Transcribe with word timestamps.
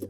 Hey, 0.00 0.06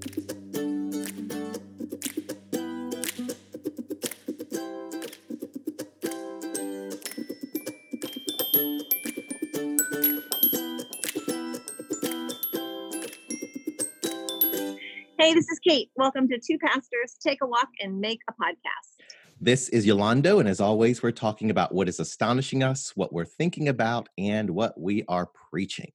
this 15.35 15.49
is 15.49 15.59
Kate. 15.59 15.91
Welcome 15.97 16.29
to 16.29 16.39
Two 16.39 16.57
Pastors 16.59 17.17
Take 17.21 17.39
a 17.43 17.47
Walk 17.49 17.67
and 17.81 18.01
Make 18.01 18.21
a 18.29 18.33
Podcast. 18.33 19.03
This 19.41 19.69
is 19.71 19.85
Yolando, 19.85 20.39
and 20.39 20.49
as 20.49 20.61
always, 20.61 21.03
we're 21.03 21.11
talking 21.11 21.51
about 21.51 21.75
what 21.75 21.89
is 21.89 21.99
astonishing 21.99 22.63
us, 22.63 22.93
what 22.95 23.13
we're 23.13 23.25
thinking 23.25 23.67
about, 23.67 24.09
and 24.17 24.51
what 24.51 24.81
we 24.81 25.05
are 25.09 25.27
preaching. 25.51 25.91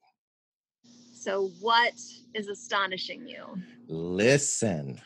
So, 1.26 1.50
what 1.60 1.96
is 2.36 2.50
astonishing 2.50 3.28
you? 3.28 3.58
Listen, 3.88 5.02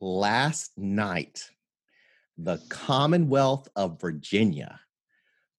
last 0.00 0.70
night, 0.78 1.50
the 2.38 2.58
Commonwealth 2.68 3.66
of 3.74 4.00
Virginia 4.00 4.78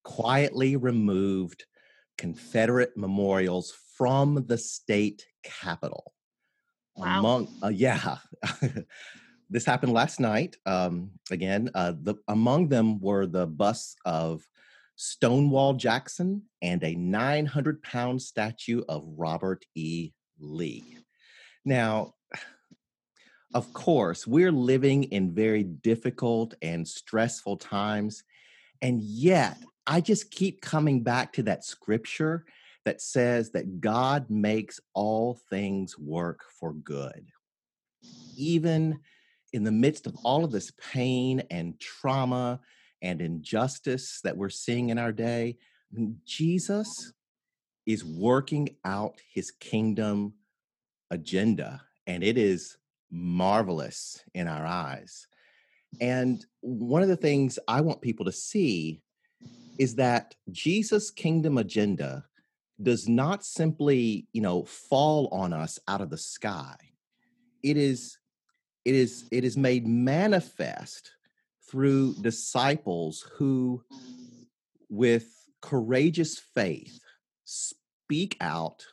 quietly 0.04 0.76
removed 0.76 1.66
Confederate 2.16 2.96
memorials 2.96 3.74
from 3.98 4.46
the 4.46 4.56
state 4.56 5.26
capitol. 5.42 6.14
Wow. 6.96 7.18
Among, 7.18 7.48
uh, 7.62 7.68
yeah, 7.68 8.16
this 9.50 9.66
happened 9.66 9.92
last 9.92 10.18
night. 10.18 10.56
Um, 10.64 11.10
again, 11.30 11.68
uh, 11.74 11.92
the 12.02 12.14
among 12.26 12.70
them 12.70 13.00
were 13.00 13.26
the 13.26 13.46
busts 13.46 13.96
of 14.06 14.46
Stonewall 14.96 15.74
Jackson 15.74 16.42
and 16.62 16.82
a 16.82 16.94
900 16.94 17.82
pound 17.82 18.20
statue 18.22 18.82
of 18.88 19.04
Robert 19.06 19.64
E. 19.74 20.12
Lee. 20.38 20.98
Now, 21.64 22.14
of 23.54 23.72
course, 23.72 24.26
we're 24.26 24.52
living 24.52 25.04
in 25.04 25.34
very 25.34 25.62
difficult 25.62 26.54
and 26.62 26.86
stressful 26.86 27.56
times. 27.56 28.22
And 28.82 29.02
yet, 29.02 29.58
I 29.86 30.00
just 30.00 30.30
keep 30.30 30.60
coming 30.60 31.02
back 31.02 31.32
to 31.34 31.42
that 31.44 31.64
scripture 31.64 32.44
that 32.84 33.00
says 33.00 33.50
that 33.52 33.80
God 33.80 34.28
makes 34.28 34.80
all 34.94 35.40
things 35.48 35.98
work 35.98 36.44
for 36.60 36.72
good. 36.72 37.26
Even 38.36 38.98
in 39.52 39.64
the 39.64 39.72
midst 39.72 40.06
of 40.06 40.16
all 40.22 40.44
of 40.44 40.52
this 40.52 40.72
pain 40.92 41.42
and 41.50 41.78
trauma 41.80 42.60
and 43.00 43.20
injustice 43.20 44.20
that 44.22 44.36
we're 44.36 44.50
seeing 44.50 44.90
in 44.90 44.98
our 44.98 45.12
day, 45.12 45.56
Jesus 46.24 47.12
is 47.86 48.04
working 48.04 48.76
out 48.84 49.20
his 49.32 49.50
kingdom 49.50 50.34
agenda, 51.10 51.82
and 52.06 52.22
it 52.22 52.36
is 52.36 52.76
marvelous 53.10 54.22
in 54.34 54.48
our 54.48 54.66
eyes. 54.66 55.26
And 56.00 56.44
one 56.60 57.02
of 57.02 57.08
the 57.08 57.16
things 57.16 57.58
I 57.68 57.80
want 57.80 58.02
people 58.02 58.26
to 58.26 58.32
see 58.32 59.00
is 59.78 59.94
that 59.96 60.34
Jesus' 60.50 61.10
kingdom 61.10 61.58
agenda 61.58 62.24
does 62.82 63.08
not 63.08 63.44
simply, 63.44 64.26
you 64.32 64.42
know, 64.42 64.64
fall 64.64 65.28
on 65.32 65.52
us 65.52 65.78
out 65.88 66.00
of 66.00 66.10
the 66.10 66.18
sky. 66.18 66.74
It 67.62 67.76
is 67.76 68.18
it 68.84 68.94
is 68.94 69.26
it 69.30 69.44
is 69.44 69.56
made 69.56 69.86
manifest 69.86 71.12
through 71.68 72.14
disciples 72.20 73.26
who 73.34 73.82
with 74.88 75.26
courageous 75.60 76.38
faith 76.38 77.00
speak 78.06 78.36
out 78.40 78.86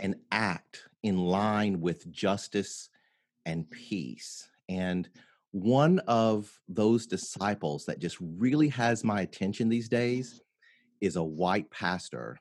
and 0.00 0.16
act 0.32 0.82
in 1.04 1.16
line 1.16 1.80
with 1.80 2.10
justice 2.10 2.90
and 3.46 3.70
peace. 3.70 4.48
And 4.68 5.08
one 5.52 6.00
of 6.08 6.50
those 6.68 7.06
disciples 7.06 7.86
that 7.86 8.00
just 8.00 8.16
really 8.20 8.66
has 8.70 9.04
my 9.04 9.20
attention 9.20 9.68
these 9.68 9.88
days 9.88 10.42
is 11.00 11.14
a 11.14 11.22
white 11.22 11.70
pastor 11.70 12.36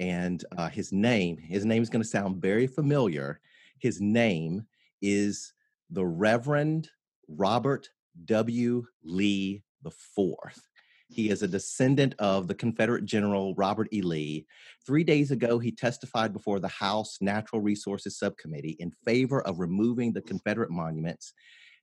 and 0.00 0.44
uh, 0.58 0.68
his 0.68 0.92
name 0.92 1.36
his 1.36 1.64
name 1.64 1.80
is 1.80 1.88
going 1.88 2.02
to 2.02 2.08
sound 2.08 2.42
very 2.42 2.66
familiar. 2.66 3.38
His 3.78 4.00
name 4.00 4.66
is 5.00 5.52
the 5.90 6.04
reverend 6.04 6.90
robert 7.28 7.88
w. 8.24 8.84
Lee 9.04 9.62
the 9.82 9.92
fourth 9.92 10.66
he 11.14 11.30
is 11.30 11.42
a 11.42 11.48
descendant 11.48 12.14
of 12.18 12.48
the 12.48 12.54
confederate 12.54 13.04
general 13.04 13.54
robert 13.54 13.88
e. 13.92 14.02
Lee. 14.02 14.46
Three 14.84 15.04
days 15.04 15.30
ago 15.30 15.58
he 15.58 15.70
testified 15.70 16.32
before 16.32 16.58
the 16.58 16.68
house 16.68 17.18
natural 17.20 17.62
resources 17.62 18.18
subcommittee 18.18 18.76
in 18.80 18.90
favor 19.04 19.40
of 19.42 19.60
removing 19.60 20.12
the 20.12 20.22
confederate 20.22 20.70
monuments. 20.70 21.32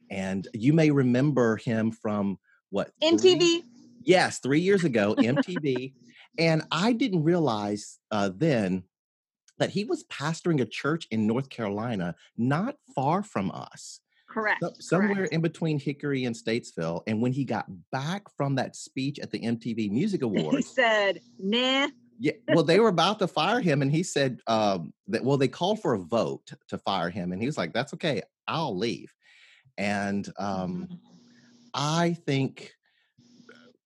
And 0.10 0.48
you 0.54 0.74
may 0.74 0.92
remember 0.92 1.56
him 1.58 1.92
from 1.92 2.38
what 2.70 2.92
MTV. 3.02 3.20
three- 3.22 3.64
yes 4.04 4.40
three 4.40 4.60
years 4.60 4.84
ago 4.84 5.16
mtv 5.16 5.94
and 6.38 6.64
I 6.72 6.94
didn't 6.94 7.24
realize 7.24 8.00
uh, 8.10 8.32
then 8.36 8.84
that 9.60 9.70
he 9.70 9.84
was 9.84 10.04
pastoring 10.06 10.60
a 10.60 10.66
church 10.66 11.08
in 11.12 11.28
North 11.28 11.50
Carolina, 11.50 12.16
not 12.36 12.76
far 12.96 13.22
from 13.22 13.52
us, 13.52 14.00
Correct. 14.32 14.62
so- 14.62 14.74
somewhere 14.80 15.16
correct. 15.16 15.34
in 15.34 15.42
between 15.42 15.78
Hickory 15.78 16.24
and 16.26 16.36
Statesville. 16.36 17.04
And 17.08 17.22
when 17.22 17.34
he 17.34 17.44
got 17.44 17.66
back 17.92 18.24
from 18.38 18.56
that 18.56 18.76
speech 18.76 19.20
at 19.20 19.30
the 19.32 19.40
MTV 19.40 19.92
Music 19.92 20.22
Awards, 20.30 20.56
He 20.56 20.62
said, 20.74 21.20
nah. 21.38 21.90
yeah, 22.18 22.32
well, 22.48 22.64
they 22.64 22.80
were 22.80 22.88
about 22.90 23.20
to 23.20 23.28
fire 23.28 23.60
him, 23.60 23.82
and 23.82 23.92
he 23.92 24.04
said 24.04 24.40
um, 24.48 24.94
that. 25.08 25.24
Well, 25.24 25.38
they 25.38 25.48
called 25.48 25.82
for 25.82 25.94
a 25.96 26.00
vote 26.00 26.52
to 26.70 26.78
fire 26.78 27.10
him, 27.10 27.32
and 27.34 27.42
he 27.42 27.48
was 27.48 27.58
like, 27.58 27.74
"That's 27.74 27.94
okay, 27.96 28.22
I'll 28.48 28.78
leave." 28.78 29.14
And 29.78 30.32
um, 30.38 30.88
Mhm. 30.90 31.00
I 31.74 32.14
think 32.26 32.74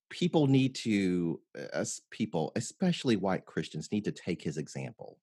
people 0.10 0.48
need 0.48 0.76
to, 0.76 1.40
uh, 1.58 1.78
us 1.78 2.02
people, 2.12 2.52
especially 2.56 3.16
white 3.16 3.46
Christians, 3.46 3.92
need 3.92 4.06
to 4.06 4.12
take 4.12 4.42
his 4.42 4.58
example 4.58 5.20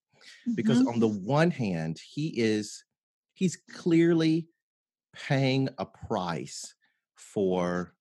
because 0.55 0.83
Mhm. 0.83 0.89
on 0.89 1.01
the 1.01 1.09
one 1.09 1.51
hand, 1.51 1.99
he 1.99 2.29
is 2.41 2.85
he's 3.35 3.57
clearly 3.57 4.49
paying 5.13 5.69
a 5.79 5.87
price 5.87 6.75
for 7.17 7.95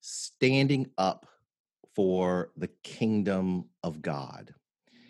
standing 0.00 0.90
up 0.98 1.26
for 1.94 2.52
the 2.56 2.68
kingdom 2.82 3.68
of 3.82 4.02
God 4.02 4.54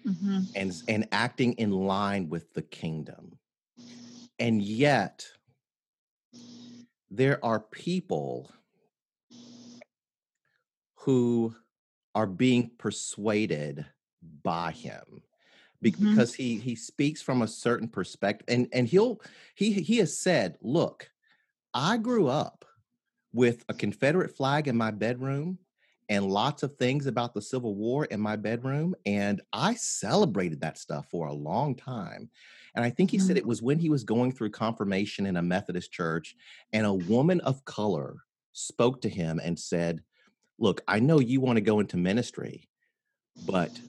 Mhm. 0.04 0.50
and 0.54 0.72
and 0.88 1.08
acting 1.12 1.52
in 1.54 1.70
line 1.70 2.28
with 2.28 2.52
the 2.54 2.62
kingdom. 2.62 3.38
And 4.38 4.62
yet 4.62 5.26
there 7.10 7.44
are 7.44 7.60
people 7.60 8.50
who 10.94 11.54
are 12.14 12.26
being 12.26 12.70
persuaded 12.76 13.86
by 14.42 14.72
him 14.72 15.22
Mhm. 15.84 16.00
because 16.00 16.34
he 16.34 16.58
he 16.58 16.74
speaks 16.74 17.22
from 17.22 17.42
a 17.42 17.48
certain 17.48 17.88
perspective 17.88 18.46
and 18.48 18.68
and 18.72 18.88
he'll 18.88 19.20
he 19.54 19.72
he 19.72 19.98
has 19.98 20.16
said 20.18 20.58
look 20.60 21.10
i 21.74 21.96
grew 21.96 22.28
up 22.28 22.64
with 23.32 23.64
a 23.68 23.74
confederate 23.74 24.34
flag 24.36 24.68
in 24.68 24.76
my 24.76 24.90
bedroom 24.90 25.58
and 26.08 26.30
lots 26.30 26.62
of 26.62 26.74
things 26.76 27.06
about 27.06 27.34
the 27.34 27.42
civil 27.42 27.74
war 27.74 28.06
in 28.06 28.20
my 28.20 28.36
bedroom 28.36 28.94
and 29.06 29.40
i 29.52 29.74
celebrated 29.74 30.60
that 30.60 30.78
stuff 30.78 31.08
for 31.10 31.28
a 31.28 31.32
long 31.32 31.74
time 31.76 32.30
and 32.74 32.84
i 32.84 32.90
think 32.90 33.10
he 33.10 33.18
said 33.18 33.36
Mhm. 33.36 33.40
it 33.40 33.46
was 33.46 33.62
when 33.62 33.78
he 33.78 33.90
was 33.90 34.04
going 34.04 34.32
through 34.32 34.50
confirmation 34.50 35.26
in 35.26 35.36
a 35.36 35.42
methodist 35.42 35.92
church 35.92 36.34
and 36.72 36.86
a 36.86 36.92
woman 36.94 37.40
of 37.42 37.64
color 37.64 38.16
spoke 38.52 39.00
to 39.02 39.08
him 39.08 39.40
and 39.44 39.58
said 39.58 40.02
look 40.58 40.80
i 40.88 40.98
know 40.98 41.20
you 41.20 41.40
want 41.40 41.56
to 41.56 41.60
go 41.62 41.80
into 41.80 41.96
ministry 41.96 42.68
but 43.46 43.80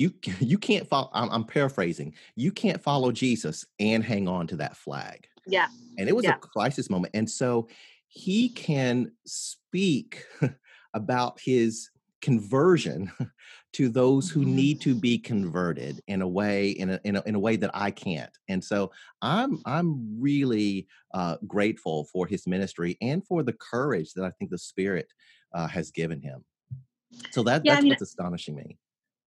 you 0.00 0.12
you 0.40 0.58
can't 0.58 0.88
follow 0.88 1.10
I'm, 1.12 1.28
I'm 1.30 1.44
paraphrasing 1.44 2.14
you 2.34 2.50
can't 2.50 2.82
follow 2.82 3.12
jesus 3.12 3.64
and 3.78 4.02
hang 4.02 4.26
on 4.26 4.46
to 4.48 4.56
that 4.56 4.76
flag 4.76 5.26
Yeah. 5.46 5.68
and 5.98 6.08
it 6.08 6.16
was 6.16 6.24
Yeah. 6.24 6.36
a 6.36 6.38
crisis 6.38 6.88
moment 6.90 7.12
and 7.14 7.30
so 7.30 7.68
he 8.08 8.48
can 8.48 9.12
speak 9.26 10.24
about 10.94 11.38
his 11.38 11.90
conversion 12.22 13.10
to 13.72 13.88
those 13.88 14.28
who 14.30 14.40
Mhm. 14.40 14.46
need 14.54 14.80
to 14.82 14.94
be 14.94 15.16
converted 15.18 16.00
in 16.08 16.22
a 16.22 16.28
way 16.28 16.70
in 16.70 16.90
a, 16.90 17.00
in 17.04 17.16
a 17.16 17.22
in 17.26 17.34
a 17.34 17.38
way 17.38 17.56
that 17.56 17.70
I 17.74 17.90
can't 17.90 18.34
and 18.48 18.62
so 18.64 18.90
I'm 19.22 19.60
I'm 19.66 20.18
really 20.20 20.86
uh, 21.14 21.36
grateful 21.46 22.04
for 22.12 22.26
his 22.26 22.46
ministry 22.46 22.96
and 23.00 23.24
for 23.26 23.42
the 23.42 23.52
courage 23.54 24.12
that 24.14 24.24
I 24.24 24.30
think 24.32 24.50
the 24.50 24.58
spirit 24.58 25.08
uh, 25.54 25.66
has 25.68 25.90
given 25.90 26.20
him 26.20 26.44
so 27.30 27.42
that 27.44 27.64
Yeah, 27.64 27.72
I 27.72 27.74
that's 27.74 27.84
mean- 27.84 27.90
what's 27.92 28.02
astonishing 28.02 28.56
me 28.56 28.78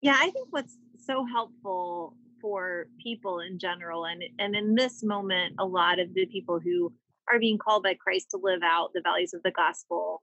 Yeah, 0.04 0.18
I 0.20 0.30
think 0.30 0.50
what's 0.52 0.78
so 0.98 1.26
helpful 1.26 2.16
for 2.42 2.88
people 3.02 3.40
in 3.40 3.58
general, 3.58 4.06
and 4.06 4.22
and 4.38 4.56
in 4.56 4.76
this 4.76 5.02
moment, 5.02 5.56
a 5.60 5.66
lot 5.66 6.00
of 6.00 6.14
the 6.14 6.26
people 6.26 6.60
who 6.60 6.94
are 7.32 7.40
being 7.40 7.58
called 7.58 7.84
by 7.84 7.94
Christ 7.96 8.28
to 8.32 8.38
live 8.38 8.60
out 8.64 8.92
the 8.94 9.02
values 9.02 9.34
of 9.34 9.42
the 9.44 9.52
gospel. 9.52 10.22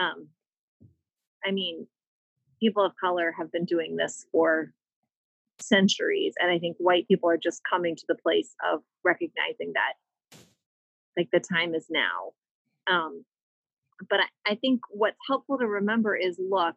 Um, 0.00 0.28
I 1.44 1.50
mean, 1.50 1.86
people 2.60 2.84
of 2.84 2.92
color 3.00 3.34
have 3.36 3.50
been 3.50 3.64
doing 3.64 3.96
this 3.96 4.26
for 4.30 4.72
centuries. 5.60 6.34
And 6.38 6.50
I 6.50 6.58
think 6.58 6.76
white 6.78 7.08
people 7.08 7.28
are 7.30 7.38
just 7.38 7.62
coming 7.68 7.96
to 7.96 8.04
the 8.08 8.14
place 8.14 8.54
of 8.72 8.80
recognizing 9.04 9.72
that 9.74 10.38
like 11.16 11.28
the 11.32 11.40
time 11.40 11.74
is 11.74 11.86
now. 11.90 12.32
Um, 12.90 13.24
but 14.08 14.20
I, 14.20 14.52
I 14.52 14.54
think 14.54 14.80
what's 14.90 15.18
helpful 15.28 15.58
to 15.58 15.66
remember 15.66 16.14
is 16.16 16.38
look, 16.38 16.76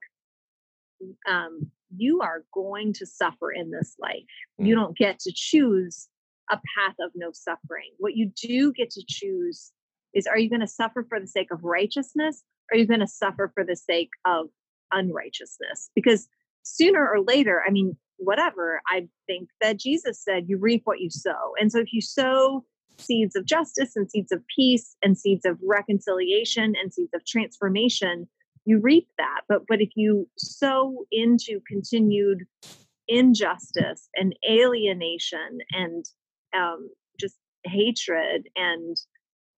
um, 1.29 1.71
you 1.95 2.21
are 2.21 2.43
going 2.53 2.93
to 2.93 3.05
suffer 3.05 3.51
in 3.51 3.71
this 3.71 3.95
life. 3.99 4.23
Mm. 4.59 4.67
You 4.67 4.75
don't 4.75 4.97
get 4.97 5.19
to 5.19 5.31
choose 5.33 6.07
a 6.51 6.55
path 6.55 6.95
of 6.99 7.11
no 7.15 7.31
suffering. 7.33 7.91
What 7.97 8.15
you 8.15 8.31
do 8.35 8.73
get 8.73 8.89
to 8.91 9.03
choose 9.07 9.71
is 10.13 10.27
are 10.27 10.37
you 10.37 10.49
going 10.49 10.61
to 10.61 10.67
suffer 10.67 11.05
for 11.07 11.19
the 11.19 11.27
sake 11.27 11.51
of 11.51 11.63
righteousness? 11.63 12.43
Or 12.71 12.75
are 12.75 12.79
you 12.79 12.87
going 12.87 12.99
to 12.99 13.07
suffer 13.07 13.51
for 13.53 13.63
the 13.65 13.75
sake 13.75 14.11
of 14.25 14.47
unrighteousness? 14.91 15.89
Because 15.95 16.27
sooner 16.63 17.07
or 17.07 17.21
later, 17.21 17.63
I 17.65 17.71
mean, 17.71 17.97
whatever, 18.17 18.81
I 18.87 19.07
think 19.27 19.49
that 19.61 19.79
Jesus 19.79 20.21
said, 20.23 20.45
you 20.47 20.57
reap 20.57 20.81
what 20.85 20.99
you 20.99 21.09
sow. 21.09 21.53
And 21.59 21.71
so 21.71 21.79
if 21.79 21.91
you 21.91 22.01
sow 22.01 22.63
seeds 22.97 23.35
of 23.35 23.45
justice 23.45 23.95
and 23.95 24.09
seeds 24.09 24.31
of 24.31 24.41
peace 24.55 24.95
and 25.01 25.17
seeds 25.17 25.45
of 25.45 25.57
reconciliation 25.67 26.73
and 26.81 26.93
seeds 26.93 27.11
of 27.13 27.25
transformation, 27.25 28.27
you 28.65 28.79
reap 28.79 29.07
that. 29.17 29.41
But 29.47 29.67
but 29.67 29.81
if 29.81 29.89
you 29.95 30.27
sow 30.37 31.05
into 31.11 31.61
continued 31.67 32.45
injustice 33.07 34.09
and 34.15 34.35
alienation 34.49 35.59
and 35.71 36.05
um, 36.55 36.89
just 37.19 37.37
hatred 37.65 38.47
and 38.55 38.95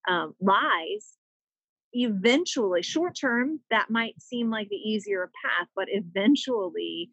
um, 0.07 0.33
lies, 0.39 1.17
eventually, 1.93 2.81
short 2.81 3.15
term, 3.19 3.59
that 3.69 3.89
might 3.89 4.21
seem 4.21 4.49
like 4.49 4.69
the 4.69 4.75
easier 4.75 5.29
path, 5.43 5.67
but 5.75 5.87
eventually 5.89 7.09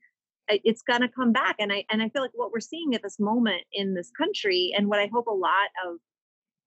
it's 0.48 0.82
going 0.82 1.00
to 1.00 1.08
come 1.08 1.32
back 1.32 1.54
and 1.60 1.72
i 1.72 1.84
and 1.90 2.02
i 2.02 2.08
feel 2.08 2.20
like 2.20 2.32
what 2.34 2.50
we're 2.52 2.60
seeing 2.60 2.94
at 2.94 3.02
this 3.02 3.18
moment 3.18 3.62
in 3.72 3.94
this 3.94 4.10
country 4.10 4.72
and 4.76 4.88
what 4.88 4.98
i 4.98 5.08
hope 5.12 5.26
a 5.26 5.30
lot 5.30 5.68
of 5.86 5.96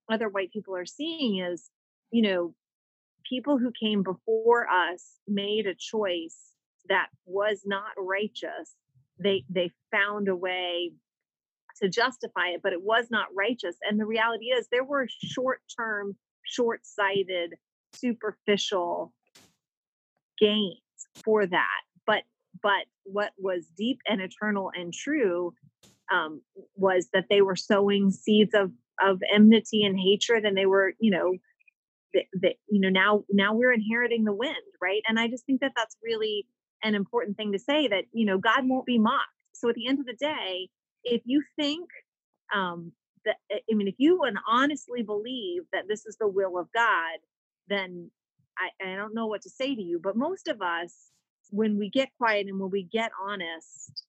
other 0.09 0.29
white 0.29 0.51
people 0.51 0.75
are 0.75 0.85
seeing 0.85 1.39
is 1.39 1.69
you 2.11 2.21
know 2.21 2.53
people 3.27 3.57
who 3.57 3.71
came 3.71 4.03
before 4.03 4.67
us 4.67 5.19
made 5.27 5.65
a 5.67 5.75
choice 5.75 6.37
that 6.87 7.07
was 7.25 7.61
not 7.65 7.91
righteous 7.97 8.75
they 9.19 9.43
they 9.49 9.71
found 9.91 10.27
a 10.27 10.35
way 10.35 10.91
to 11.81 11.89
justify 11.89 12.49
it 12.49 12.61
but 12.63 12.73
it 12.73 12.81
was 12.81 13.07
not 13.09 13.27
righteous. 13.35 13.75
And 13.81 13.99
the 13.99 14.05
reality 14.05 14.45
is 14.45 14.67
there 14.71 14.83
were 14.83 15.07
short 15.23 15.61
term 15.77 16.15
short-sighted 16.43 17.55
superficial 17.93 19.13
gains 20.39 20.79
for 21.23 21.45
that. 21.45 21.81
But 22.05 22.23
but 22.61 22.85
what 23.03 23.31
was 23.37 23.67
deep 23.77 23.99
and 24.07 24.21
eternal 24.21 24.71
and 24.75 24.93
true 24.93 25.53
um, 26.13 26.41
was 26.75 27.09
that 27.13 27.25
they 27.29 27.41
were 27.41 27.55
sowing 27.55 28.11
seeds 28.11 28.53
of 28.53 28.71
of 29.01 29.21
enmity 29.33 29.83
and 29.83 29.99
hatred 29.99 30.45
and 30.45 30.55
they 30.55 30.65
were 30.65 30.93
you 30.99 31.11
know 31.11 31.33
that 32.41 32.55
you 32.69 32.79
know 32.79 32.89
now 32.89 33.23
now 33.31 33.53
we're 33.53 33.73
inheriting 33.73 34.23
the 34.23 34.33
wind 34.33 34.55
right? 34.81 35.01
And 35.07 35.19
i 35.19 35.27
just 35.27 35.45
think 35.45 35.61
that 35.61 35.73
that's 35.75 35.97
really 36.03 36.45
an 36.83 36.95
important 36.95 37.37
thing 37.37 37.51
to 37.53 37.59
say 37.59 37.87
that 37.87 38.05
you 38.11 38.25
know 38.25 38.37
god 38.37 38.67
won't 38.67 38.85
be 38.85 38.99
mocked. 38.99 39.23
So 39.53 39.69
at 39.69 39.75
the 39.75 39.87
end 39.87 39.99
of 39.99 40.05
the 40.05 40.13
day 40.13 40.69
if 41.03 41.21
you 41.25 41.43
think 41.59 41.89
um 42.53 42.91
that 43.25 43.37
i 43.51 43.73
mean 43.73 43.87
if 43.87 43.95
you 43.97 44.19
would 44.19 44.33
honestly 44.47 45.01
believe 45.03 45.63
that 45.73 45.87
this 45.87 46.05
is 46.05 46.17
the 46.19 46.27
will 46.27 46.57
of 46.57 46.67
god 46.73 47.19
then 47.67 48.09
i 48.57 48.69
i 48.85 48.95
don't 48.95 49.15
know 49.15 49.27
what 49.27 49.41
to 49.41 49.49
say 49.49 49.75
to 49.75 49.81
you 49.81 49.99
but 50.03 50.15
most 50.15 50.47
of 50.47 50.61
us 50.61 51.11
when 51.51 51.77
we 51.77 51.89
get 51.89 52.09
quiet 52.17 52.47
and 52.47 52.59
when 52.59 52.71
we 52.71 52.83
get 52.83 53.11
honest 53.21 54.03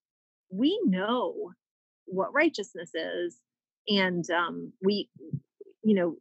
we 0.51 0.79
know 0.85 1.53
what 2.07 2.35
righteousness 2.35 2.91
is 2.95 3.39
and 3.89 4.31
um 4.31 4.73
we 4.83 5.09
you 5.83 5.95
know 5.95 6.17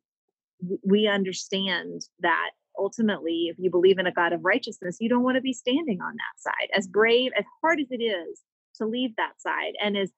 we 0.84 1.08
understand 1.08 2.02
that 2.20 2.52
ultimately, 2.78 3.48
if 3.50 3.58
you 3.58 3.70
believe 3.70 4.00
in 4.00 4.08
a 4.08 4.12
God 4.12 4.34
of 4.34 4.44
righteousness, 4.44 4.98
you 5.00 5.10
don't 5.10 5.24
want 5.24 5.36
to 5.36 5.42
be 5.42 5.54
standing 5.54 6.02
on 6.02 6.14
that 6.14 6.42
side. 6.42 6.70
As 6.74 6.88
brave, 6.88 7.32
as 7.38 7.46
hard 7.62 7.80
as 7.80 7.88
it 7.90 8.04
is 8.04 8.42
to 8.76 8.86
leave 8.86 9.16
that 9.16 9.40
side, 9.40 9.74
and 9.82 9.98
as 9.98 10.12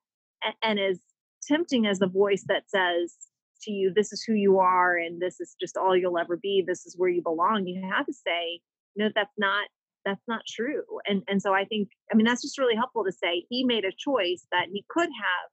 and 0.62 0.80
as 0.80 1.00
tempting 1.48 1.86
as 1.86 2.00
the 2.00 2.08
voice 2.08 2.44
that 2.48 2.70
says 2.70 3.16
to 3.64 3.72
you, 3.72 3.92
"This 3.94 4.12
is 4.12 4.24
who 4.24 4.34
you 4.34 4.60
are, 4.60 4.98
and 4.98 5.22
this 5.22 5.40
is 5.40 5.56
just 5.60 5.78
all 5.78 5.96
you'll 5.96 6.18
ever 6.18 6.38
be. 6.38 6.64
This 6.66 6.86
is 6.86 6.96
where 6.98 7.10
you 7.10 7.22
belong," 7.22 7.66
you 7.68 7.82
have 7.92 8.06
to 8.06 8.14
say, 8.14 8.62
"No, 8.96 9.10
that's 9.14 9.38
not." 9.38 9.70
That's 10.06 10.28
not 10.28 10.44
true. 10.48 10.86
And 11.06 11.24
and 11.28 11.42
so 11.42 11.54
I 11.54 11.66
think, 11.66 11.90
I 12.10 12.16
mean, 12.16 12.26
that's 12.26 12.42
just 12.42 12.58
really 12.58 12.76
helpful 12.76 13.04
to 13.04 13.12
say 13.12 13.46
he 13.50 13.66
made 13.66 13.84
a 13.84 13.92
choice 13.92 14.48
that 14.54 14.70
he 14.72 14.86
could 14.88 15.10
have 15.10 15.50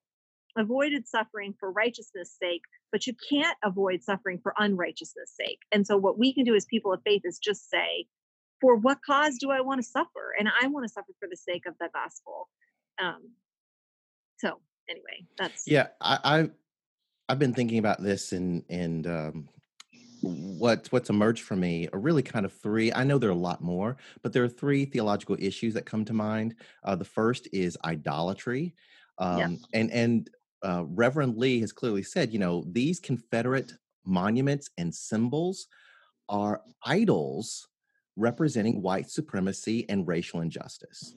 avoided 0.57 1.09
suffering 1.09 1.55
for 1.59 1.71
righteousness' 1.71 2.37
sake, 2.41 2.63
but 2.93 3.07
you 3.07 3.15
can't 3.29 3.57
avoid 3.65 4.03
suffering 4.03 4.39
for 4.43 4.55
unrighteousness' 4.59 5.35
sake. 5.39 5.61
And 5.73 5.87
so, 5.87 5.97
what 5.97 6.19
we 6.19 6.33
can 6.33 6.45
do 6.45 6.55
as 6.55 6.65
people 6.65 6.93
of 6.93 7.01
faith 7.05 7.23
is 7.25 7.39
just 7.39 7.71
say, 7.71 8.07
for 8.61 8.77
what 8.77 8.99
cause 9.05 9.37
do 9.39 9.51
I 9.51 9.61
want 9.61 9.83
to 9.83 9.87
suffer? 9.87 10.35
And 10.39 10.49
I 10.49 10.69
want 10.69 10.85
to 10.85 10.93
suffer 10.93 11.13
for 11.19 11.29
the 11.29 11.37
sake 11.37 11.67
of 11.67 11.75
the 11.79 11.89
gospel. 11.93 12.49
Um, 13.03 13.31
so, 14.39 14.59
anyway, 14.89 15.27
that's 15.39 15.65
yeah. 15.67 15.89
I, 16.01 16.19
I 16.25 16.51
I've 17.29 17.39
been 17.39 17.55
thinking 17.55 17.79
about 17.79 18.03
this 18.03 18.33
and 18.33 18.63
and 18.69 19.07
um, 19.07 19.49
what 20.25 20.87
what's 20.91 21.11
emerged 21.11 21.43
for 21.43 21.57
me 21.57 21.89
are 21.93 21.99
really 21.99 22.23
kind 22.23 22.47
of 22.47 22.53
three. 22.53 22.93
I 22.93 23.05
know 23.05 23.19
there 23.19 23.31
are 23.31 23.33
a 23.33 23.37
lot 23.37 23.63
more, 23.63 23.97
but 24.23 24.33
there 24.33 24.45
are 24.45 24.49
three 24.49 24.85
theological 24.85 25.37
issues 25.39 25.75
that 25.75 25.87
come 25.87 26.05
to 26.07 26.13
mind. 26.13 26.55
Uh, 26.83 26.97
the 26.97 27.05
first 27.05 27.49
is 27.53 27.77
idolatry, 27.85 28.75
um, 29.19 29.39
yeah. 29.39 29.81
and 29.81 29.91
and 29.91 30.31
uh, 30.65 30.85
Reverend 30.87 31.37
Lee 31.37 31.61
has 31.61 31.73
clearly 31.73 32.03
said, 32.03 32.33
you 32.33 32.39
know, 32.39 32.65
these 32.67 32.99
Confederate 32.99 33.73
monuments 34.05 34.71
and 34.79 34.95
symbols 34.95 35.69
are 36.29 36.63
idols 36.85 37.69
representing 38.17 38.81
white 38.81 39.11
supremacy 39.11 39.85
and 39.89 40.07
racial 40.09 40.41
injustice. 40.41 41.15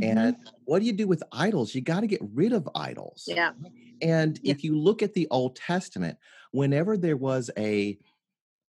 Mm-hmm. 0.00 0.18
And 0.18 0.36
what 0.64 0.80
do 0.80 0.86
you 0.86 0.92
do 0.92 1.08
with 1.08 1.22
idols? 1.32 1.74
You 1.74 1.80
got 1.80 2.00
to 2.00 2.06
get 2.06 2.20
rid 2.32 2.52
of 2.52 2.68
idols. 2.74 3.24
Yeah. 3.26 3.52
And 4.02 4.38
yeah. 4.42 4.52
if 4.52 4.62
you 4.62 4.78
look 4.78 5.02
at 5.02 5.14
the 5.14 5.26
Old 5.30 5.56
Testament, 5.56 6.18
whenever 6.52 6.96
there 6.96 7.16
was 7.16 7.50
a 7.56 7.98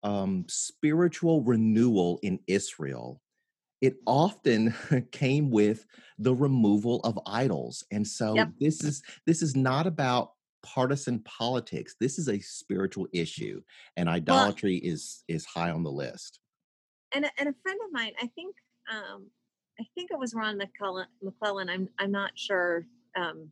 um, 0.03 0.45
spiritual 0.47 1.41
renewal 1.41 2.19
in 2.23 2.39
Israel, 2.47 3.21
it 3.81 3.97
often 4.05 4.73
came 5.11 5.49
with 5.49 5.85
the 6.19 6.33
removal 6.33 6.99
of 7.03 7.19
idols 7.25 7.83
and 7.91 8.05
so 8.05 8.35
yep. 8.35 8.49
this 8.59 8.83
is 8.83 9.01
this 9.25 9.41
is 9.41 9.55
not 9.55 9.85
about 9.85 10.31
partisan 10.63 11.19
politics 11.19 11.95
this 11.99 12.17
is 12.17 12.27
a 12.27 12.39
spiritual 12.39 13.07
issue 13.13 13.61
and 13.95 14.09
idolatry 14.09 14.81
well, 14.83 14.93
is 14.93 15.23
is 15.27 15.45
high 15.45 15.69
on 15.69 15.83
the 15.83 15.91
list 15.91 16.39
and 17.13 17.25
a, 17.25 17.31
and 17.37 17.49
a 17.49 17.55
friend 17.61 17.79
of 17.85 17.91
mine 17.93 18.11
i 18.21 18.27
think 18.35 18.55
um 18.91 19.27
i 19.79 19.83
think 19.95 20.09
it 20.11 20.19
was 20.19 20.33
ron 20.33 20.57
mcclellan, 20.57 21.05
McClellan 21.21 21.69
i'm 21.69 21.87
i'm 21.99 22.11
not 22.11 22.31
sure 22.35 22.85
um 23.15 23.49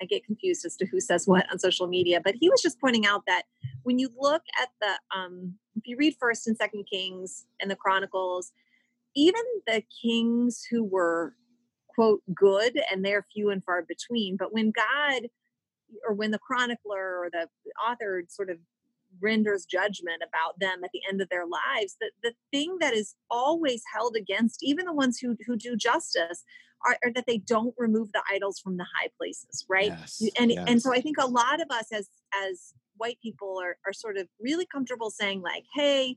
i 0.00 0.04
get 0.04 0.24
confused 0.24 0.64
as 0.64 0.76
to 0.76 0.86
who 0.86 1.00
says 1.00 1.26
what 1.26 1.50
on 1.50 1.58
social 1.58 1.88
media 1.88 2.20
but 2.24 2.34
he 2.40 2.48
was 2.48 2.62
just 2.62 2.80
pointing 2.80 3.04
out 3.04 3.22
that 3.26 3.42
when 3.82 3.98
you 3.98 4.08
look 4.16 4.42
at 4.62 4.68
the 4.80 5.18
um 5.18 5.54
if 5.76 5.86
you 5.86 5.96
read 5.96 6.14
first 6.18 6.46
and 6.46 6.56
second 6.56 6.84
kings 6.90 7.44
and 7.60 7.70
the 7.70 7.76
chronicles 7.76 8.52
even 9.14 9.42
the 9.66 9.82
kings 10.02 10.64
who 10.70 10.84
were 10.84 11.34
quote 11.88 12.22
good 12.34 12.78
and 12.90 13.04
they're 13.04 13.26
few 13.32 13.50
and 13.50 13.62
far 13.64 13.82
between 13.82 14.36
but 14.36 14.52
when 14.52 14.72
god 14.72 15.28
or 16.06 16.14
when 16.14 16.30
the 16.30 16.38
chronicler 16.38 17.18
or 17.18 17.28
the 17.30 17.48
author 17.88 18.24
sort 18.28 18.50
of 18.50 18.58
renders 19.20 19.64
judgment 19.64 20.22
about 20.26 20.58
them 20.58 20.82
at 20.82 20.90
the 20.92 21.00
end 21.08 21.20
of 21.20 21.28
their 21.28 21.46
lives 21.46 21.96
the, 22.00 22.10
the 22.22 22.32
thing 22.52 22.76
that 22.80 22.92
is 22.92 23.14
always 23.30 23.82
held 23.94 24.16
against 24.16 24.62
even 24.62 24.86
the 24.86 24.92
ones 24.92 25.18
who, 25.18 25.36
who 25.46 25.56
do 25.56 25.76
justice 25.76 26.44
are, 26.84 26.98
are 27.04 27.12
that 27.12 27.24
they 27.26 27.38
don't 27.38 27.74
remove 27.78 28.10
the 28.12 28.22
idols 28.30 28.58
from 28.58 28.76
the 28.76 28.84
high 28.84 29.08
places 29.16 29.64
right 29.68 29.92
yes, 29.96 30.20
and 30.38 30.50
yes. 30.50 30.64
and 30.66 30.82
so 30.82 30.92
i 30.92 31.00
think 31.00 31.16
a 31.18 31.26
lot 31.26 31.60
of 31.60 31.68
us 31.70 31.92
as 31.92 32.08
as 32.48 32.74
white 32.96 33.18
people 33.22 33.60
are, 33.62 33.76
are 33.86 33.92
sort 33.92 34.16
of 34.16 34.26
really 34.40 34.66
comfortable 34.66 35.10
saying 35.10 35.40
like 35.40 35.64
hey 35.74 36.16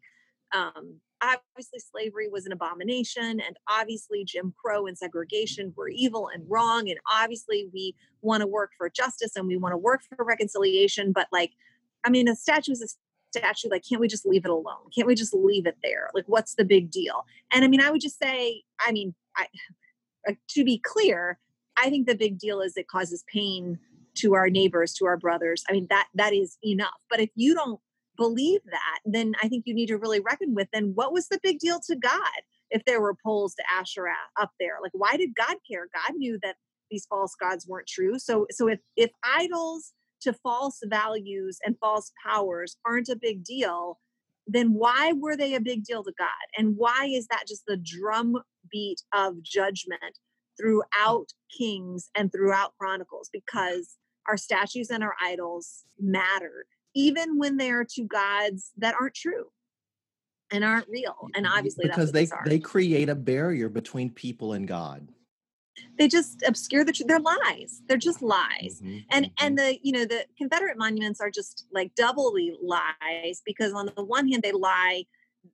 um, 0.56 1.01
obviously 1.22 1.80
slavery 1.80 2.28
was 2.30 2.46
an 2.46 2.52
abomination 2.52 3.40
and 3.40 3.58
obviously 3.70 4.24
jim 4.24 4.54
crow 4.64 4.86
and 4.86 4.98
segregation 4.98 5.74
were 5.76 5.90
evil 5.90 6.30
and 6.34 6.44
wrong 6.48 6.90
and 6.90 7.00
obviously 7.12 7.70
we 7.74 7.96
want 8.22 8.42
to 8.42 8.48
work 8.48 8.72
for 8.78 8.90
justice 8.90 9.36
and 9.36 9.48
we 9.48 9.58
want 9.58 9.74
to 9.74 9.78
work 9.78 10.02
for 10.04 10.24
reconciliation 10.24 11.12
but 11.12 11.28
like 11.32 11.52
i 12.06 12.10
mean 12.10 12.28
a 12.28 12.36
statue 12.36 12.72
is 12.72 12.82
a 12.82 12.88
statue 13.38 13.68
like 13.70 13.84
can't 13.88 14.00
we 14.00 14.08
just 14.08 14.26
leave 14.26 14.46
it 14.46 14.52
alone? 14.52 14.90
Can't 14.96 15.06
we 15.06 15.14
just 15.14 15.34
leave 15.34 15.68
it 15.68 15.78
there? 15.84 16.10
Like 16.14 16.24
what's 16.28 16.56
the 16.56 16.64
big 16.64 16.90
deal? 16.90 17.26
And 17.52 17.66
i 17.66 17.68
mean 17.68 17.82
i 17.82 17.92
would 17.92 18.02
just 18.02 18.20
say 18.20 18.64
i 18.80 18.92
mean 18.92 19.14
i 19.36 19.48
to 20.50 20.64
be 20.64 20.80
clear 20.80 21.40
i 21.78 21.90
think 21.90 22.08
the 22.08 22.16
big 22.16 22.40
deal 22.40 22.62
is 22.62 22.78
it 22.78 22.88
causes 22.88 23.24
pain 23.32 23.80
to 24.18 24.34
our 24.34 24.50
neighbors 24.50 24.94
to 24.94 25.06
our 25.06 25.18
brothers. 25.18 25.64
I 25.70 25.74
mean 25.74 25.88
that 25.90 26.08
that 26.16 26.34
is 26.34 26.58
enough. 26.66 27.00
But 27.10 27.20
if 27.20 27.30
you 27.36 27.54
don't 27.54 27.80
believe 28.18 28.62
that, 28.66 29.00
then 29.06 29.34
I 29.42 29.48
think 29.48 29.64
you 29.66 29.74
need 29.74 29.88
to 29.88 29.98
really 29.98 30.20
reckon 30.20 30.54
with 30.54 30.68
then 30.74 30.92
what 30.96 31.14
was 31.14 31.28
the 31.28 31.40
big 31.42 31.60
deal 31.60 31.80
to 31.88 31.96
God 31.96 32.20
if 32.70 32.84
there 32.86 33.02
were 33.02 33.16
poles 33.24 33.56
to 33.56 33.64
Asherah 33.78 34.14
up 34.40 34.52
there? 34.60 34.78
Like, 34.82 34.92
why 34.94 35.18
did 35.18 35.36
God 35.36 35.58
care? 35.70 35.88
God 35.94 36.18
knew 36.18 36.40
that 36.44 36.56
these 36.90 37.06
false 37.06 37.36
gods 37.36 37.68
weren't 37.68 37.88
true. 37.88 38.20
So 38.20 38.48
so 38.52 38.68
if 38.68 38.80
if 38.96 39.12
idols 39.24 39.94
to 40.22 40.34
false 40.34 40.80
values 40.86 41.60
and 41.64 41.78
false 41.80 42.12
powers 42.26 42.78
aren't 42.86 43.10
a 43.10 43.16
big 43.16 43.44
deal, 43.44 44.00
then 44.48 44.74
why 44.74 45.14
were 45.14 45.36
they 45.36 45.54
a 45.54 45.62
big 45.62 45.84
deal 45.84 46.04
to 46.04 46.14
God? 46.18 46.28
And 46.58 46.76
why 46.78 47.06
is 47.12 47.28
that 47.28 47.46
just 47.48 47.64
the 47.68 47.78
drum 47.78 48.42
beat 48.72 49.02
of 49.14 49.42
judgment 49.44 50.20
throughout 50.60 51.28
Kings 51.56 52.10
and 52.16 52.32
throughout 52.32 52.74
Chronicles? 52.80 53.30
Because 53.32 53.98
our 54.28 54.38
statues 54.38 54.90
and 54.90 55.04
our 55.04 55.16
idols 55.24 55.84
matter, 56.00 56.66
even 56.96 57.38
when 57.38 57.58
they 57.58 57.72
are 57.72 57.86
to 57.96 58.03
gods 58.03 58.72
that 58.77 58.96
aren't 59.00 59.15
true 59.15 59.46
and 60.51 60.63
aren't 60.63 60.88
real. 60.88 61.27
And 61.36 61.46
obviously, 61.46 61.88
because 61.88 62.12
they 62.12 62.27
they 62.46 62.60
create 62.60 63.10
a 63.10 63.15
barrier 63.15 63.70
between 63.70 64.10
people 64.10 64.53
and 64.53 64.67
God 64.67 65.08
they 65.98 66.08
just 66.08 66.44
obscure 66.48 66.84
the 66.84 66.91
truth. 66.91 67.08
They're 67.08 67.20
lies. 67.20 67.82
They're 67.88 67.98
just 67.98 68.22
lies. 68.22 68.82
Mm-hmm, 68.84 68.98
and 69.12 69.25
mm-hmm. 69.25 69.46
and 69.46 69.58
the 69.58 69.79
you 69.82 69.91
know 69.91 70.06
the 70.06 70.25
Confederate 70.38 70.77
monuments 70.77 71.22
are 71.22 71.32
just 71.32 71.65
like 71.72 71.94
doubly 71.96 72.53
lies 72.62 73.41
because 73.46 73.74
on 73.74 73.89
the 73.96 74.03
one 74.03 74.27
hand 74.27 74.44
they 74.44 74.51
lie, 74.51 75.06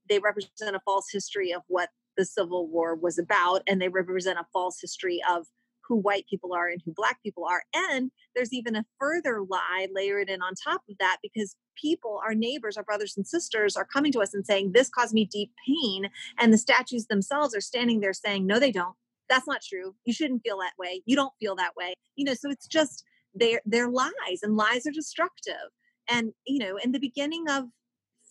they 0.10 0.20
represent 0.20 0.76
a 0.76 0.82
false 0.86 1.08
history 1.12 1.54
of 1.54 1.64
what 1.68 1.90
the 2.18 2.26
Civil 2.26 2.68
War 2.68 2.96
was 2.96 3.18
about, 3.18 3.64
and 3.68 3.82
they 3.82 3.90
represent 3.90 4.40
a 4.40 4.46
false 4.54 4.80
history 4.80 5.22
of 5.30 5.46
who 5.88 5.98
white 5.98 6.26
people 6.30 6.54
are 6.54 6.68
and 6.68 6.82
who 6.86 6.94
black 6.94 7.22
people 7.24 7.46
are. 7.46 7.64
And 7.74 8.12
there's 8.36 8.54
even 8.54 8.76
a 8.76 8.86
further 9.00 9.42
lie 9.42 9.88
layered 9.94 10.30
in 10.30 10.42
on 10.42 10.54
top 10.56 10.82
of 10.90 10.98
that 11.00 11.18
because 11.22 11.56
people, 11.80 12.22
our 12.26 12.36
neighbors, 12.36 12.78
our 12.78 12.84
brothers 12.84 13.14
and 13.18 13.28
sisters, 13.28 13.76
are 13.76 13.86
coming 13.86 14.12
to 14.14 14.22
us 14.22 14.34
and 14.34 14.46
saying, 14.46 14.72
This 14.72 14.90
caused 14.90 15.14
me 15.14 15.26
deep 15.26 15.52
pain. 15.68 16.10
And 16.40 16.54
the 16.54 16.58
statues 16.58 17.08
themselves 17.08 17.56
are 17.56 17.62
standing 17.62 18.00
there 18.00 18.14
saying, 18.14 18.46
No, 18.46 18.60
they 18.60 18.72
don't 18.72 18.96
that's 19.30 19.48
not 19.48 19.62
true 19.62 19.96
you 20.06 20.14
shouldn't 20.14 20.44
feel 20.44 20.58
that 20.60 20.74
way 20.78 21.02
you 21.06 21.16
don't 21.16 21.34
feel 21.40 21.56
that 21.56 21.76
way 21.76 21.94
you 22.16 22.26
know 22.26 22.34
so 22.34 22.50
it's 22.50 22.68
just 22.68 23.04
they're 23.34 23.62
they're 23.66 23.90
lies 23.90 24.42
and 24.44 24.56
lies 24.56 24.86
are 24.86 24.92
destructive 24.92 25.70
and 26.10 26.34
you 26.46 26.60
know 26.60 26.78
in 26.78 26.92
the 26.92 27.00
beginning 27.00 27.46
of 27.50 27.66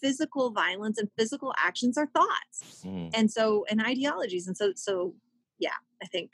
physical 0.00 0.50
violence 0.50 0.98
and 0.98 1.08
physical 1.16 1.54
actions 1.58 1.96
are 1.96 2.08
thoughts 2.08 2.82
mm. 2.84 3.10
and 3.14 3.30
so 3.30 3.64
and 3.70 3.80
ideologies 3.82 4.46
and 4.46 4.56
so 4.56 4.72
so 4.74 5.14
yeah 5.58 5.70
i 6.02 6.06
think 6.06 6.30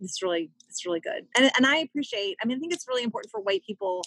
it's 0.00 0.22
really 0.22 0.50
it's 0.68 0.84
really 0.86 1.00
good. 1.00 1.26
And, 1.36 1.50
and 1.56 1.66
i 1.66 1.76
appreciate 1.78 2.36
i 2.42 2.46
mean 2.46 2.56
i 2.56 2.60
think 2.60 2.72
it's 2.72 2.86
really 2.88 3.02
important 3.02 3.30
for 3.30 3.40
white 3.40 3.62
people 3.66 4.04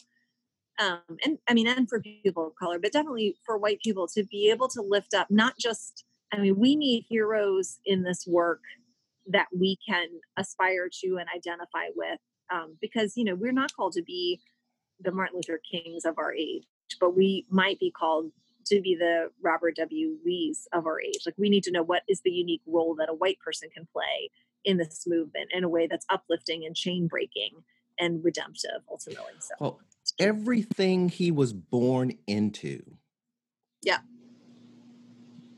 um 0.80 1.02
and 1.24 1.38
i 1.48 1.54
mean 1.54 1.68
and 1.68 1.88
for 1.88 2.02
people 2.02 2.48
of 2.48 2.56
color 2.56 2.80
but 2.80 2.92
definitely 2.92 3.38
for 3.46 3.58
white 3.58 3.80
people 3.84 4.08
to 4.08 4.24
be 4.24 4.50
able 4.50 4.68
to 4.70 4.82
lift 4.82 5.14
up 5.14 5.28
not 5.30 5.58
just 5.58 6.04
i 6.32 6.38
mean 6.38 6.58
we 6.58 6.76
need 6.76 7.06
heroes 7.08 7.80
in 7.86 8.04
this 8.04 8.26
work 8.28 8.62
that 9.28 9.48
we 9.58 9.78
can 9.88 10.08
aspire 10.38 10.90
to 11.02 11.18
and 11.18 11.28
identify 11.34 11.88
with 11.96 12.20
um, 12.54 12.76
because 12.82 13.14
you 13.16 13.24
know 13.24 13.36
we're 13.36 13.54
not 13.54 13.74
called 13.76 13.94
to 13.94 14.04
be 14.04 14.40
the 15.00 15.12
martin 15.12 15.36
luther 15.36 15.60
kings 15.72 16.06
of 16.06 16.18
our 16.18 16.34
age 16.34 16.64
but 17.00 17.16
we 17.16 17.46
might 17.50 17.80
be 17.80 17.92
called 17.92 18.32
to 18.66 18.82
be 18.82 18.96
the 18.96 19.30
robert 19.42 19.76
w. 19.76 20.18
Lees 20.26 20.68
of 20.74 20.86
our 20.86 21.02
age. 21.02 21.22
Like 21.26 21.36
we 21.38 21.50
need 21.50 21.64
to 21.64 21.72
know 21.72 21.84
what 21.84 22.04
is 22.08 22.22
the 22.22 22.32
unique 22.32 22.62
role 22.66 22.96
that 22.96 23.10
a 23.10 23.14
white 23.14 23.40
person 23.40 23.70
can 23.74 23.88
play 23.92 24.30
in 24.66 24.78
this 24.78 25.06
movement 25.08 25.50
in 25.52 25.64
a 25.64 25.70
way 25.70 25.88
that's 25.88 26.06
uplifting 26.10 26.66
and 26.66 26.76
chain 26.76 27.08
breaking 27.08 27.52
and 28.00 28.24
redemptive 28.24 28.82
ultimately 28.90 29.34
so 29.40 29.56
well 29.60 29.80
everything 30.20 31.10
he 31.10 31.32
was 31.32 31.54
born 31.54 32.12
into 32.28 32.82
yeah 33.82 34.00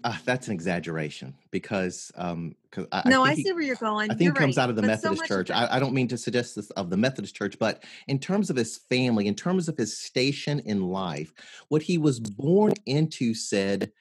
uh, 0.06 0.16
that's 0.24 0.48
an 0.48 0.54
exaggeration 0.54 1.34
because 1.50 2.12
um 2.16 2.56
cause 2.70 2.86
I, 2.92 3.10
no 3.10 3.24
I, 3.24 3.30
I 3.30 3.36
see 3.36 3.42
he, 3.42 3.54
where 3.54 3.64
you're 3.64 3.76
going. 3.76 4.12
I 4.12 4.14
think 4.14 4.22
you're 4.22 4.34
comes 4.34 4.56
right. 4.56 4.64
out 4.64 4.70
of 4.70 4.76
the 4.76 4.84
but 4.84 4.90
Methodist 4.90 5.22
so 5.24 5.28
Church. 5.28 5.50
I, 5.50 5.68
I, 5.72 5.80
don't 5.80 5.96
mean 5.96 6.08
to 6.10 6.18
suggest 6.18 6.56
this 6.56 6.70
of 6.72 6.92
the 6.92 6.98
Methodist 6.98 7.36
Church, 7.36 7.58
but 7.58 7.84
in 8.08 8.20
terms 8.20 8.52
of 8.52 8.56
his 8.56 8.78
family, 8.78 9.26
in 9.26 9.34
terms 9.34 9.68
of 9.68 9.76
his 9.76 9.98
station 9.98 10.60
in 10.60 10.90
life, 10.90 11.34
what 11.70 11.82
he 11.82 11.98
was 11.98 12.20
born 12.20 12.74
into 12.86 13.34
said, 13.34 13.92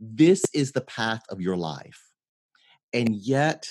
"This 0.00 0.42
is 0.52 0.72
the 0.72 0.80
path 0.80 1.22
of 1.28 1.40
your 1.40 1.56
life," 1.56 2.10
and 2.92 3.14
yet 3.14 3.68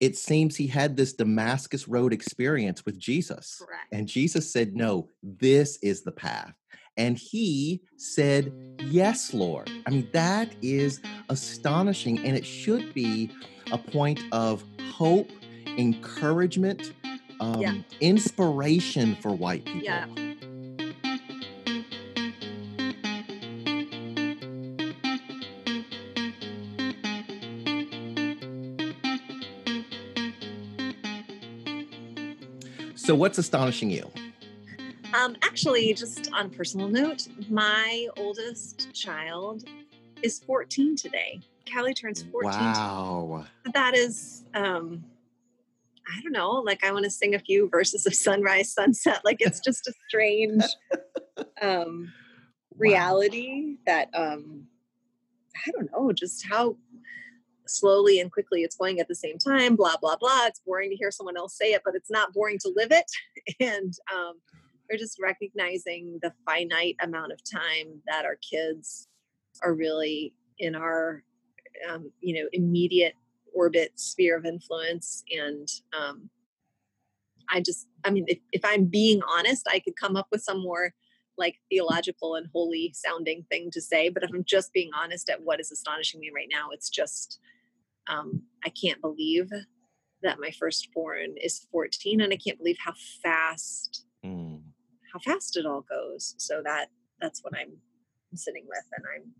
it 0.00 0.16
seems 0.16 0.56
he 0.56 0.66
had 0.66 0.96
this 0.96 1.12
Damascus 1.12 1.86
Road 1.86 2.12
experience 2.12 2.84
with 2.86 2.98
Jesus. 2.98 3.62
Correct. 3.64 3.86
And 3.92 4.08
Jesus 4.08 4.50
said, 4.50 4.74
No, 4.74 5.08
this 5.22 5.78
is 5.82 6.02
the 6.02 6.12
path. 6.12 6.54
And 6.96 7.18
he 7.18 7.82
said, 7.96 8.52
Yes, 8.80 9.34
Lord. 9.34 9.70
I 9.86 9.90
mean, 9.90 10.08
that 10.12 10.54
is 10.62 11.00
astonishing. 11.28 12.18
And 12.20 12.36
it 12.36 12.46
should 12.46 12.94
be 12.94 13.30
a 13.70 13.78
point 13.78 14.20
of 14.32 14.64
hope, 14.92 15.30
encouragement, 15.66 16.92
um, 17.40 17.60
yeah. 17.60 17.74
inspiration 18.00 19.16
for 19.20 19.32
white 19.32 19.64
people. 19.66 19.82
Yeah. 19.82 20.06
So, 33.00 33.14
what's 33.14 33.38
astonishing 33.38 33.88
you? 33.88 34.10
Um, 35.14 35.34
actually, 35.42 35.94
just 35.94 36.30
on 36.34 36.46
a 36.46 36.48
personal 36.50 36.86
note, 36.86 37.28
my 37.48 38.06
oldest 38.18 38.92
child 38.92 39.64
is 40.22 40.40
14 40.40 40.96
today. 40.96 41.40
Callie 41.72 41.94
turns 41.94 42.22
14. 42.24 42.50
Wow. 42.52 43.46
That 43.72 43.94
is, 43.94 44.44
um, 44.52 45.02
I 46.06 46.20
don't 46.20 46.32
know, 46.32 46.50
like 46.50 46.84
I 46.84 46.92
want 46.92 47.04
to 47.04 47.10
sing 47.10 47.34
a 47.34 47.38
few 47.38 47.70
verses 47.70 48.04
of 48.04 48.14
Sunrise, 48.14 48.70
Sunset. 48.74 49.22
Like 49.24 49.38
it's 49.40 49.60
just 49.60 49.88
a 49.88 49.94
strange 50.06 50.62
um, 51.62 52.12
reality 52.76 53.62
wow. 53.62 53.76
that, 53.86 54.08
um, 54.12 54.66
I 55.66 55.70
don't 55.70 55.90
know, 55.90 56.12
just 56.12 56.46
how 56.46 56.76
slowly 57.70 58.20
and 58.20 58.30
quickly 58.32 58.62
it's 58.62 58.76
going 58.76 59.00
at 59.00 59.08
the 59.08 59.14
same 59.14 59.38
time, 59.38 59.76
blah, 59.76 59.96
blah, 60.00 60.16
blah. 60.16 60.46
It's 60.46 60.60
boring 60.60 60.90
to 60.90 60.96
hear 60.96 61.10
someone 61.10 61.36
else 61.36 61.56
say 61.56 61.72
it, 61.72 61.82
but 61.84 61.94
it's 61.94 62.10
not 62.10 62.32
boring 62.32 62.58
to 62.60 62.72
live 62.74 62.92
it. 62.92 63.06
And, 63.60 63.94
um, 64.14 64.34
or 64.90 64.96
just 64.96 65.18
recognizing 65.20 66.18
the 66.22 66.32
finite 66.44 66.96
amount 67.00 67.32
of 67.32 67.40
time 67.44 68.02
that 68.06 68.24
our 68.24 68.36
kids 68.36 69.08
are 69.62 69.74
really 69.74 70.34
in 70.58 70.74
our 70.74 71.22
um, 71.88 72.10
you 72.20 72.34
know 72.34 72.48
immediate 72.52 73.14
orbit 73.54 73.92
sphere 73.98 74.36
of 74.36 74.44
influence 74.44 75.24
and 75.30 75.68
um, 75.98 76.28
i 77.48 77.60
just 77.60 77.86
i 78.04 78.10
mean 78.10 78.24
if, 78.28 78.38
if 78.52 78.64
i'm 78.64 78.84
being 78.84 79.20
honest 79.36 79.66
i 79.70 79.78
could 79.78 79.96
come 79.96 80.16
up 80.16 80.26
with 80.30 80.42
some 80.42 80.62
more 80.62 80.92
like 81.38 81.56
theological 81.70 82.34
and 82.34 82.48
holy 82.52 82.92
sounding 82.94 83.44
thing 83.50 83.70
to 83.70 83.80
say 83.80 84.08
but 84.08 84.22
if 84.22 84.30
i'm 84.34 84.44
just 84.44 84.72
being 84.72 84.90
honest 84.94 85.28
at 85.30 85.42
what 85.42 85.60
is 85.60 85.72
astonishing 85.72 86.20
me 86.20 86.30
right 86.34 86.48
now 86.50 86.68
it's 86.72 86.90
just 86.90 87.40
um, 88.10 88.42
i 88.64 88.68
can't 88.68 89.00
believe 89.00 89.50
that 90.22 90.38
my 90.38 90.50
firstborn 90.50 91.36
is 91.42 91.66
14 91.72 92.20
and 92.20 92.32
i 92.32 92.36
can't 92.36 92.58
believe 92.58 92.76
how 92.84 92.92
fast 93.22 94.04
mm 94.24 94.60
how 95.12 95.18
fast 95.18 95.56
it 95.56 95.66
all 95.66 95.82
goes. 95.82 96.34
So 96.38 96.62
that 96.64 96.86
that's 97.20 97.42
what 97.42 97.54
I'm 97.56 97.72
sitting 98.34 98.64
with, 98.66 98.84
and 98.96 99.04
I'm 99.14 99.32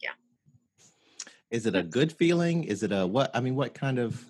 yeah. 0.00 1.30
Is 1.50 1.66
it 1.66 1.76
a 1.76 1.82
good 1.82 2.12
feeling? 2.12 2.64
Is 2.64 2.82
it 2.82 2.92
a 2.92 3.06
what? 3.06 3.30
I 3.34 3.40
mean, 3.40 3.54
what 3.54 3.74
kind 3.74 3.98
of? 3.98 4.24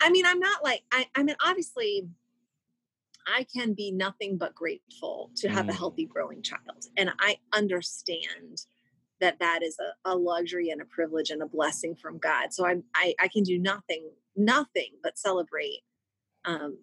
I 0.00 0.10
mean, 0.10 0.26
I'm 0.26 0.38
not 0.38 0.62
like 0.62 0.82
I. 0.92 1.06
I 1.14 1.22
mean, 1.22 1.36
obviously, 1.44 2.08
I 3.26 3.46
can 3.54 3.74
be 3.74 3.90
nothing 3.90 4.38
but 4.38 4.54
grateful 4.54 5.30
to 5.36 5.48
have 5.48 5.66
mm. 5.66 5.70
a 5.70 5.74
healthy, 5.74 6.06
growing 6.06 6.42
child, 6.42 6.86
and 6.96 7.10
I 7.18 7.38
understand 7.52 8.66
that 9.22 9.38
that 9.38 9.62
is 9.62 9.78
a, 9.78 10.10
a, 10.10 10.14
luxury 10.16 10.70
and 10.70 10.82
a 10.82 10.84
privilege 10.84 11.30
and 11.30 11.42
a 11.42 11.46
blessing 11.46 11.94
from 11.94 12.18
God. 12.18 12.52
So 12.52 12.66
I'm, 12.66 12.82
I, 12.94 13.14
I 13.20 13.28
can 13.28 13.44
do 13.44 13.56
nothing, 13.56 14.10
nothing 14.36 14.90
but 15.02 15.16
celebrate. 15.16 15.80
Um, 16.44 16.78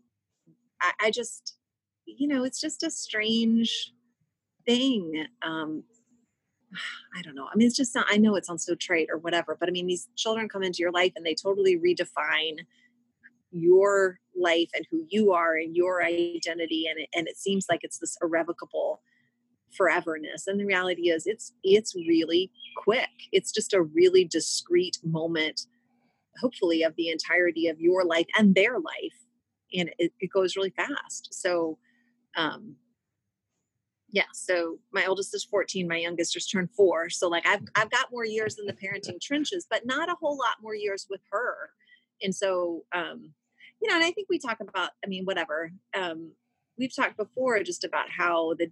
I, 0.81 0.91
I 1.01 1.11
just, 1.11 1.57
you 2.05 2.27
know, 2.27 2.45
it's 2.45 2.61
just 2.61 2.81
a 2.81 2.89
strange 2.89 3.93
thing. 4.65 5.25
Um, 5.41 5.83
I 7.15 7.21
don't 7.21 7.35
know. 7.35 7.47
I 7.51 7.57
mean, 7.57 7.67
it's 7.67 7.75
just 7.75 7.93
not, 7.93 8.07
I 8.09 8.15
know 8.15 8.35
it 8.35 8.45
sounds 8.45 8.65
so 8.65 8.73
trite 8.73 9.07
or 9.11 9.17
whatever, 9.17 9.57
but 9.59 9.67
I 9.67 9.71
mean, 9.73 9.87
these 9.87 10.07
children 10.15 10.47
come 10.47 10.63
into 10.63 10.79
your 10.79 10.91
life 10.91 11.11
and 11.17 11.25
they 11.25 11.35
totally 11.35 11.77
redefine 11.77 12.59
your 13.51 14.19
life 14.39 14.69
and 14.73 14.85
who 14.89 15.03
you 15.09 15.33
are 15.33 15.55
and 15.55 15.75
your 15.75 16.03
identity. 16.03 16.85
And 16.89 17.01
it, 17.01 17.09
and 17.13 17.27
it 17.27 17.37
seems 17.37 17.65
like 17.69 17.81
it's 17.83 17.97
this 17.97 18.15
irrevocable 18.21 19.01
foreverness. 19.77 20.47
And 20.47 20.59
the 20.59 20.65
reality 20.65 21.09
is 21.09 21.25
it's, 21.25 21.53
it's 21.63 21.95
really 21.95 22.51
quick. 22.77 23.09
It's 23.31 23.51
just 23.51 23.73
a 23.73 23.81
really 23.81 24.25
discrete 24.25 24.97
moment, 25.03 25.67
hopefully 26.39 26.83
of 26.83 26.95
the 26.95 27.09
entirety 27.09 27.67
of 27.67 27.79
your 27.79 28.05
life 28.05 28.27
and 28.37 28.55
their 28.55 28.79
life. 28.79 29.25
And 29.73 29.91
it, 29.97 30.13
it 30.19 30.31
goes 30.31 30.55
really 30.55 30.71
fast. 30.71 31.29
So, 31.31 31.77
um 32.37 32.75
yeah 34.11 34.23
so 34.33 34.77
my 34.91 35.05
oldest 35.05 35.33
is 35.33 35.43
14 35.43 35.87
my 35.87 35.97
youngest 35.97 36.33
just 36.33 36.51
turned 36.51 36.69
four 36.75 37.09
so 37.09 37.27
like 37.27 37.45
i've 37.47 37.61
i've 37.75 37.89
got 37.89 38.11
more 38.11 38.23
years 38.23 38.59
in 38.59 38.67
the 38.67 38.73
parenting 38.73 39.19
trenches 39.19 39.65
but 39.67 39.85
not 39.85 40.09
a 40.09 40.15
whole 40.19 40.37
lot 40.37 40.61
more 40.61 40.75
years 40.75 41.07
with 41.09 41.21
her 41.31 41.71
and 42.21 42.33
so 42.33 42.83
um 42.91 43.33
you 43.81 43.89
know, 43.89 43.95
and 43.95 44.03
I 44.03 44.11
think 44.11 44.27
we 44.29 44.39
talk 44.39 44.59
about, 44.59 44.91
I 45.03 45.07
mean, 45.07 45.25
whatever. 45.25 45.71
Um, 45.95 46.31
we've 46.77 46.95
talked 46.95 47.17
before 47.17 47.61
just 47.63 47.83
about 47.83 48.09
how 48.09 48.53
the 48.57 48.67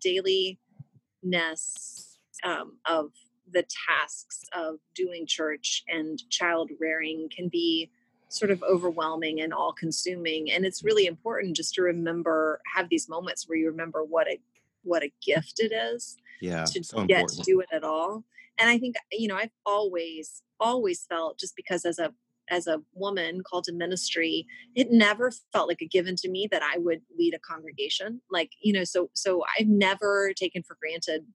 dailiness 1.23 2.17
um, 2.43 2.77
of 2.85 3.11
the 3.51 3.65
tasks 3.87 4.43
of 4.53 4.75
doing 4.93 5.25
church 5.25 5.83
and 5.87 6.21
child 6.29 6.69
rearing 6.79 7.29
can 7.35 7.47
be 7.47 7.89
sort 8.29 8.51
of 8.51 8.61
overwhelming 8.63 9.39
and 9.39 9.53
all 9.53 9.71
consuming 9.71 10.51
and 10.51 10.65
it's 10.65 10.83
really 10.83 11.05
important 11.05 11.55
just 11.55 11.73
to 11.73 11.81
remember 11.81 12.59
have 12.75 12.89
these 12.89 13.07
moments 13.07 13.47
where 13.47 13.57
you 13.57 13.67
remember 13.67 14.03
what 14.03 14.27
a 14.27 14.37
what 14.83 15.01
a 15.01 15.11
gift 15.25 15.59
it 15.59 15.71
is 15.71 16.17
yeah 16.41 16.65
to 16.65 16.83
so 16.83 17.05
get 17.05 17.21
important. 17.21 17.45
to 17.45 17.51
do 17.51 17.61
it 17.61 17.69
at 17.71 17.85
all 17.85 18.21
and 18.59 18.69
i 18.69 18.77
think 18.77 18.97
you 19.13 19.29
know 19.29 19.35
i've 19.37 19.53
always 19.65 20.43
always 20.59 21.05
felt 21.05 21.39
just 21.39 21.55
because 21.55 21.85
as 21.85 21.99
a 21.99 22.13
as 22.49 22.67
a 22.67 22.81
woman 22.93 23.41
called 23.41 23.63
to 23.63 23.73
ministry 23.73 24.45
it 24.75 24.91
never 24.91 25.31
felt 25.51 25.67
like 25.67 25.81
a 25.81 25.87
given 25.87 26.15
to 26.15 26.29
me 26.29 26.47
that 26.51 26.63
i 26.63 26.77
would 26.77 27.01
lead 27.17 27.33
a 27.33 27.39
congregation 27.39 28.21
like 28.31 28.51
you 28.61 28.73
know 28.73 28.83
so 28.83 29.09
so 29.13 29.43
i've 29.57 29.67
never 29.67 30.33
taken 30.33 30.63
for 30.63 30.77
granted 30.79 31.25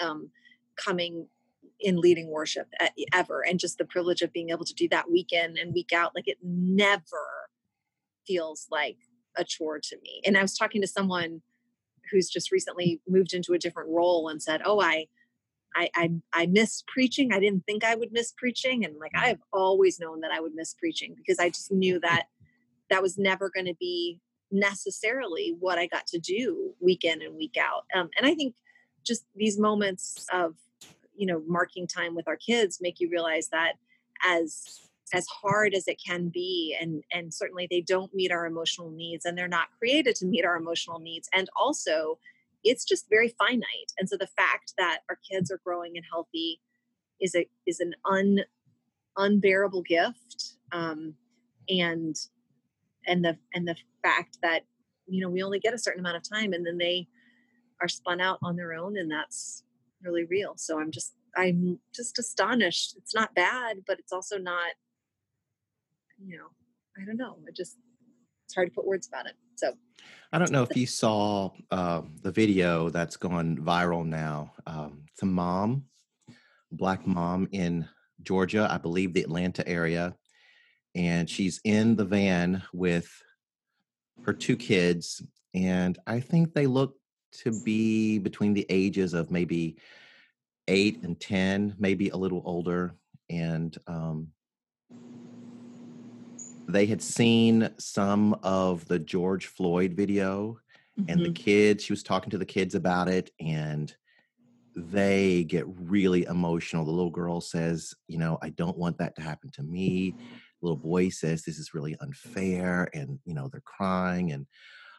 um 0.00 0.30
coming 0.76 1.26
in 1.80 1.96
leading 1.96 2.28
worship 2.28 2.68
ever 3.12 3.42
and 3.46 3.58
just 3.58 3.78
the 3.78 3.84
privilege 3.84 4.22
of 4.22 4.32
being 4.32 4.50
able 4.50 4.64
to 4.64 4.74
do 4.74 4.88
that 4.88 5.10
week 5.10 5.32
in 5.32 5.56
and 5.58 5.72
week 5.72 5.92
out 5.92 6.12
like 6.14 6.28
it 6.28 6.38
never 6.42 7.48
feels 8.26 8.66
like 8.70 8.98
a 9.36 9.44
chore 9.44 9.80
to 9.80 9.96
me. 10.02 10.20
And 10.24 10.36
i 10.36 10.42
was 10.42 10.56
talking 10.56 10.80
to 10.82 10.86
someone 10.86 11.42
who's 12.10 12.28
just 12.28 12.50
recently 12.50 13.00
moved 13.08 13.32
into 13.32 13.52
a 13.52 13.58
different 13.58 13.88
role 13.90 14.28
and 14.28 14.42
said 14.42 14.62
oh 14.64 14.80
i 14.80 15.06
I, 15.74 15.90
I 15.94 16.10
I 16.32 16.46
miss 16.46 16.82
preaching. 16.86 17.32
I 17.32 17.40
didn't 17.40 17.64
think 17.66 17.84
I 17.84 17.94
would 17.94 18.12
miss 18.12 18.32
preaching, 18.36 18.84
and 18.84 18.96
like 18.98 19.12
I've 19.14 19.40
always 19.52 20.00
known 20.00 20.20
that 20.20 20.32
I 20.32 20.40
would 20.40 20.54
miss 20.54 20.74
preaching 20.74 21.14
because 21.16 21.38
I 21.38 21.48
just 21.48 21.70
knew 21.70 22.00
that 22.00 22.26
that 22.90 23.02
was 23.02 23.18
never 23.18 23.50
going 23.50 23.66
to 23.66 23.76
be 23.78 24.18
necessarily 24.50 25.54
what 25.60 25.78
I 25.78 25.86
got 25.86 26.06
to 26.08 26.18
do 26.18 26.74
week 26.80 27.04
in 27.04 27.22
and 27.22 27.36
week 27.36 27.56
out. 27.56 27.84
Um, 27.94 28.10
and 28.18 28.26
I 28.26 28.34
think 28.34 28.54
just 29.04 29.24
these 29.34 29.58
moments 29.58 30.26
of 30.32 30.54
you 31.16 31.26
know 31.26 31.42
marking 31.46 31.86
time 31.86 32.14
with 32.14 32.28
our 32.28 32.36
kids 32.36 32.78
make 32.80 33.00
you 33.00 33.08
realize 33.08 33.48
that 33.48 33.74
as 34.26 34.80
as 35.12 35.26
hard 35.26 35.74
as 35.74 35.88
it 35.88 36.00
can 36.04 36.28
be 36.28 36.76
and 36.80 37.02
and 37.12 37.32
certainly 37.32 37.66
they 37.70 37.80
don't 37.80 38.14
meet 38.14 38.30
our 38.30 38.46
emotional 38.46 38.90
needs 38.90 39.24
and 39.24 39.36
they're 39.36 39.48
not 39.48 39.68
created 39.78 40.14
to 40.16 40.26
meet 40.26 40.44
our 40.44 40.56
emotional 40.56 40.98
needs 40.98 41.28
and 41.34 41.48
also 41.56 42.18
it's 42.64 42.84
just 42.84 43.08
very 43.08 43.28
finite. 43.38 43.92
And 43.98 44.08
so 44.08 44.16
the 44.16 44.28
fact 44.36 44.74
that 44.78 45.00
our 45.08 45.18
kids 45.30 45.50
are 45.50 45.60
growing 45.64 45.96
and 45.96 46.04
healthy 46.10 46.60
is 47.20 47.34
a 47.34 47.46
is 47.66 47.80
an 47.80 47.94
un 48.04 48.40
unbearable 49.16 49.82
gift 49.82 50.54
um 50.72 51.14
and 51.68 52.16
and 53.06 53.24
the 53.24 53.36
and 53.54 53.66
the 53.66 53.76
fact 54.02 54.38
that 54.42 54.62
you 55.06 55.20
know 55.20 55.28
we 55.28 55.42
only 55.42 55.58
get 55.58 55.74
a 55.74 55.78
certain 55.78 56.00
amount 56.00 56.16
of 56.16 56.22
time 56.22 56.52
and 56.52 56.66
then 56.66 56.78
they 56.78 57.06
are 57.80 57.88
spun 57.88 58.20
out 58.20 58.38
on 58.42 58.56
their 58.56 58.72
own 58.72 58.96
and 58.96 59.10
that's 59.10 59.64
really 60.02 60.24
real. 60.24 60.54
So 60.56 60.80
i'm 60.80 60.90
just 60.90 61.14
i'm 61.36 61.78
just 61.94 62.18
astonished. 62.18 62.94
It's 62.96 63.14
not 63.14 63.34
bad 63.34 63.78
but 63.86 63.98
it's 63.98 64.12
also 64.12 64.38
not 64.38 64.72
you 66.18 66.38
know 66.38 66.48
i 67.00 67.04
don't 67.04 67.16
know. 67.16 67.36
I 67.46 67.50
just 67.54 67.76
it's 68.50 68.56
hard 68.56 68.66
to 68.66 68.74
put 68.74 68.84
words 68.84 69.06
about 69.06 69.26
it 69.26 69.36
so 69.54 69.72
I 70.32 70.38
don't 70.38 70.50
know 70.50 70.64
if 70.64 70.76
you 70.76 70.86
saw 70.86 71.50
uh, 71.70 72.02
the 72.22 72.32
video 72.32 72.88
that's 72.88 73.16
gone 73.16 73.58
viral 73.58 74.06
now. 74.06 74.52
Um, 74.66 75.02
it's 75.12 75.22
a 75.22 75.26
mom, 75.26 75.84
black 76.70 77.06
mom 77.06 77.48
in 77.52 77.88
Georgia, 78.22 78.68
I 78.70 78.78
believe 78.78 79.12
the 79.12 79.22
Atlanta 79.22 79.66
area, 79.68 80.14
and 80.94 81.28
she's 81.28 81.60
in 81.64 81.96
the 81.96 82.04
van 82.04 82.62
with 82.72 83.10
her 84.24 84.32
two 84.32 84.56
kids, 84.56 85.20
and 85.52 85.98
I 86.06 86.20
think 86.20 86.54
they 86.54 86.66
look 86.66 86.94
to 87.42 87.60
be 87.64 88.18
between 88.18 88.54
the 88.54 88.66
ages 88.68 89.14
of 89.14 89.30
maybe 89.30 89.78
eight 90.68 91.02
and 91.02 91.18
ten, 91.20 91.74
maybe 91.78 92.10
a 92.10 92.16
little 92.16 92.42
older, 92.44 92.94
and 93.28 93.76
um, 93.86 94.28
they 96.70 96.86
had 96.86 97.02
seen 97.02 97.70
some 97.78 98.34
of 98.42 98.86
the 98.86 98.98
George 98.98 99.46
Floyd 99.46 99.94
video 99.94 100.58
and 101.08 101.20
the 101.20 101.30
Mhm. 101.30 101.34
kids, 101.34 101.84
she 101.84 101.92
was 101.92 102.02
talking 102.02 102.30
to 102.30 102.38
the 102.38 102.46
kids 102.46 102.74
about 102.74 103.08
it 103.08 103.30
and 103.40 103.94
they 104.76 105.44
get 105.44 105.64
really 105.66 106.24
emotional. 106.24 106.84
The 106.84 106.90
little 106.92 107.10
girl 107.10 107.40
says, 107.40 107.94
you 108.08 108.18
know, 108.18 108.38
I 108.42 108.50
don't 108.50 108.78
want 108.78 108.98
that 108.98 109.16
to 109.16 109.22
happen 109.22 109.50
to 109.52 109.62
me. 109.62 110.16
The 110.60 110.66
little 110.66 110.76
boy 110.76 111.08
says 111.08 111.42
this 111.42 111.58
is 111.58 111.74
really 111.74 111.96
unfair 112.00 112.88
and 112.94 113.18
you 113.24 113.34
know, 113.34 113.48
they're 113.48 113.62
crying 113.62 114.32
and 114.32 114.46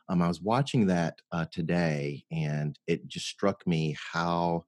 um, 0.10 0.22
I 0.22 0.28
was 0.28 0.42
watching 0.42 0.88
that 0.88 1.20
uh, 1.32 1.46
today 1.52 2.26
and 2.32 2.78
it 2.88 3.08
just 3.08 3.28
struck 3.28 3.66
me 3.66 3.96
how 4.14 4.66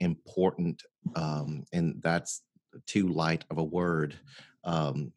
important 0.00 0.82
um, 1.14 1.64
and 1.72 2.00
that's 2.02 2.42
too 2.86 3.08
light 3.08 3.44
of 3.50 3.58
a 3.58 3.64
word 3.64 4.18
um, 4.64 5.12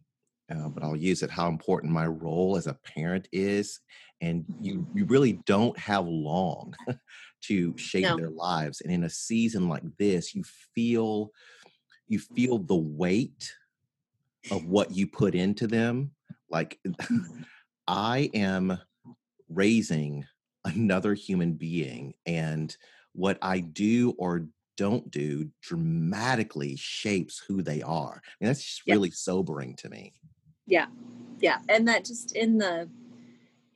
uh, 0.60 0.70
but 0.70 0.84
I'll 0.84 0.96
use 0.96 1.24
it 1.24 1.30
how 1.32 1.48
important 1.48 1.94
my 1.94 2.08
role 2.08 2.58
as 2.58 2.68
a 2.68 2.74
parent 2.74 3.28
is. 3.32 3.80
And 4.22 4.46
you, 4.60 4.88
you 4.94 5.06
really 5.06 5.34
don't 5.46 5.78
have 5.80 6.06
long 6.08 6.76
to 7.44 7.78
shape 7.78 8.10
no 8.10 8.18
their 8.18 8.30
lives. 8.30 8.82
And 8.82 8.92
in 8.92 9.04
a 9.04 9.10
season 9.10 9.68
like 9.68 9.84
this, 9.98 10.36
you 10.36 10.44
feel 10.44 11.32
you 12.08 12.20
feel 12.20 12.60
the 12.60 12.76
weight 12.76 13.56
of 14.50 14.66
what 14.66 14.92
you 14.92 15.08
put 15.08 15.36
into 15.36 15.68
them. 15.68 16.12
Like 16.50 16.80
Mhm. 17.12 17.46
I 17.88 18.30
am 18.34 18.80
raising 19.50 20.26
another 20.66 21.14
human 21.14 21.56
being, 21.56 22.16
and 22.26 22.76
what 23.14 23.40
I 23.42 23.60
do 23.62 24.16
or 24.20 24.48
don't 24.78 25.12
do 25.12 25.52
dramatically 25.62 26.76
shapes 26.78 27.40
who 27.40 27.62
they 27.64 27.82
are. 27.82 28.22
And 28.42 28.50
that's 28.50 28.64
just 28.64 28.84
yeah 28.86 28.96
really 28.96 29.12
sobering 29.12 29.76
to 29.78 29.90
me. 29.90 30.14
Yeah. 30.66 30.88
Yeah. 31.40 31.60
And 31.70 31.88
that 31.88 32.06
just 32.06 32.36
in 32.36 32.58
the 32.58 32.90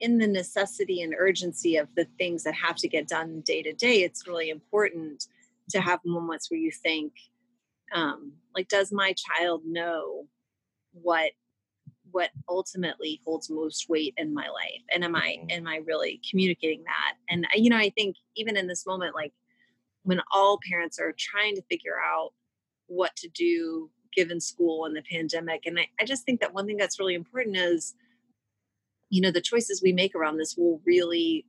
in 0.01 0.17
the 0.17 0.27
necessity 0.27 1.01
and 1.01 1.15
urgency 1.17 1.77
of 1.77 1.87
the 1.95 2.05
things 2.19 2.43
that 2.43 2.53
have 2.55 2.75
to 2.75 2.87
get 2.87 3.07
done 3.07 3.41
day 3.45 3.63
to 3.63 3.73
day 3.73 4.03
it's 4.03 4.27
really 4.27 4.49
important 4.49 5.27
to 5.69 5.79
have 5.81 5.99
moments 6.05 6.51
where 6.51 6.59
you 6.59 6.71
think 6.71 7.13
um 7.93 8.33
like 8.55 8.67
does 8.67 8.91
my 8.91 9.13
child 9.13 9.61
know 9.65 10.25
what 10.93 11.31
what 12.11 12.31
ultimately 12.49 13.21
holds 13.25 13.49
most 13.49 13.89
weight 13.89 14.13
in 14.17 14.33
my 14.33 14.47
life? 14.49 14.81
And 14.93 15.03
am 15.03 15.15
i 15.15 15.37
Mhm. 15.41 15.51
am 15.51 15.67
i 15.67 15.77
really 15.77 16.21
communicating 16.29 16.83
that? 16.85 17.15
And 17.29 17.47
I- 17.53 17.57
you 17.57 17.69
know 17.69 17.77
i 17.77 17.89
think 17.91 18.17
even 18.35 18.57
in 18.57 18.67
this 18.67 18.85
moment 18.85 19.15
like 19.15 19.33
when 20.03 20.21
all 20.33 20.59
parents 20.69 20.99
are 20.99 21.13
trying 21.17 21.55
to 21.55 21.61
figure 21.63 21.99
out 21.99 22.33
what 22.87 23.15
to 23.17 23.29
do 23.29 23.89
given 24.15 24.39
school 24.39 24.85
and 24.85 24.95
the 24.95 25.03
pandemic 25.11 25.65
and 25.65 25.79
I, 25.79 25.87
I 25.99 26.05
just 26.05 26.23
think 26.23 26.39
that 26.41 26.53
one 26.53 26.65
thing 26.65 26.77
that's 26.77 26.99
really 26.99 27.15
important 27.15 27.57
is 27.57 27.93
you 29.09 29.21
know 29.21 29.31
the 29.31 29.41
choices 29.41 29.81
we 29.83 29.93
make 29.93 30.15
around 30.15 30.37
this 30.37 30.55
will 30.57 30.81
really 30.85 31.45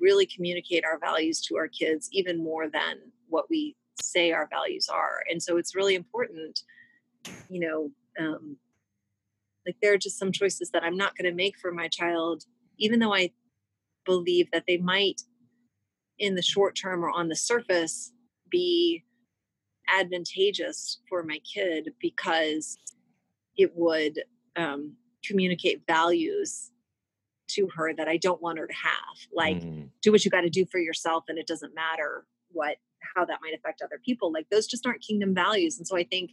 really 0.00 0.26
communicate 0.26 0.84
our 0.84 0.98
values 0.98 1.40
to 1.42 1.56
our 1.56 1.68
kids 1.68 2.08
even 2.12 2.42
more 2.42 2.68
than 2.68 2.96
what 3.28 3.46
we 3.48 3.76
say 4.00 4.32
our 4.32 4.48
values 4.50 4.88
are 4.88 5.22
and 5.30 5.42
so 5.42 5.56
it's 5.56 5.74
really 5.74 5.94
important 5.94 6.60
you 7.48 7.60
know 7.60 7.90
um, 8.18 8.56
like 9.66 9.76
there 9.82 9.92
are 9.92 9.98
just 9.98 10.18
some 10.18 10.32
choices 10.32 10.70
that 10.70 10.84
i'm 10.84 10.96
not 10.96 11.16
going 11.16 11.30
to 11.30 11.36
make 11.36 11.58
for 11.58 11.72
my 11.72 11.88
child 11.88 12.44
even 12.78 12.98
though 12.98 13.14
i 13.14 13.30
believe 14.04 14.50
that 14.52 14.64
they 14.66 14.76
might 14.78 15.20
in 16.18 16.34
the 16.34 16.42
short 16.42 16.76
term 16.76 17.04
or 17.04 17.10
on 17.10 17.28
the 17.28 17.36
surface 17.36 18.12
be 18.50 19.04
advantageous 19.88 21.00
for 21.08 21.22
my 21.22 21.38
kid 21.38 21.92
because 22.00 22.78
it 23.56 23.72
would 23.74 24.20
um, 24.56 24.94
communicate 25.24 25.82
values 25.86 26.70
to 27.48 27.68
her 27.74 27.94
that 27.94 28.08
I 28.08 28.18
don't 28.18 28.42
want 28.42 28.58
her 28.58 28.66
to 28.66 28.74
have. 28.74 29.16
Like, 29.32 29.62
Mm, 29.62 29.88
do 30.02 30.12
what 30.12 30.24
you 30.24 30.30
got 30.30 30.42
to 30.42 30.50
do 30.50 30.66
for 30.66 30.78
yourself, 30.78 31.24
and 31.28 31.38
it 31.38 31.46
doesn't 31.46 31.74
matter 31.74 32.26
what 32.50 32.76
how 33.14 33.24
that 33.24 33.38
might 33.42 33.54
affect 33.54 33.80
other 33.82 34.00
people. 34.04 34.32
Like, 34.32 34.48
those 34.50 34.66
just 34.66 34.86
aren't 34.86 35.02
kingdom 35.02 35.34
values. 35.34 35.78
And 35.78 35.86
so 35.86 35.96
I 35.96 36.04
think, 36.04 36.32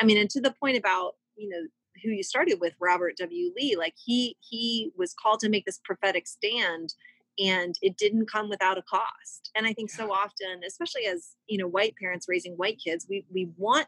I 0.00 0.04
mean, 0.04 0.18
and 0.18 0.28
to 0.30 0.40
the 0.40 0.54
point 0.60 0.76
about 0.76 1.14
you 1.36 1.48
know 1.48 1.62
who 2.02 2.10
you 2.10 2.22
started 2.22 2.58
with, 2.60 2.74
Robert 2.80 3.16
W. 3.18 3.52
Lee, 3.56 3.76
like 3.76 3.94
he 3.96 4.36
he 4.40 4.90
was 4.96 5.14
called 5.14 5.40
to 5.40 5.48
make 5.48 5.64
this 5.64 5.80
prophetic 5.84 6.26
stand. 6.26 6.94
And 7.44 7.74
it 7.82 7.96
didn't 7.96 8.30
come 8.30 8.48
without 8.48 8.78
a 8.78 8.82
cost. 8.82 9.50
And 9.54 9.66
I 9.66 9.72
think 9.72 9.90
so 9.90 10.12
often, 10.12 10.60
especially 10.66 11.06
as 11.06 11.36
you 11.46 11.58
know, 11.58 11.68
white 11.68 11.94
parents 12.00 12.26
raising 12.28 12.54
white 12.54 12.80
kids, 12.84 13.06
we 13.08 13.24
we 13.32 13.48
want 13.56 13.86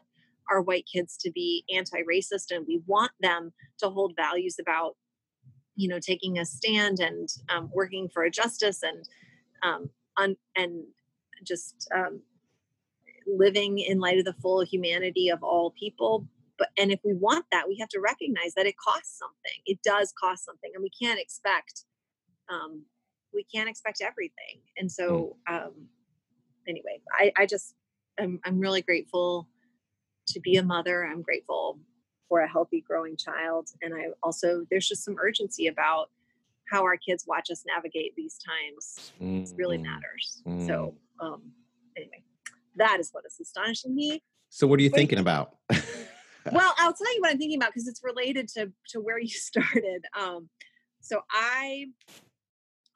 our 0.49 0.61
white 0.61 0.85
kids 0.91 1.17
to 1.17 1.31
be 1.31 1.63
anti-racist 1.73 2.51
and 2.51 2.65
we 2.67 2.81
want 2.85 3.11
them 3.21 3.53
to 3.79 3.89
hold 3.89 4.13
values 4.15 4.57
about 4.59 4.95
you 5.75 5.87
know 5.87 5.99
taking 5.99 6.37
a 6.37 6.45
stand 6.45 6.99
and 6.99 7.29
um, 7.49 7.69
working 7.73 8.09
for 8.09 8.23
a 8.23 8.31
justice 8.31 8.83
and 8.83 9.07
um, 9.63 9.89
un- 10.17 10.37
and 10.55 10.83
just 11.45 11.87
um, 11.95 12.21
living 13.25 13.79
in 13.79 13.99
light 13.99 14.19
of 14.19 14.25
the 14.25 14.33
full 14.33 14.61
humanity 14.63 15.29
of 15.29 15.43
all 15.43 15.73
people. 15.79 16.27
But 16.57 16.69
and 16.77 16.91
if 16.91 16.99
we 17.03 17.13
want 17.13 17.45
that 17.51 17.67
we 17.67 17.77
have 17.79 17.89
to 17.89 17.99
recognize 17.99 18.53
that 18.55 18.65
it 18.65 18.75
costs 18.77 19.17
something. 19.17 19.61
It 19.65 19.79
does 19.83 20.13
cost 20.19 20.45
something 20.45 20.71
and 20.73 20.83
we 20.83 20.89
can't 20.89 21.19
expect 21.19 21.85
um 22.51 22.83
we 23.33 23.43
can't 23.43 23.69
expect 23.69 24.01
everything 24.01 24.59
and 24.77 24.87
Mm. 24.89 24.91
so 24.91 25.37
um 25.47 25.73
anyway 26.67 26.99
i 27.19 27.31
i 27.37 27.45
just 27.45 27.75
i'm, 28.19 28.39
I'm 28.45 28.59
really 28.59 28.81
grateful 28.81 29.47
to 30.27 30.39
be 30.39 30.57
a 30.57 30.63
mother 30.63 31.05
i'm 31.05 31.21
grateful 31.21 31.79
for 32.29 32.41
a 32.41 32.47
healthy 32.47 32.81
growing 32.81 33.17
child 33.17 33.69
and 33.81 33.93
i 33.93 34.07
also 34.23 34.65
there's 34.69 34.87
just 34.87 35.03
some 35.03 35.17
urgency 35.19 35.67
about 35.67 36.09
how 36.71 36.83
our 36.83 36.95
kids 36.97 37.25
watch 37.27 37.49
us 37.51 37.63
navigate 37.67 38.15
these 38.15 38.37
times 38.37 39.13
it 39.19 39.49
really 39.57 39.77
Mm. 39.77 39.83
matters 39.83 40.43
Mm. 40.47 40.67
so 40.67 40.95
um 41.19 41.51
anyway 41.97 42.23
that 42.75 42.99
is 42.99 43.09
what 43.11 43.25
is 43.25 43.37
astonishing 43.39 43.93
me 43.95 44.23
So, 44.49 44.67
what 44.67 44.79
are 44.79 44.83
you 44.83 44.89
Wait. 44.89 44.97
thinking 44.99 45.19
about? 45.19 45.55
well 46.51 46.73
i'll 46.77 46.93
tell 46.93 47.13
you 47.15 47.21
what 47.21 47.31
i'm 47.31 47.37
thinking 47.37 47.57
about 47.59 47.69
because 47.71 47.87
it's 47.87 48.01
related 48.03 48.47
to 48.47 48.71
to 48.89 48.99
where 48.99 49.19
you 49.19 49.27
started 49.49 50.05
um 50.17 50.49
so 51.01 51.21
i 51.31 51.85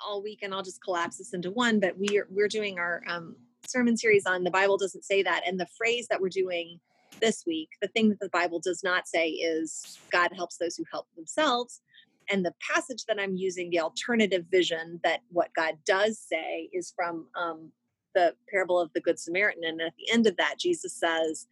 all 0.06 0.22
week 0.22 0.40
and 0.42 0.54
i'll 0.54 0.64
just 0.64 0.84
collapse 0.84 1.18
this 1.18 1.34
into 1.34 1.52
one 1.52 1.80
but 1.80 1.94
we're 1.98 2.28
we're 2.30 2.48
doing 2.48 2.80
our 2.80 3.04
um 3.08 3.36
sermon 3.68 3.98
series 3.98 4.26
on 4.26 4.44
the 4.44 4.52
bible 4.52 4.78
doesn't 4.78 5.04
say 5.04 5.24
that. 5.24 5.42
And 5.46 5.60
the 5.60 5.68
phrase 5.78 6.08
that 6.10 6.22
we're 6.22 6.30
doing 6.30 6.80
this 7.22 7.44
week 7.48 7.70
the 7.82 7.88
thing 7.90 8.10
that 8.10 8.20
the 8.20 8.30
bible 8.30 8.60
does 8.60 8.82
not 8.84 9.08
say 9.08 9.30
is 9.30 10.00
god 10.12 10.32
helps 10.36 10.58
those 10.58 10.76
who 10.76 10.84
help 10.92 11.08
themselves. 11.16 11.82
And 12.30 12.46
the 12.46 12.54
passage 12.74 13.06
that 13.08 13.20
i'm 13.20 13.36
using 13.36 13.70
the 13.70 13.80
alternative 13.80 14.46
vision 14.52 15.00
that 15.04 15.22
what 15.30 15.50
god 15.56 15.76
does 15.86 16.20
say 16.20 16.70
is 16.74 16.94
from 16.96 17.28
um 17.40 17.72
the 18.14 18.34
parable 18.50 18.80
of 18.80 18.92
the 18.94 19.02
good 19.02 19.20
samaritan. 19.20 19.64
And 19.66 19.82
at 19.82 19.94
the 19.98 20.12
end 20.12 20.28
of 20.28 20.38
that 20.38 20.56
jesus 20.60 20.94
says 20.94 21.48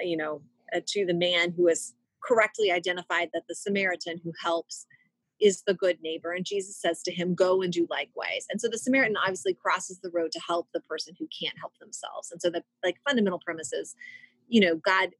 you 0.00 0.16
know 0.16 0.42
uh, 0.74 0.80
to 0.86 1.06
the 1.06 1.14
man 1.14 1.52
who 1.52 1.68
has 1.68 1.94
correctly 2.26 2.72
identified 2.72 3.30
that 3.32 3.44
the 3.48 3.54
Samaritan 3.54 4.20
who 4.24 4.32
helps 4.42 4.86
is 5.40 5.62
the 5.66 5.74
good 5.74 5.98
neighbor. 6.02 6.32
And 6.32 6.44
Jesus 6.44 6.80
says 6.80 7.02
to 7.02 7.12
him, 7.12 7.34
Go 7.34 7.62
and 7.62 7.72
do 7.72 7.86
likewise. 7.90 8.46
And 8.50 8.60
so 8.60 8.68
the 8.68 8.78
Samaritan 8.78 9.16
obviously 9.16 9.54
crosses 9.54 10.00
the 10.00 10.10
road 10.10 10.32
to 10.32 10.40
help 10.46 10.68
the 10.72 10.80
person 10.80 11.14
who 11.18 11.28
can't 11.38 11.58
help 11.58 11.72
themselves. 11.78 12.30
And 12.30 12.40
so 12.40 12.50
the 12.50 12.62
like 12.84 12.96
fundamental 13.06 13.40
premise 13.44 13.72
is, 13.72 13.94
you 14.48 14.60
know, 14.60 14.76
God, 14.76 15.10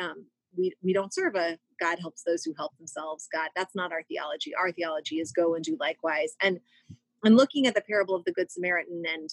um, 0.00 0.26
we, 0.56 0.74
we 0.82 0.92
don't 0.92 1.14
serve 1.14 1.36
a 1.36 1.58
God 1.80 1.98
helps 1.98 2.22
those 2.24 2.44
who 2.44 2.52
help 2.56 2.76
themselves. 2.76 3.28
God, 3.32 3.48
that's 3.56 3.74
not 3.74 3.92
our 3.92 4.02
theology. 4.02 4.54
Our 4.54 4.70
theology 4.72 5.18
is 5.18 5.32
go 5.32 5.54
and 5.54 5.64
do 5.64 5.76
likewise. 5.80 6.34
And 6.42 6.60
and 7.24 7.36
looking 7.36 7.66
at 7.66 7.74
the 7.74 7.82
parable 7.82 8.14
of 8.14 8.24
the 8.24 8.32
Good 8.32 8.50
Samaritan 8.50 9.02
and 9.10 9.30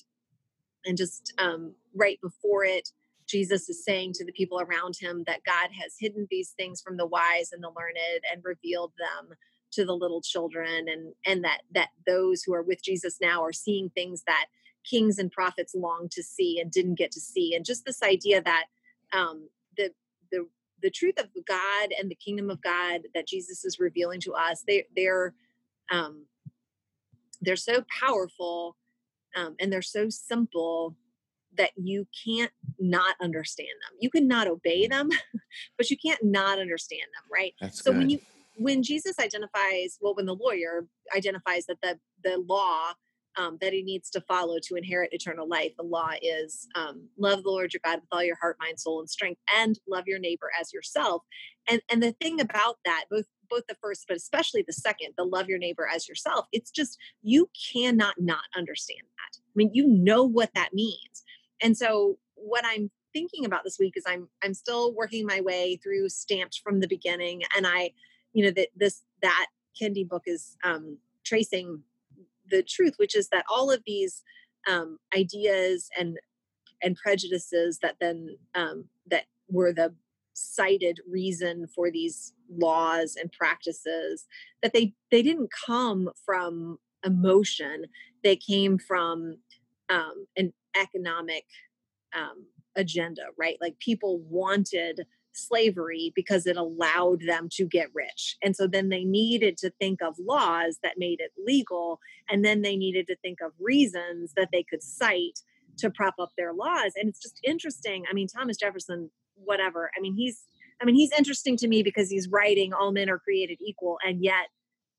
and 0.85 0.97
just 0.97 1.33
um, 1.37 1.73
right 1.95 2.19
before 2.21 2.63
it, 2.63 2.89
Jesus 3.27 3.67
is 3.67 3.83
saying 3.83 4.13
to 4.13 4.25
the 4.25 4.31
people 4.31 4.61
around 4.61 4.95
him 4.99 5.23
that 5.27 5.43
God 5.45 5.69
has 5.81 5.95
hidden 5.99 6.27
these 6.29 6.51
things 6.51 6.81
from 6.81 6.97
the 6.97 7.05
wise 7.05 7.51
and 7.51 7.61
the 7.61 7.71
learned 7.75 7.97
and 8.31 8.41
revealed 8.43 8.93
them 8.97 9.35
to 9.77 9.85
the 9.85 9.95
little 9.95 10.21
children 10.21 10.87
and 10.89 11.13
and 11.23 11.43
that 11.43 11.61
that 11.73 11.89
those 12.07 12.41
who 12.41 12.53
are 12.53 12.63
with 12.63 12.83
Jesus 12.83 13.19
now 13.21 13.43
are 13.43 13.53
seeing 13.53 13.89
things 13.89 14.23
that 14.25 14.47
kings 14.83 15.19
and 15.19 15.31
prophets 15.31 15.75
long 15.75 16.07
to 16.11 16.23
see 16.23 16.59
and 16.59 16.71
didn't 16.71 16.95
get 16.95 17.11
to 17.11 17.19
see 17.19 17.53
and 17.53 17.63
just 17.63 17.85
this 17.85 18.01
idea 18.01 18.41
that 18.41 18.65
um 19.13 19.47
the 19.77 19.91
the 20.31 20.47
the 20.81 20.89
truth 20.89 21.19
of 21.19 21.27
God 21.47 21.89
and 21.99 22.09
the 22.09 22.15
kingdom 22.15 22.49
of 22.49 22.59
God 22.61 23.01
that 23.13 23.27
Jesus 23.27 23.63
is 23.63 23.79
revealing 23.79 24.19
to 24.21 24.33
us 24.33 24.63
they 24.67 24.85
they're 24.95 25.35
um 25.91 26.25
they're 27.41 27.55
so 27.55 27.83
powerful 28.01 28.75
um, 29.35 29.55
and 29.59 29.71
they're 29.71 29.83
so 29.83 30.09
simple 30.09 30.95
that 31.55 31.71
you 31.75 32.07
can't 32.25 32.51
not 32.79 33.15
understand 33.21 33.67
them. 33.67 33.97
You 33.99 34.09
can 34.09 34.27
not 34.27 34.47
obey 34.47 34.87
them, 34.87 35.09
but 35.77 35.89
you 35.89 35.97
can't 35.97 36.23
not 36.23 36.59
understand 36.59 37.01
them, 37.01 37.29
right? 37.31 37.53
That's 37.61 37.83
so 37.83 37.91
good. 37.91 37.99
when 37.99 38.09
you 38.09 38.19
when 38.57 38.83
Jesus 38.83 39.19
identifies, 39.19 39.97
well, 40.01 40.15
when 40.15 40.25
the 40.25 40.35
lawyer 40.35 40.87
identifies 41.15 41.65
that 41.67 41.81
the 41.81 41.99
the 42.23 42.43
law 42.47 42.93
um, 43.37 43.57
that 43.61 43.71
he 43.71 43.83
needs 43.83 44.09
to 44.09 44.21
follow 44.21 44.57
to 44.63 44.75
inherit 44.75 45.13
eternal 45.13 45.47
life, 45.47 45.71
the 45.77 45.83
law 45.83 46.09
is 46.21 46.67
um, 46.75 47.07
love 47.17 47.43
the 47.43 47.49
Lord 47.49 47.71
your 47.73 47.81
God 47.83 47.99
with 48.01 48.07
all 48.11 48.23
your 48.23 48.37
heart, 48.37 48.57
mind, 48.59 48.79
soul, 48.79 48.99
and 48.99 49.09
strength, 49.09 49.39
and 49.55 49.79
love 49.87 50.05
your 50.07 50.19
neighbor 50.19 50.49
as 50.59 50.73
yourself. 50.73 51.21
And 51.69 51.81
and 51.89 52.01
the 52.01 52.13
thing 52.13 52.41
about 52.41 52.77
that, 52.85 53.05
both 53.09 53.25
both 53.49 53.63
the 53.67 53.75
first, 53.81 54.05
but 54.07 54.17
especially 54.17 54.63
the 54.65 54.73
second, 54.73 55.13
the 55.17 55.23
love 55.23 55.47
your 55.47 55.59
neighbor 55.59 55.87
as 55.93 56.07
yourself, 56.07 56.47
it's 56.51 56.71
just 56.71 56.97
you 57.21 57.49
cannot 57.73 58.15
not 58.19 58.43
understand 58.55 59.01
that. 59.03 59.39
I 59.39 59.53
mean, 59.55 59.71
you 59.73 59.87
know 59.87 60.23
what 60.23 60.49
that 60.55 60.73
means. 60.73 61.23
And 61.61 61.77
so 61.77 62.17
what 62.35 62.65
I'm 62.65 62.91
thinking 63.13 63.45
about 63.45 63.63
this 63.63 63.77
week 63.79 63.93
is 63.95 64.03
I'm 64.07 64.27
I'm 64.43 64.53
still 64.53 64.93
working 64.93 65.25
my 65.25 65.41
way 65.41 65.79
through 65.81 66.09
stamped 66.09 66.61
from 66.63 66.79
the 66.79 66.87
beginning 66.87 67.43
and 67.55 67.65
I 67.65 67.91
you 68.33 68.43
know 68.43 68.51
that 68.51 68.69
this 68.75 69.03
that 69.21 69.47
Kendi 69.79 70.07
book 70.07 70.23
is 70.25 70.57
um 70.63 70.97
tracing 71.25 71.83
the 72.49 72.63
truth 72.63 72.93
which 72.97 73.15
is 73.15 73.29
that 73.29 73.45
all 73.49 73.71
of 73.71 73.81
these 73.85 74.23
um 74.67 74.99
ideas 75.15 75.89
and 75.97 76.17
and 76.81 76.95
prejudices 76.95 77.79
that 77.81 77.95
then 77.99 78.37
um 78.55 78.85
that 79.09 79.25
were 79.49 79.73
the 79.73 79.93
cited 80.33 80.99
reason 81.09 81.67
for 81.67 81.89
these 81.89 82.33
laws 82.49 83.15
and 83.19 83.31
practices 83.31 84.25
that 84.61 84.73
they 84.73 84.93
they 85.11 85.21
didn't 85.23 85.49
come 85.65 86.09
from 86.25 86.77
emotion 87.03 87.85
they 88.23 88.35
came 88.35 88.77
from 88.77 89.37
um, 89.89 90.25
an 90.35 90.53
economic 90.79 91.45
um, 92.15 92.45
agenda, 92.75 93.23
right? 93.37 93.57
Like 93.61 93.79
people 93.79 94.19
wanted 94.29 95.05
slavery 95.37 96.11
because 96.15 96.45
it 96.45 96.57
allowed 96.57 97.21
them 97.21 97.47
to 97.53 97.65
get 97.65 97.87
rich. 97.93 98.37
And 98.43 98.55
so 98.55 98.67
then 98.67 98.89
they 98.89 99.03
needed 99.03 99.57
to 99.57 99.69
think 99.79 100.01
of 100.01 100.15
laws 100.19 100.79
that 100.83 100.97
made 100.97 101.19
it 101.19 101.31
legal. 101.37 101.99
And 102.29 102.43
then 102.43 102.61
they 102.61 102.75
needed 102.75 103.07
to 103.07 103.15
think 103.17 103.39
of 103.41 103.51
reasons 103.59 104.33
that 104.35 104.49
they 104.51 104.63
could 104.63 104.83
cite 104.83 105.39
to 105.77 105.89
prop 105.89 106.15
up 106.19 106.31
their 106.37 106.53
laws. 106.53 106.93
And 106.95 107.07
it's 107.07 107.21
just 107.21 107.39
interesting. 107.43 108.05
I 108.09 108.13
mean, 108.13 108.27
Thomas 108.27 108.57
Jefferson, 108.57 109.11
whatever. 109.35 109.91
I 109.95 110.01
mean, 110.01 110.15
he's, 110.15 110.43
I 110.81 110.85
mean, 110.85 110.95
he's 110.95 111.11
interesting 111.11 111.57
to 111.57 111.67
me 111.67 111.83
because 111.83 112.09
he's 112.09 112.27
writing 112.29 112.73
all 112.73 112.91
men 112.91 113.09
are 113.09 113.19
created 113.19 113.59
equal. 113.61 113.97
And 114.05 114.23
yet, 114.23 114.47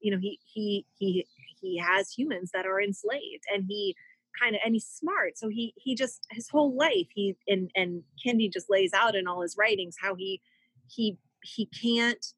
you 0.00 0.12
know, 0.12 0.18
he, 0.20 0.38
he, 0.44 0.86
he, 0.98 1.26
he 1.60 1.78
has 1.78 2.10
humans 2.10 2.50
that 2.54 2.66
are 2.66 2.80
enslaved 2.80 3.44
and 3.52 3.64
he, 3.68 3.96
kind 4.40 4.54
of 4.54 4.60
and 4.64 4.74
he's 4.74 4.86
smart 4.86 5.38
so 5.38 5.48
he 5.48 5.72
he 5.76 5.94
just 5.94 6.26
his 6.30 6.48
whole 6.48 6.74
life 6.76 7.06
he 7.14 7.36
and 7.46 7.70
and 7.74 8.02
kendi 8.24 8.52
just 8.52 8.70
lays 8.70 8.92
out 8.92 9.14
in 9.14 9.26
all 9.26 9.42
his 9.42 9.56
writings 9.58 9.96
how 10.00 10.14
he 10.14 10.40
he 10.86 11.18
he 11.42 11.66
can't 11.66 12.34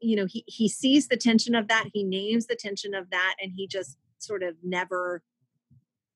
you 0.00 0.16
know 0.16 0.26
he 0.26 0.44
he 0.46 0.68
sees 0.68 1.08
the 1.08 1.16
tension 1.16 1.54
of 1.54 1.68
that 1.68 1.86
he 1.92 2.04
names 2.04 2.46
the 2.46 2.56
tension 2.56 2.94
of 2.94 3.10
that 3.10 3.34
and 3.42 3.52
he 3.54 3.66
just 3.66 3.96
sort 4.18 4.42
of 4.42 4.54
never 4.62 5.22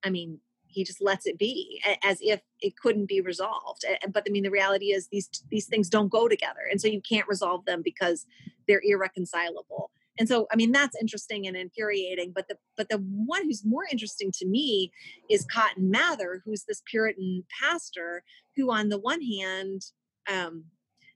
i 0.05 0.11
mean 0.11 0.39
he 0.71 0.85
just 0.85 1.01
lets 1.01 1.27
it 1.27 1.39
be 1.39 1.81
as 2.05 2.19
if 2.21 2.41
it 2.61 2.77
couldn't 2.77 3.07
be 3.07 3.21
resolved 3.21 3.85
but 4.13 4.25
i 4.27 4.31
mean 4.31 4.43
the 4.43 4.51
reality 4.51 4.87
is 4.87 5.09
these 5.09 5.29
these 5.51 5.67
things 5.67 5.89
don't 5.89 6.11
go 6.11 6.29
together 6.29 6.61
and 6.71 6.81
so 6.81 6.89
you 6.89 7.01
can't 7.01 7.29
resolve 7.29 7.65
them 7.65 7.83
because 7.83 8.27
they're 8.67 8.83
irreconcilable 8.85 9.91
and 10.19 10.29
so 10.29 10.47
i 10.53 10.57
mean 10.57 10.73
that's 10.73 10.97
interesting 11.01 11.47
and 11.47 11.57
infuriating 11.57 12.33
but 12.35 12.49
the 12.49 12.57
but 12.77 12.89
the 12.89 12.99
one 12.99 13.45
who's 13.45 13.65
more 13.65 13.85
interesting 13.91 14.31
to 14.33 14.47
me 14.47 14.91
is 15.31 15.45
cotton 15.45 15.91
mather 15.91 16.43
who's 16.45 16.65
this 16.65 16.83
puritan 16.87 17.45
pastor 17.61 18.23
who 18.57 18.71
on 18.71 18.89
the 18.89 18.99
one 18.99 19.21
hand 19.23 19.83
um 20.31 20.65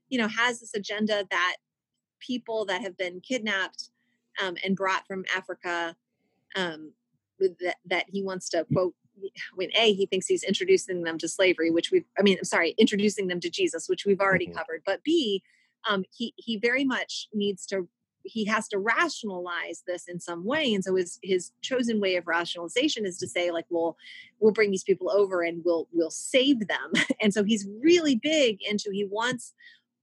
you 0.09 0.19
know 0.19 0.29
has 0.29 0.61
this 0.61 0.75
agenda 0.75 1.27
that 1.31 1.57
people 2.21 2.65
that 2.65 2.81
have 2.83 2.97
been 2.97 3.21
kidnapped 3.21 3.91
um, 4.43 4.57
and 4.65 4.77
brought 4.77 5.07
from 5.07 5.25
africa 5.35 5.97
um 6.57 6.93
that, 7.61 7.77
that 7.85 8.05
he 8.09 8.23
wants 8.23 8.49
to 8.49 8.65
quote 8.73 8.95
when 9.57 9.69
a 9.77 9.93
he 9.93 10.07
thinks 10.07 10.27
he's 10.27 10.43
introducing 10.45 11.03
them 11.03 11.19
to 11.19 11.29
slavery 11.29 11.71
which 11.71 11.91
we've 11.91 12.05
i 12.19 12.23
mean 12.23 12.39
i'm 12.39 12.45
sorry 12.45 12.75
introducing 12.79 13.27
them 13.27 13.41
to 13.41 13.51
jesus 13.51 13.89
which 13.89 14.07
we've 14.07 14.21
already 14.21 14.47
Mhm. 14.47 14.55
covered 14.55 14.83
but 14.87 15.03
b 15.03 15.43
um 15.89 16.05
he 16.17 16.33
he 16.37 16.57
very 16.57 16.85
much 16.85 17.29
needs 17.35 17.67
to 17.67 17.89
he 18.25 18.45
has 18.45 18.69
to 18.69 18.79
rationalize 18.79 19.83
this 19.87 20.05
in 20.09 20.21
some 20.21 20.45
way 20.45 20.73
and 20.73 20.85
so 20.85 20.95
his 20.95 21.19
his 21.23 21.53
chosen 21.63 22.01
way 22.01 22.17
of 22.17 22.27
rationalization 22.27 23.05
is 23.07 23.19
to 23.19 23.27
say 23.27 23.51
like 23.51 23.67
well 23.71 23.97
we'll 24.43 24.53
bring 24.53 24.71
these 24.71 24.83
people 24.83 25.11
over 25.11 25.43
and 25.43 25.63
we'll 25.65 25.89
we'll 25.93 26.11
save 26.11 26.67
them. 26.69 26.93
And 27.21 27.33
so 27.33 27.45
he's 27.45 27.69
really 27.81 28.17
big 28.17 28.59
into 28.69 28.91
he 28.93 29.05
wants 29.05 29.55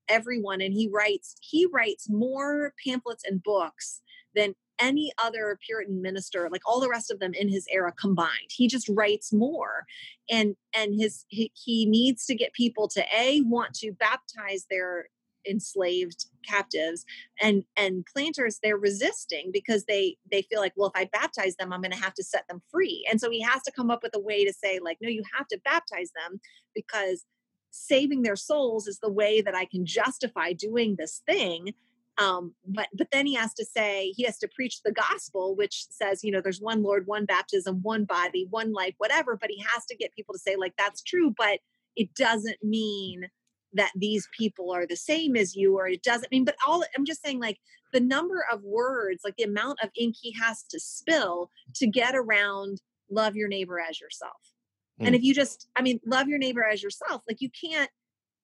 everyone 0.08 0.62
and 0.62 0.74
he 0.74 0.88
writes 0.88 1.36
he 1.42 1.66
writes 1.66 2.10
more 2.10 2.74
pamphlets 2.86 3.24
and 3.26 3.44
books 3.44 4.02
than 4.34 4.56
any 4.80 5.12
other 5.22 5.60
puritan 5.66 6.02
minister 6.02 6.48
like 6.50 6.62
all 6.66 6.80
the 6.80 6.88
rest 6.88 7.12
of 7.12 7.20
them 7.20 7.34
in 7.34 7.50
his 7.50 7.68
era 7.70 7.92
combined. 7.92 8.50
He 8.50 8.68
just 8.68 8.88
writes 8.88 9.34
more. 9.34 9.86
And 10.30 10.56
and 10.74 10.96
his 10.98 11.26
he, 11.28 11.52
he 11.54 11.86
needs 11.86 12.26
to 12.28 12.36
get 12.36 12.54
people 12.54 12.88
to 12.90 13.04
a 13.14 13.42
want 13.42 13.74
to 13.76 13.92
baptize 13.92 14.66
their 14.70 15.10
enslaved 15.50 16.26
captives 16.48 17.06
and 17.42 17.64
and 17.76 18.06
planters 18.14 18.60
they're 18.62 18.78
resisting 18.78 19.50
because 19.52 19.86
they 19.86 20.16
they 20.32 20.42
feel 20.44 20.60
like 20.60 20.74
well 20.76 20.92
if 20.94 21.02
i 21.02 21.10
baptize 21.12 21.56
them 21.56 21.74
i'm 21.74 21.82
going 21.82 21.92
to 21.92 21.98
have 21.98 22.14
to 22.14 22.24
set 22.24 22.48
them 22.48 22.62
free 22.72 23.06
and 23.10 23.20
so 23.20 23.30
he 23.30 23.42
has 23.42 23.62
to 23.64 23.72
come 23.72 23.90
up 23.90 24.04
with 24.04 24.16
a 24.16 24.20
way 24.20 24.46
to 24.46 24.54
say 24.54 24.80
like 24.80 24.98
no 25.02 25.10
you 25.10 25.24
have 25.36 25.48
to 25.48 25.60
baptize 25.66 26.12
them 26.16 26.40
because 26.76 27.26
saving 27.72 28.22
their 28.22 28.36
souls 28.36 28.88
is 28.88 29.00
the 29.00 29.12
way 29.12 29.42
that 29.42 29.56
I 29.56 29.66
can 29.66 29.86
justify 29.86 30.54
doing 30.54 30.96
this 30.98 31.22
thing. 31.26 31.74
Um, 32.18 32.54
but 32.68 32.88
but 32.98 33.08
then 33.12 33.26
he 33.26 33.36
has 33.36 33.54
to 33.54 33.66
say 33.66 34.14
he 34.16 34.24
has 34.24 34.38
to 34.40 34.50
preach 34.54 34.82
the 34.84 34.92
gospel, 34.92 35.56
which 35.56 35.86
says 35.90 36.24
you 36.24 36.32
know 36.32 36.42
there's 36.42 36.60
one 36.60 36.84
Lord, 36.84 37.08
one 37.08 37.26
baptism, 37.26 37.80
one 37.82 38.04
body, 38.04 38.46
one 38.50 38.74
life, 38.74 38.96
whatever. 38.98 39.38
But 39.38 39.52
he 39.52 39.64
has 39.74 39.86
to 39.86 39.96
get 39.96 40.14
people 40.14 40.34
to 40.34 40.40
say 40.40 40.56
like 40.58 40.74
that's 40.78 41.02
true, 41.02 41.34
but 41.38 41.60
it 41.96 42.14
doesn't 42.16 42.58
mean 42.62 43.30
that 43.74 43.92
these 43.96 44.28
people 44.38 44.72
are 44.72 44.88
the 44.88 44.96
same 44.96 45.36
as 45.36 45.56
you, 45.56 45.78
or 45.78 45.88
it 45.88 46.04
doesn't 46.04 46.32
mean. 46.32 46.46
But 46.46 46.56
all 46.66 46.84
I'm 46.98 47.06
just 47.06 47.24
saying 47.24 47.40
like 47.40 47.58
the 47.94 48.00
number 48.00 48.46
of 48.52 48.64
words, 48.64 49.22
like 49.24 49.36
the 49.38 49.44
amount 49.44 49.80
of 49.84 49.90
ink 49.98 50.16
he 50.20 50.32
has 50.34 50.64
to 50.70 50.80
spill 50.80 51.50
to 51.76 51.88
get 51.88 52.16
around 52.16 52.82
love 53.10 53.36
your 53.36 53.48
neighbor 53.48 53.80
as 53.80 54.00
yourself. 54.00 54.54
Mm. 55.00 55.08
And 55.08 55.16
if 55.16 55.24
you 55.24 55.34
just, 55.34 55.68
I 55.76 55.82
mean, 55.82 56.00
love 56.06 56.28
your 56.28 56.38
neighbor 56.38 56.64
as 56.64 56.84
yourself, 56.84 57.24
like 57.28 57.42
you 57.42 57.50
can't, 57.50 57.90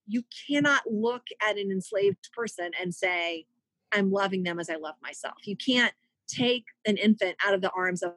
you 0.08 0.24
cannot 0.48 0.84
look 0.90 1.24
at 1.48 1.58
an 1.58 1.72
enslaved 1.72 2.30
person 2.36 2.72
and 2.80 2.94
say, 2.94 3.46
I'm 3.92 4.12
loving 4.12 4.44
them 4.44 4.60
as 4.60 4.70
I 4.70 4.76
love 4.76 4.96
myself. 5.02 5.36
You 5.46 5.56
can't 5.56 5.94
take 6.28 6.66
an 6.86 6.98
infant 6.98 7.36
out 7.46 7.54
of 7.54 7.62
the 7.62 7.72
arms 7.72 8.04
of 8.04 8.14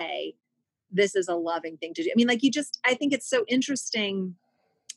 a 0.00 0.34
this 0.90 1.14
is 1.14 1.28
a 1.28 1.34
loving 1.34 1.76
thing 1.76 1.92
to 1.94 2.02
do. 2.02 2.10
I 2.10 2.14
mean, 2.16 2.28
like 2.28 2.42
you 2.42 2.50
just, 2.50 2.78
I 2.86 2.94
think 2.94 3.12
it's 3.12 3.28
so 3.28 3.44
interesting 3.46 4.34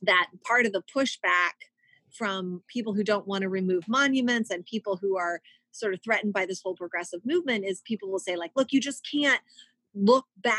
that 0.01 0.27
part 0.45 0.65
of 0.65 0.73
the 0.73 0.83
pushback 0.95 1.53
from 2.11 2.61
people 2.67 2.93
who 2.93 3.03
don't 3.03 3.27
want 3.27 3.41
to 3.43 3.49
remove 3.49 3.87
monuments 3.87 4.49
and 4.49 4.65
people 4.65 4.97
who 4.97 5.17
are 5.17 5.41
sort 5.71 5.93
of 5.93 6.01
threatened 6.03 6.33
by 6.33 6.45
this 6.45 6.61
whole 6.61 6.75
progressive 6.75 7.21
movement 7.25 7.63
is 7.65 7.81
people 7.81 8.11
will 8.11 8.19
say 8.19 8.35
like 8.35 8.51
look 8.57 8.73
you 8.73 8.81
just 8.81 9.07
can't 9.09 9.39
look 9.93 10.25
back 10.43 10.57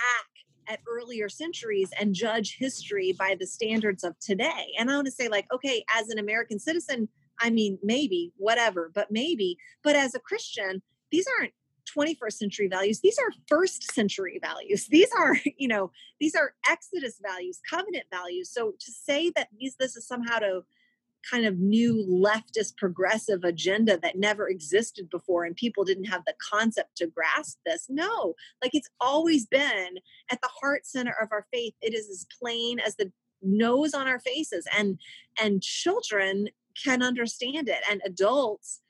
at 0.69 0.81
earlier 0.89 1.29
centuries 1.29 1.91
and 1.99 2.15
judge 2.15 2.57
history 2.59 3.15
by 3.19 3.37
the 3.39 3.47
standards 3.47 4.05
of 4.05 4.19
today. 4.19 4.73
And 4.79 4.91
I 4.91 4.95
want 4.95 5.07
to 5.07 5.13
say, 5.13 5.29
like, 5.29 5.47
okay, 5.53 5.85
as 5.95 6.09
an 6.09 6.19
American 6.19 6.59
citizen, 6.59 7.09
I 7.41 7.51
mean, 7.51 7.79
maybe, 7.83 8.33
whatever, 8.37 8.91
but 8.95 9.11
maybe. 9.11 9.57
But 9.83 9.97
as 9.97 10.15
a 10.15 10.21
Christian, 10.21 10.83
these 11.11 11.27
aren't 11.39 11.53
21st 11.97 12.33
century 12.33 12.69
values. 12.69 13.01
These 13.01 13.19
are 13.19 13.33
first 13.49 13.93
century 13.93 14.41
values. 14.43 14.87
These 14.89 15.11
are, 15.19 15.37
you 15.57 15.69
know, 15.69 15.91
these 16.21 16.35
are 16.35 16.55
Exodus 16.69 17.21
values, 17.23 17.61
covenant 17.69 18.05
values. 18.11 18.51
So 18.53 18.73
to 18.79 18.93
say 18.93 19.31
that 19.37 19.49
these, 19.59 19.77
this 19.77 19.97
is 19.97 20.07
somehow 20.07 20.39
to 20.39 20.63
kind 21.31 21.47
of 21.47 21.59
new 21.59 22.05
leftist 22.09 22.77
progressive 22.77 23.45
agenda 23.45 23.99
that 23.99 24.19
never 24.19 24.49
existed 24.49 25.09
before 25.11 25.45
and 25.45 25.55
people 25.57 25.85
didn't 25.85 26.05
have 26.05 26.25
the 26.25 26.35
concept 26.51 26.97
to 26.97 27.07
grasp 27.07 27.59
this 27.65 27.87
no 27.89 28.35
like 28.63 28.75
it's 28.75 28.89
always 29.01 29.47
been 29.47 29.99
at 30.31 30.41
the 30.41 30.49
heart 30.61 30.85
center 30.85 31.15
of 31.23 31.29
our 31.31 31.47
faith 31.53 31.75
it 31.81 31.95
is 31.95 32.09
as 32.11 32.27
plain 32.41 32.81
as 32.81 32.97
the 32.97 33.13
nose 33.41 33.95
on 33.95 34.09
our 34.09 34.19
faces 34.19 34.67
and 34.77 34.99
and 35.41 35.63
children 35.63 36.49
can 36.83 37.03
understand 37.03 37.69
it 37.69 37.83
and 37.91 38.01
adults 38.05 38.82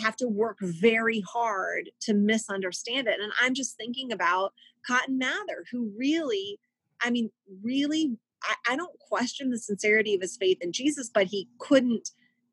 have 0.00 0.16
to 0.16 0.28
work 0.28 0.58
very 0.60 1.20
hard 1.20 1.90
to 2.00 2.14
misunderstand 2.14 3.08
it 3.08 3.20
and 3.20 3.32
i'm 3.40 3.54
just 3.54 3.76
thinking 3.76 4.12
about 4.12 4.52
cotton 4.86 5.18
mather 5.18 5.64
who 5.70 5.92
really 5.96 6.58
i 7.02 7.10
mean 7.10 7.30
really 7.62 8.16
I, 8.42 8.72
I 8.72 8.76
don't 8.76 8.98
question 8.98 9.50
the 9.50 9.58
sincerity 9.58 10.14
of 10.14 10.20
his 10.20 10.36
faith 10.36 10.58
in 10.60 10.72
Jesus, 10.72 11.10
but 11.12 11.26
he 11.26 11.48
couldn't, 11.58 12.10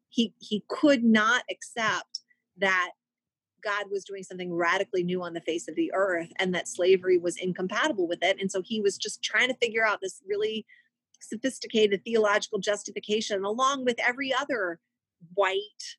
he 0.10 0.34
he 0.40 0.64
could 0.68 1.04
not 1.04 1.44
accept 1.50 2.22
that 2.58 2.92
God 3.64 3.86
was 3.92 4.06
doing 4.06 4.24
something 4.24 4.54
radically 4.54 5.04
new 5.04 5.22
on 5.22 5.34
the 5.34 5.42
face 5.42 5.68
of 5.68 5.76
the 5.76 5.92
earth 5.94 6.30
and 6.38 6.54
that 6.56 6.68
slavery 6.68 7.18
was 7.18 7.38
incompatible 7.38 8.08
with 8.08 8.20
it. 8.22 8.38
And 8.40 8.52
so 8.52 8.62
he 8.64 8.82
was 8.82 8.98
just 8.98 9.22
trying 9.22 9.50
to 9.50 9.58
figure 9.62 9.86
out 9.86 10.00
this 10.02 10.22
really 10.28 10.66
sophisticated 11.22 12.02
theological 12.04 12.60
justification 12.60 13.44
along 13.44 13.84
with 13.84 13.98
every 14.00 14.34
other 14.34 14.80
white 15.34 15.98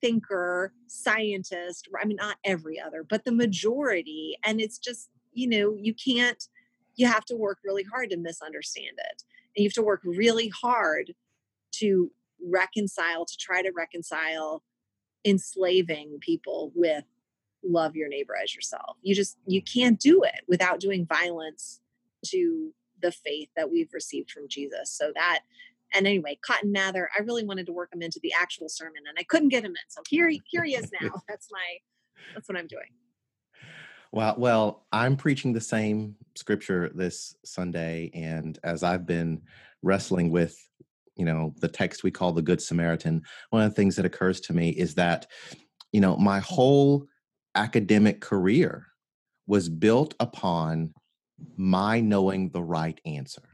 thinker, 0.00 0.72
scientist. 0.86 1.88
I 2.00 2.04
mean, 2.04 2.16
not 2.16 2.36
every 2.44 2.80
other, 2.80 3.04
but 3.08 3.24
the 3.24 3.32
majority. 3.32 4.36
And 4.44 4.60
it's 4.60 4.78
just, 4.78 5.08
you 5.32 5.48
know, 5.48 5.76
you 5.78 5.94
can't 5.94 6.42
you 6.96 7.06
have 7.06 7.24
to 7.26 7.36
work 7.36 7.58
really 7.62 7.84
hard 7.84 8.10
to 8.10 8.16
misunderstand 8.16 8.98
it. 8.98 9.22
And 9.54 9.62
you 9.62 9.64
have 9.64 9.74
to 9.74 9.82
work 9.82 10.00
really 10.04 10.48
hard 10.48 11.14
to 11.72 12.10
reconcile, 12.42 13.24
to 13.24 13.36
try 13.38 13.62
to 13.62 13.70
reconcile 13.74 14.62
enslaving 15.24 16.18
people 16.20 16.72
with 16.74 17.04
love 17.62 17.96
your 17.96 18.08
neighbor 18.08 18.34
as 18.42 18.54
yourself. 18.54 18.96
You 19.02 19.14
just 19.14 19.36
you 19.46 19.62
can't 19.62 19.98
do 19.98 20.22
it 20.22 20.42
without 20.48 20.80
doing 20.80 21.06
violence 21.06 21.80
to 22.26 22.72
the 23.02 23.12
faith 23.12 23.48
that 23.56 23.70
we've 23.70 23.92
received 23.92 24.30
from 24.30 24.48
Jesus. 24.48 24.90
So 24.90 25.12
that 25.14 25.40
and 25.94 26.06
anyway, 26.06 26.38
Cotton 26.44 26.72
Mather, 26.72 27.08
I 27.16 27.22
really 27.22 27.44
wanted 27.44 27.66
to 27.66 27.72
work 27.72 27.94
him 27.94 28.02
into 28.02 28.20
the 28.22 28.32
actual 28.38 28.68
sermon 28.68 29.02
and 29.08 29.16
I 29.18 29.22
couldn't 29.24 29.48
get 29.48 29.64
him 29.64 29.70
in. 29.70 29.76
So 29.88 30.02
here 30.08 30.30
here 30.46 30.64
he 30.64 30.74
is 30.74 30.90
now. 31.00 31.10
That's 31.28 31.48
my 31.50 31.78
that's 32.34 32.48
what 32.48 32.58
I'm 32.58 32.66
doing. 32.66 32.88
Well, 34.12 34.34
well, 34.38 34.86
I'm 34.92 35.16
preaching 35.16 35.52
the 35.52 35.60
same 35.60 36.16
scripture 36.36 36.90
this 36.94 37.36
Sunday, 37.44 38.10
and 38.14 38.58
as 38.62 38.82
I've 38.82 39.06
been 39.06 39.42
wrestling 39.82 40.30
with, 40.30 40.56
you 41.16 41.24
know, 41.24 41.54
the 41.60 41.68
text 41.68 42.02
we 42.02 42.10
call 42.10 42.32
the 42.32 42.42
Good 42.42 42.62
Samaritan, 42.62 43.22
one 43.50 43.62
of 43.62 43.70
the 43.70 43.74
things 43.74 43.96
that 43.96 44.06
occurs 44.06 44.40
to 44.42 44.52
me 44.52 44.70
is 44.70 44.94
that, 44.94 45.26
you 45.92 46.00
know, 46.00 46.16
my 46.16 46.38
whole 46.38 47.06
academic 47.54 48.20
career 48.20 48.86
was 49.46 49.68
built 49.68 50.14
upon 50.20 50.94
my 51.56 52.00
knowing 52.00 52.50
the 52.50 52.62
right 52.62 53.00
answer. 53.04 53.48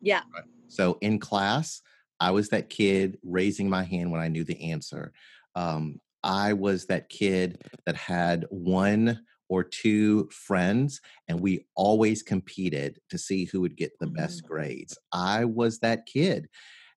Yeah. 0.00 0.22
Right? 0.32 0.44
So 0.70 0.98
in 1.00 1.18
class, 1.18 1.82
I 2.18 2.30
was 2.30 2.48
that 2.50 2.70
kid 2.70 3.18
raising 3.22 3.68
my 3.68 3.82
hand 3.82 4.10
when 4.10 4.20
I 4.20 4.28
knew 4.28 4.44
the 4.44 4.70
answer. 4.70 5.12
Um, 5.54 6.00
I 6.22 6.52
was 6.52 6.86
that 6.86 7.08
kid 7.08 7.62
that 7.86 7.96
had 7.96 8.46
one 8.50 9.20
or 9.50 9.64
two 9.64 10.28
friends 10.30 11.00
and 11.28 11.40
we 11.40 11.66
always 11.74 12.22
competed 12.22 13.00
to 13.10 13.18
see 13.18 13.44
who 13.44 13.60
would 13.60 13.76
get 13.76 13.92
the 13.98 14.06
best 14.06 14.38
mm-hmm. 14.38 14.54
grades 14.54 14.96
i 15.12 15.44
was 15.44 15.80
that 15.80 16.06
kid 16.06 16.48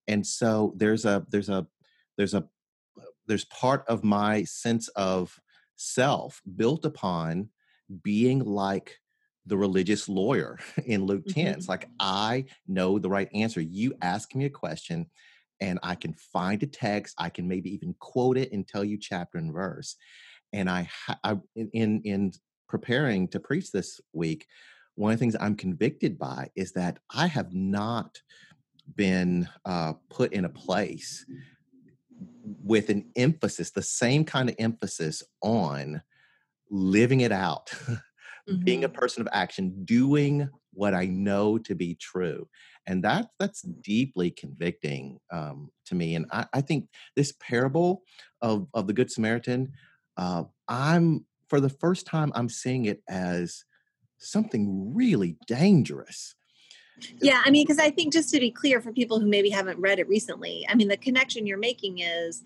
and 0.07 0.25
so 0.25 0.73
there's 0.77 1.03
a 1.03 1.25
there's 1.29 1.49
a 1.49 1.65
there's 2.17 2.36
a 2.36 2.45
there's 3.27 3.45
part 3.45 3.83
of 3.88 4.03
my 4.03 4.43
sense 4.43 4.88
of 4.89 5.39
self 5.75 6.41
built 6.55 6.86
upon 6.86 7.49
being 8.03 8.39
like 8.39 8.99
the 9.45 9.58
religious 9.58 10.08
lawyer 10.08 10.60
in 10.86 11.06
Luke 11.06 11.25
10. 11.27 11.45
Mm-hmm. 11.45 11.58
It's 11.58 11.69
like, 11.69 11.89
I 11.99 12.45
know 12.67 12.99
the 12.99 13.10
right 13.10 13.29
answer. 13.34 13.62
You 13.62 13.93
ask 14.01 14.34
me 14.36 14.45
a 14.45 14.49
question 14.49 15.08
and 15.60 15.79
I 15.84 15.95
can 15.95 16.13
find 16.13 16.62
a 16.63 16.67
text. 16.67 17.15
I 17.17 17.29
can 17.29 17.47
maybe 17.47 17.73
even 17.73 17.95
quote 17.99 18.38
it 18.38 18.51
and 18.51 18.67
tell 18.67 18.84
you 18.84 18.97
chapter 18.97 19.38
and 19.38 19.53
verse 19.53 19.95
and 20.53 20.69
I, 20.69 20.88
I 21.23 21.38
in 21.56 22.01
in 22.03 22.32
preparing 22.69 23.27
to 23.29 23.39
preach 23.39 23.71
this 23.71 23.99
week, 24.13 24.47
one 24.95 25.12
of 25.12 25.19
the 25.19 25.21
things 25.21 25.36
I'm 25.39 25.56
convicted 25.56 26.17
by 26.17 26.49
is 26.56 26.71
that 26.73 26.99
I 27.13 27.27
have 27.27 27.53
not 27.53 28.21
been 28.95 29.49
uh, 29.65 29.93
put 30.10 30.34
in 30.34 30.45
a 30.45 30.49
place 30.49 31.25
with 32.63 32.89
an 32.89 33.12
emphasis, 33.15 33.71
the 33.71 33.82
same 33.82 34.23
kind 34.23 34.49
of 34.49 34.56
emphasis 34.60 35.23
on 35.41 36.01
living 36.69 37.21
it 37.21 37.32
out, 37.32 37.71
mm-hmm. 38.49 38.63
being 38.63 38.84
a 38.84 38.89
mm-hmm. 38.89 38.97
person 38.97 39.21
of 39.21 39.27
action, 39.32 39.84
doing 39.86 40.49
what 40.73 40.93
I 40.93 41.06
know 41.06 41.58
to 41.60 41.75
be 41.75 41.95
true. 41.95 42.47
And 42.88 43.03
that 43.03 43.27
that's 43.39 43.62
deeply 43.62 44.32
convicting 44.32 45.19
um, 45.32 45.69
to 45.86 45.95
me. 45.95 46.15
And 46.15 46.25
I, 46.32 46.45
I, 46.53 46.62
think 46.62 46.89
this 47.15 47.34
parable 47.39 48.01
of, 48.41 48.67
of 48.73 48.88
the 48.88 48.93
Good 48.93 49.12
Samaritan 49.12 49.71
uh, 50.17 50.43
I'm 50.67 51.25
for 51.49 51.60
the 51.60 51.69
first 51.69 52.06
time 52.06 52.32
I'm 52.36 52.49
seeing 52.49 52.86
it 52.86 53.01
as 53.08 53.63
something 54.17 54.93
really 54.95 55.38
dangerous. 55.47 56.36
Yeah, 57.21 57.41
I 57.43 57.49
mean, 57.49 57.65
because 57.65 57.79
I 57.79 57.89
think 57.89 58.13
just 58.13 58.29
to 58.32 58.39
be 58.39 58.51
clear 58.51 58.79
for 58.79 58.91
people 58.91 59.19
who 59.19 59.27
maybe 59.27 59.49
haven't 59.49 59.79
read 59.79 59.99
it 59.99 60.08
recently, 60.08 60.65
I 60.69 60.75
mean, 60.75 60.88
the 60.88 60.97
connection 60.97 61.47
you're 61.47 61.58
making 61.58 61.99
is 61.99 62.43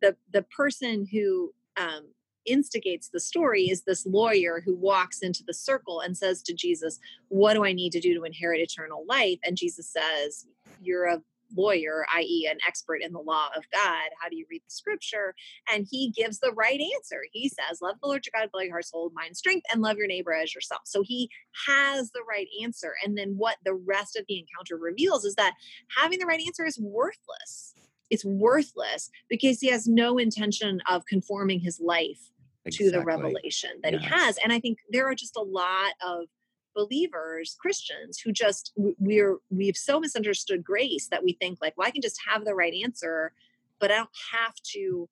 the 0.00 0.16
the 0.32 0.42
person 0.42 1.06
who 1.10 1.52
um, 1.76 2.06
instigates 2.46 3.08
the 3.08 3.20
story 3.20 3.70
is 3.70 3.82
this 3.82 4.06
lawyer 4.06 4.62
who 4.64 4.74
walks 4.74 5.20
into 5.20 5.44
the 5.46 5.54
circle 5.54 6.00
and 6.00 6.16
says 6.16 6.42
to 6.42 6.54
Jesus, 6.54 6.98
"What 7.28 7.54
do 7.54 7.64
I 7.64 7.72
need 7.72 7.92
to 7.92 8.00
do 8.00 8.14
to 8.14 8.24
inherit 8.24 8.60
eternal 8.60 9.04
life?" 9.06 9.38
And 9.44 9.56
Jesus 9.56 9.88
says, 9.88 10.46
"You're 10.80 11.06
a 11.06 11.22
lawyer, 11.56 12.04
i.e., 12.14 12.48
an 12.50 12.58
expert 12.66 13.02
in 13.02 13.12
the 13.12 13.20
law 13.20 13.48
of 13.56 13.64
God. 13.72 14.10
How 14.20 14.28
do 14.28 14.36
you 14.36 14.46
read 14.50 14.62
the 14.64 14.70
scripture? 14.70 15.34
And 15.72 15.86
he 15.90 16.10
gives 16.10 16.38
the 16.38 16.52
right 16.52 16.80
answer. 16.96 17.22
He 17.32 17.48
says, 17.48 17.80
Love 17.82 17.96
the 18.00 18.08
Lord 18.08 18.24
your 18.24 18.32
God 18.34 18.46
with 18.46 18.54
all 18.54 18.62
your 18.62 18.72
heart, 18.72 18.86
soul, 18.86 19.10
mind, 19.14 19.36
strength, 19.36 19.66
and 19.72 19.82
love 19.82 19.96
your 19.96 20.06
neighbor 20.06 20.32
as 20.32 20.54
yourself. 20.54 20.82
So 20.84 21.02
he 21.02 21.30
has 21.66 22.10
the 22.10 22.22
right 22.28 22.48
answer. 22.62 22.94
And 23.04 23.16
then 23.16 23.34
what 23.36 23.56
the 23.64 23.74
rest 23.74 24.16
of 24.16 24.24
the 24.28 24.38
encounter 24.38 24.76
reveals 24.76 25.24
is 25.24 25.34
that 25.36 25.54
having 25.96 26.18
the 26.18 26.26
right 26.26 26.40
answer 26.46 26.64
is 26.64 26.78
worthless. 26.78 27.74
It's 28.10 28.24
worthless 28.24 29.10
because 29.28 29.60
he 29.60 29.68
has 29.68 29.86
no 29.86 30.18
intention 30.18 30.80
of 30.88 31.06
conforming 31.06 31.60
his 31.60 31.80
life 31.80 32.30
exactly. 32.64 32.90
to 32.90 32.98
the 32.98 33.04
revelation 33.04 33.70
that 33.82 33.92
yes. 33.92 34.02
he 34.02 34.08
has. 34.08 34.38
And 34.42 34.52
I 34.52 34.60
think 34.60 34.78
there 34.90 35.08
are 35.08 35.14
just 35.14 35.36
a 35.36 35.42
lot 35.42 35.94
of 36.04 36.26
believers 36.74 37.56
christians 37.60 38.18
who 38.18 38.32
just 38.32 38.72
we're 38.76 39.38
we've 39.50 39.76
so 39.76 39.98
misunderstood 39.98 40.62
grace 40.62 41.08
that 41.10 41.24
we 41.24 41.32
think 41.40 41.58
like 41.60 41.76
well 41.76 41.86
i 41.86 41.90
can 41.90 42.02
just 42.02 42.18
have 42.26 42.44
the 42.44 42.54
right 42.54 42.74
answer 42.84 43.32
but 43.80 43.90
i 43.90 43.96
don't 43.96 44.08
have 44.32 44.54
to 44.62 45.08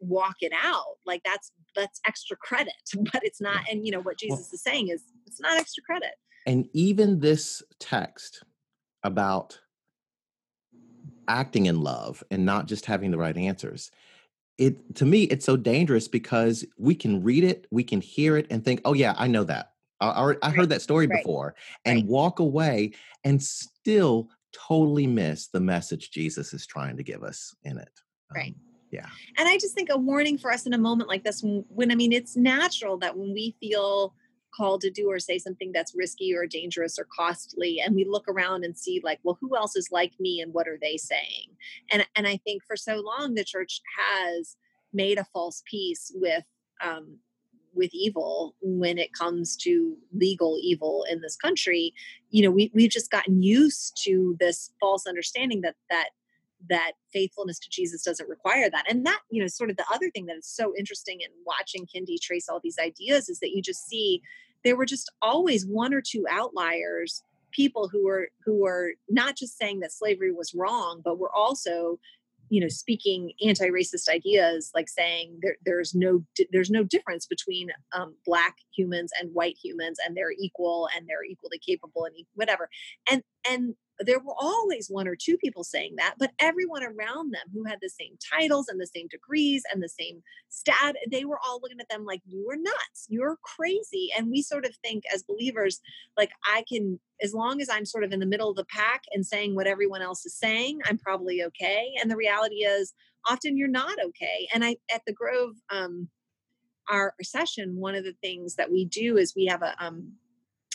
walk 0.00 0.36
it 0.40 0.52
out 0.62 0.96
like 1.04 1.22
that's 1.24 1.52
that's 1.76 2.00
extra 2.06 2.36
credit 2.36 2.72
but 3.12 3.22
it's 3.22 3.40
not 3.40 3.60
and 3.70 3.86
you 3.86 3.92
know 3.92 4.00
what 4.00 4.18
jesus 4.18 4.38
well, 4.38 4.48
is 4.54 4.62
saying 4.62 4.88
is 4.88 5.02
it's 5.26 5.40
not 5.40 5.58
extra 5.58 5.82
credit 5.82 6.14
and 6.46 6.66
even 6.72 7.20
this 7.20 7.62
text 7.78 8.42
about 9.02 9.58
acting 11.28 11.66
in 11.66 11.80
love 11.80 12.22
and 12.30 12.44
not 12.44 12.66
just 12.66 12.86
having 12.86 13.10
the 13.10 13.18
right 13.18 13.36
answers 13.36 13.90
it 14.58 14.94
to 14.94 15.04
me 15.04 15.24
it's 15.24 15.44
so 15.44 15.56
dangerous 15.56 16.08
because 16.08 16.64
we 16.78 16.94
can 16.94 17.22
read 17.22 17.44
it 17.44 17.66
we 17.70 17.82
can 17.82 18.00
hear 18.00 18.36
it 18.36 18.46
and 18.50 18.64
think 18.64 18.80
oh 18.84 18.92
yeah 18.92 19.14
i 19.18 19.26
know 19.26 19.44
that 19.44 19.72
i, 20.00 20.34
I 20.42 20.50
heard 20.50 20.68
that 20.68 20.82
story 20.82 21.06
right. 21.06 21.22
before 21.22 21.54
and 21.84 22.00
right. 22.02 22.06
walk 22.06 22.38
away 22.38 22.92
and 23.24 23.42
still 23.42 24.28
totally 24.52 25.06
miss 25.06 25.48
the 25.48 25.60
message 25.60 26.10
jesus 26.10 26.54
is 26.54 26.66
trying 26.66 26.96
to 26.96 27.02
give 27.02 27.24
us 27.24 27.54
in 27.64 27.78
it 27.78 28.00
right 28.34 28.54
um, 28.54 28.60
yeah 28.92 29.08
and 29.38 29.48
i 29.48 29.56
just 29.58 29.74
think 29.74 29.88
a 29.90 29.96
warning 29.96 30.38
for 30.38 30.52
us 30.52 30.66
in 30.66 30.74
a 30.74 30.78
moment 30.78 31.08
like 31.08 31.24
this 31.24 31.42
when, 31.42 31.64
when 31.68 31.90
i 31.90 31.94
mean 31.96 32.12
it's 32.12 32.36
natural 32.36 32.96
that 32.98 33.16
when 33.16 33.32
we 33.32 33.56
feel 33.60 34.14
called 34.56 34.80
to 34.80 34.90
do 34.90 35.10
or 35.10 35.18
say 35.18 35.38
something 35.38 35.72
that's 35.72 35.94
risky 35.94 36.34
or 36.34 36.46
dangerous 36.46 36.98
or 36.98 37.06
costly 37.14 37.80
and 37.80 37.94
we 37.94 38.04
look 38.04 38.26
around 38.28 38.64
and 38.64 38.76
see 38.76 39.00
like 39.02 39.18
well 39.22 39.38
who 39.40 39.56
else 39.56 39.76
is 39.76 39.88
like 39.90 40.12
me 40.20 40.40
and 40.40 40.52
what 40.52 40.68
are 40.68 40.78
they 40.80 40.96
saying? 40.96 41.48
And 41.90 42.06
and 42.16 42.26
i 42.26 42.36
think 42.38 42.62
for 42.66 42.76
so 42.76 42.96
long 43.00 43.34
the 43.34 43.44
church 43.44 43.80
has 43.98 44.56
made 44.92 45.18
a 45.18 45.26
false 45.32 45.62
peace 45.68 46.12
with 46.14 46.44
um, 46.82 47.18
with 47.74 47.90
evil 47.92 48.54
when 48.62 48.98
it 48.98 49.12
comes 49.12 49.56
to 49.56 49.96
legal 50.12 50.58
evil 50.62 51.04
in 51.10 51.20
this 51.20 51.36
country. 51.36 51.92
You 52.30 52.44
know 52.44 52.50
we, 52.50 52.70
we've 52.74 52.90
just 52.90 53.10
gotten 53.10 53.42
used 53.42 54.00
to 54.04 54.36
this 54.38 54.70
false 54.80 55.06
understanding 55.06 55.60
that 55.62 55.74
that 55.90 56.10
that 56.68 56.92
faithfulness 57.12 57.58
to 57.58 57.68
Jesus 57.70 58.02
doesn't 58.02 58.28
require 58.28 58.70
that. 58.70 58.84
And 58.88 59.04
that, 59.06 59.20
you 59.30 59.40
know, 59.40 59.46
sort 59.46 59.70
of 59.70 59.76
the 59.76 59.84
other 59.92 60.10
thing 60.10 60.26
that 60.26 60.36
is 60.36 60.46
so 60.46 60.72
interesting 60.78 61.20
in 61.20 61.28
watching 61.46 61.86
Kendi 61.86 62.20
trace 62.20 62.48
all 62.48 62.60
these 62.62 62.78
ideas 62.78 63.28
is 63.28 63.40
that 63.40 63.50
you 63.50 63.62
just 63.62 63.86
see 63.86 64.22
there 64.64 64.76
were 64.76 64.86
just 64.86 65.12
always 65.22 65.66
one 65.66 65.92
or 65.92 66.00
two 66.00 66.24
outliers 66.30 67.22
people 67.52 67.88
who 67.88 68.04
were 68.04 68.28
who 68.44 68.60
were 68.60 68.92
not 69.08 69.36
just 69.36 69.56
saying 69.56 69.80
that 69.80 69.92
slavery 69.92 70.32
was 70.32 70.54
wrong 70.54 71.00
but 71.04 71.18
were 71.18 71.32
also 71.32 71.98
you 72.50 72.60
know 72.60 72.68
speaking 72.68 73.32
anti-racist 73.44 74.08
ideas 74.08 74.70
like 74.74 74.88
saying 74.88 75.38
there, 75.40 75.56
there's 75.64 75.94
no 75.94 76.24
there's 76.50 76.70
no 76.70 76.82
difference 76.82 77.26
between 77.26 77.70
um, 77.92 78.14
black 78.26 78.56
humans 78.76 79.12
and 79.20 79.32
white 79.32 79.56
humans 79.62 79.98
and 80.04 80.16
they're 80.16 80.34
equal 80.38 80.88
and 80.96 81.06
they're 81.06 81.24
equally 81.24 81.58
capable 81.58 82.04
and 82.04 82.14
whatever 82.34 82.68
and 83.10 83.22
and 83.48 83.74
there 84.00 84.18
were 84.18 84.34
always 84.38 84.88
one 84.88 85.06
or 85.06 85.16
two 85.16 85.36
people 85.36 85.62
saying 85.62 85.94
that, 85.96 86.14
but 86.18 86.32
everyone 86.38 86.82
around 86.82 87.32
them 87.32 87.46
who 87.52 87.64
had 87.64 87.78
the 87.80 87.88
same 87.88 88.16
titles 88.32 88.68
and 88.68 88.80
the 88.80 88.88
same 88.94 89.06
degrees 89.08 89.62
and 89.72 89.82
the 89.82 89.88
same 89.88 90.22
stat, 90.48 90.96
they 91.10 91.24
were 91.24 91.38
all 91.46 91.60
looking 91.62 91.80
at 91.80 91.88
them 91.88 92.04
like, 92.04 92.20
you 92.26 92.48
are 92.50 92.56
nuts, 92.56 93.06
you're 93.08 93.38
crazy. 93.42 94.10
And 94.16 94.30
we 94.30 94.42
sort 94.42 94.64
of 94.64 94.74
think 94.84 95.04
as 95.14 95.22
believers, 95.22 95.80
like, 96.16 96.30
I 96.44 96.64
can, 96.68 96.98
as 97.22 97.34
long 97.34 97.60
as 97.60 97.68
I'm 97.68 97.84
sort 97.84 98.04
of 98.04 98.12
in 98.12 98.20
the 98.20 98.26
middle 98.26 98.50
of 98.50 98.56
the 98.56 98.64
pack 98.64 99.02
and 99.12 99.24
saying 99.24 99.54
what 99.54 99.66
everyone 99.66 100.02
else 100.02 100.26
is 100.26 100.34
saying, 100.34 100.80
I'm 100.86 100.98
probably 100.98 101.42
okay. 101.44 101.92
And 102.00 102.10
the 102.10 102.16
reality 102.16 102.64
is, 102.64 102.92
often 103.26 103.56
you're 103.56 103.68
not 103.68 103.96
okay. 104.04 104.48
And 104.52 104.64
I, 104.64 104.76
at 104.92 105.02
the 105.06 105.12
Grove, 105.12 105.54
um, 105.70 106.08
our 106.90 107.14
session, 107.22 107.76
one 107.76 107.94
of 107.94 108.04
the 108.04 108.16
things 108.20 108.56
that 108.56 108.70
we 108.70 108.84
do 108.84 109.16
is 109.16 109.34
we 109.34 109.46
have 109.46 109.62
a, 109.62 109.74
um, 109.82 110.12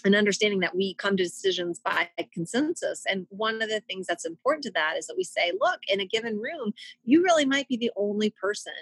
an 0.05 0.15
understanding 0.15 0.59
that 0.59 0.75
we 0.75 0.93
come 0.95 1.17
to 1.17 1.23
decisions 1.23 1.79
by 1.79 2.09
consensus. 2.33 3.03
And 3.07 3.27
one 3.29 3.61
of 3.61 3.69
the 3.69 3.81
things 3.81 4.07
that's 4.07 4.25
important 4.25 4.63
to 4.63 4.71
that 4.71 4.97
is 4.97 5.07
that 5.07 5.17
we 5.17 5.23
say, 5.23 5.51
look, 5.59 5.79
in 5.87 5.99
a 5.99 6.05
given 6.05 6.39
room, 6.39 6.73
you 7.03 7.23
really 7.23 7.45
might 7.45 7.67
be 7.67 7.77
the 7.77 7.91
only 7.95 8.29
person 8.29 8.73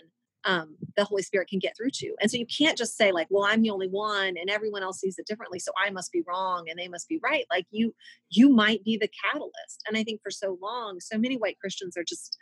um, 0.48 0.78
the 0.96 1.04
Holy 1.04 1.22
Spirit 1.22 1.50
can 1.50 1.60
get 1.60 1.76
through 1.76 1.90
to. 1.96 2.16
And 2.22 2.32
so 2.32 2.38
you 2.38 2.46
can't 2.46 2.78
just 2.78 2.96
say, 2.96 3.12
like, 3.12 3.28
well, 3.30 3.44
I'm 3.44 3.62
the 3.62 3.70
only 3.70 3.90
one 3.90 4.36
and 4.38 4.50
everyone 4.50 4.82
else 4.82 5.00
sees 5.00 5.20
it 5.20 5.28
differently. 5.28 5.60
So 5.60 5.72
I 5.78 5.90
must 5.90 6.12
be 6.12 6.24
wrong 6.26 6.70
and 6.70 6.80
they 6.80 6.88
must 6.88 7.10
be 7.10 7.20
right. 7.22 7.46
Like 7.50 7.66
you, 7.70 7.94
you 8.30 8.50
might 8.50 8.84
be 8.84 8.98
the 8.98 9.10
catalyst. 9.24 9.84
And 9.88 9.98
I 9.98 10.04
think 10.04 10.22
for 10.24 10.32
so 10.32 10.58
long, 10.62 11.00
so 11.00 11.18
many 11.18 11.36
white 11.36 11.60
Christians 11.60 11.98
are 11.98 12.04
just 12.04 12.38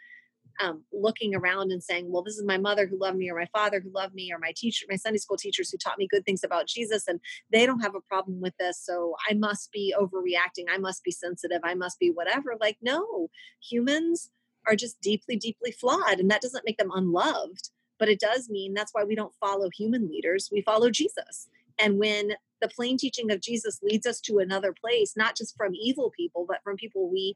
um, 0.60 0.84
looking 0.94 1.36
around 1.36 1.72
and 1.72 1.84
saying, 1.84 2.12
well, 2.12 2.24
this 2.24 2.38
is 2.38 2.46
my 2.46 2.58
mother 2.58 2.88
who 2.88 3.00
loved 3.00 3.18
me, 3.18 3.30
or 3.30 3.38
my 3.38 3.48
father 3.54 3.80
who 3.80 3.92
loved 3.92 4.14
me, 4.14 4.32
or 4.32 4.40
my 4.40 4.54
teacher, 4.56 4.86
my 4.90 4.96
Sunday 4.96 5.18
school 5.18 5.38
teachers 5.38 5.70
who 5.70 5.78
taught 5.78 5.98
me 5.98 6.08
good 6.08 6.26
things 6.26 6.44
about 6.44 6.68
Jesus, 6.68 7.08
and 7.08 7.20
they 7.52 7.66
don't 7.66 7.82
have 7.82 7.96
a 7.96 8.02
problem 8.02 8.42
with 8.42 8.56
this. 8.58 8.80
So 8.84 9.16
I 9.30 9.34
must 9.34 9.72
be 9.72 9.94
overreacting. 9.98 10.66
I 10.70 10.78
must 10.78 11.04
be 11.04 11.12
sensitive. 11.12 11.62
I 11.64 11.74
must 11.74 12.00
be 12.00 12.12
whatever. 12.12 12.56
Like, 12.60 12.78
no, 12.82 13.30
humans 13.62 14.32
are 14.68 14.76
just 14.76 15.00
deeply, 15.02 15.36
deeply 15.36 15.72
flawed, 15.72 16.20
and 16.20 16.30
that 16.32 16.42
doesn't 16.42 16.66
make 16.66 16.78
them 16.78 16.92
unloved. 16.94 17.70
But 17.98 18.10
it 18.10 18.20
does 18.20 18.50
mean 18.50 18.74
that's 18.74 18.94
why 18.94 19.04
we 19.04 19.16
don't 19.16 19.34
follow 19.40 19.70
human 19.70 20.10
leaders, 20.10 20.50
we 20.52 20.62
follow 20.62 20.90
Jesus. 20.90 21.48
And 21.80 22.00
when 22.00 22.34
the 22.62 22.68
plain 22.70 22.98
teaching 22.98 23.32
of 23.32 23.42
Jesus 23.42 23.80
leads 23.84 24.06
us 24.06 24.20
to 24.22 24.40
another 24.40 24.74
place, 24.74 25.14
not 25.16 25.36
just 25.36 25.56
from 25.58 25.76
evil 25.76 26.12
people, 26.16 26.46
but 26.48 26.64
from 26.64 26.78
people 26.78 27.10
we 27.12 27.36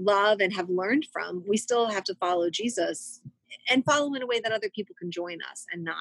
love 0.00 0.40
and 0.40 0.52
have 0.52 0.68
learned 0.68 1.06
from, 1.12 1.42
we 1.46 1.56
still 1.56 1.86
have 1.86 2.04
to 2.04 2.14
follow 2.14 2.50
Jesus 2.50 3.20
and 3.68 3.84
follow 3.84 4.14
in 4.14 4.22
a 4.22 4.26
way 4.26 4.40
that 4.40 4.52
other 4.52 4.70
people 4.70 4.94
can 4.98 5.10
join 5.10 5.38
us 5.50 5.66
and 5.72 5.84
not 5.84 5.96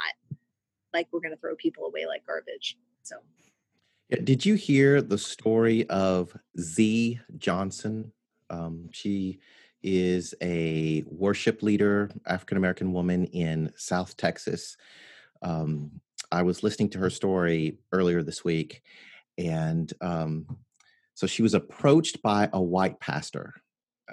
like 0.93 1.07
we're 1.11 1.19
going 1.19 1.33
to 1.33 1.39
throw 1.39 1.55
people 1.55 1.85
away 1.85 2.05
like 2.05 2.25
garbage. 2.25 2.77
So, 3.03 3.17
did 4.23 4.45
you 4.45 4.55
hear 4.55 5.01
the 5.01 5.17
story 5.17 5.87
of 5.89 6.35
Z 6.59 7.19
Johnson? 7.37 8.11
Um, 8.49 8.89
she 8.91 9.39
is 9.83 10.33
a 10.41 11.03
worship 11.07 11.61
leader, 11.61 12.09
African 12.25 12.57
American 12.57 12.93
woman 12.93 13.25
in 13.25 13.71
South 13.75 14.15
Texas. 14.17 14.77
Um, 15.41 15.91
I 16.31 16.41
was 16.41 16.63
listening 16.63 16.89
to 16.91 16.99
her 16.99 17.09
story 17.09 17.77
earlier 17.91 18.23
this 18.23 18.43
week, 18.43 18.81
and 19.37 19.91
um, 20.01 20.57
so 21.13 21.27
she 21.27 21.41
was 21.41 21.53
approached 21.53 22.21
by 22.21 22.49
a 22.53 22.61
white 22.61 22.99
pastor 22.99 23.53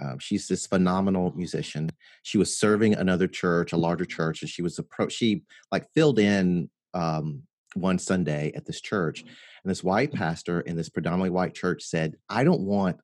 um, 0.01 0.19
she's 0.19 0.49
this 0.49 0.67
phenomenal 0.67 1.33
musician. 1.37 1.91
She 2.23 2.39
was 2.39 2.57
serving 2.57 2.95
another 2.95 3.29
church, 3.29 3.73
a 3.73 3.77
larger 3.77 4.05
church, 4.05 4.43
and 4.43 4.51
she 4.51 4.63
was 4.63 4.79
approached. 4.79 5.17
She 5.17 5.43
like 5.71 5.87
filled 5.95 6.19
in 6.19 6.71
um, 6.95 7.43
one 7.75 7.99
Sunday 7.99 8.53
at 8.55 8.67
this 8.67 8.81
church, 8.81 9.23
and 9.23 9.71
this 9.71 9.85
white 9.85 10.13
pastor 10.13 10.61
in 10.61 10.77
this 10.77 10.89
predominantly 10.89 11.31
white 11.31 11.55
church 11.55 11.83
said, 11.83 12.17
"I 12.29 12.45
don't 12.45 12.63
want 12.63 12.97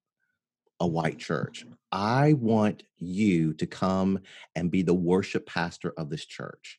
a 0.81 0.87
white 0.87 1.19
church. 1.19 1.65
I 1.93 2.33
want 2.35 2.85
you 2.97 3.55
to 3.55 3.67
come 3.67 4.21
and 4.55 4.71
be 4.71 4.83
the 4.83 4.95
worship 4.95 5.47
pastor 5.47 5.93
of 5.97 6.11
this 6.11 6.25
church." 6.25 6.79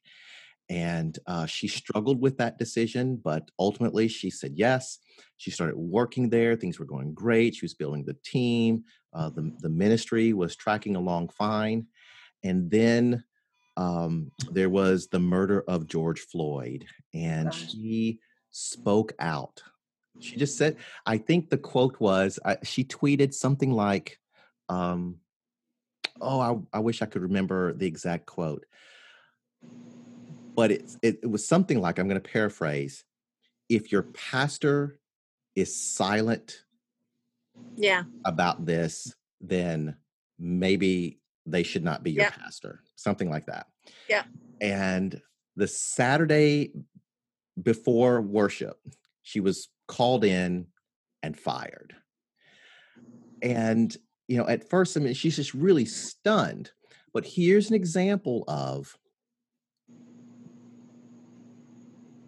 And 0.69 1.19
uh, 1.28 1.47
she 1.47 1.67
struggled 1.67 2.21
with 2.21 2.38
that 2.38 2.58
decision, 2.58 3.19
but 3.21 3.52
ultimately 3.60 4.08
she 4.08 4.30
said 4.30 4.54
yes. 4.56 5.00
She 5.36 5.52
started 5.52 5.76
working 5.76 6.30
there. 6.30 6.56
Things 6.56 6.80
were 6.80 6.86
going 6.86 7.13
great. 7.13 7.56
She 7.56 7.65
was 7.65 7.74
building 7.74 8.06
the 8.06 8.15
team. 8.24 8.86
Uh, 9.13 9.30
the, 9.30 9.52
the 9.60 9.69
ministry 9.69 10.34
was 10.34 10.56
tracking 10.56 10.95
along 10.95 11.30
fine. 11.30 11.88
And 12.43 12.69
then 12.71 13.24
um, 13.78 14.32
there 14.52 14.69
was 14.69 15.08
the 15.08 15.19
murder 15.19 15.63
of 15.67 15.88
George 15.88 16.21
Floyd, 16.21 16.86
and 17.13 17.54
she 17.54 18.19
spoke 18.52 19.13
out. 19.19 19.62
She 20.19 20.36
just 20.36 20.58
said, 20.58 20.78
I 21.06 21.17
think 21.17 21.50
the 21.50 21.58
quote 21.58 22.00
was, 22.00 22.39
uh, 22.43 22.58
she 22.63 22.84
tweeted 22.84 23.34
something 23.34 23.71
like, 23.71 24.19
um, 24.69 25.17
oh, 26.19 26.39
I, 26.39 26.78
I 26.78 26.80
wish 26.80 27.02
I 27.02 27.06
could 27.06 27.24
remember 27.24 27.74
the 27.74 27.88
exact 27.88 28.26
quote 28.26 28.65
but 30.56 30.71
it, 30.71 30.95
it, 31.02 31.19
it 31.24 31.28
was 31.28 31.47
something 31.47 31.80
like 31.80 32.00
I'm 32.00 32.08
going 32.08 32.21
to 32.21 32.30
paraphrase 32.30 33.04
if 33.69 33.91
your 33.91 34.04
pastor 34.04 35.00
is 35.56 35.76
silent 35.76 36.63
yeah. 37.76 38.04
about 38.26 38.65
this 38.65 39.13
then 39.39 39.95
maybe 40.39 41.19
they 41.45 41.63
should 41.63 41.84
not 41.84 42.04
be 42.04 42.12
your 42.12 42.30
pastor 42.30 42.82
something 42.95 43.30
like 43.30 43.45
that. 43.47 43.67
Yeah 44.08 44.24
and 44.60 45.19
the 45.56 45.67
saturday 45.67 46.71
before 47.62 48.21
worship 48.21 48.77
she 49.23 49.40
was 49.40 49.69
called 49.88 50.23
in 50.23 50.67
and 51.23 51.38
fired. 51.38 51.96
And 53.42 53.96
you 54.27 54.38
know 54.38 54.48
at 54.48 54.69
first 54.69 54.96
i 54.96 55.00
mean 55.00 55.13
she's 55.13 55.36
just 55.36 55.54
really 55.54 55.86
stunned 55.86 56.71
but 57.13 57.25
here's 57.25 57.69
an 57.69 57.75
example 57.75 58.44
of 58.48 58.98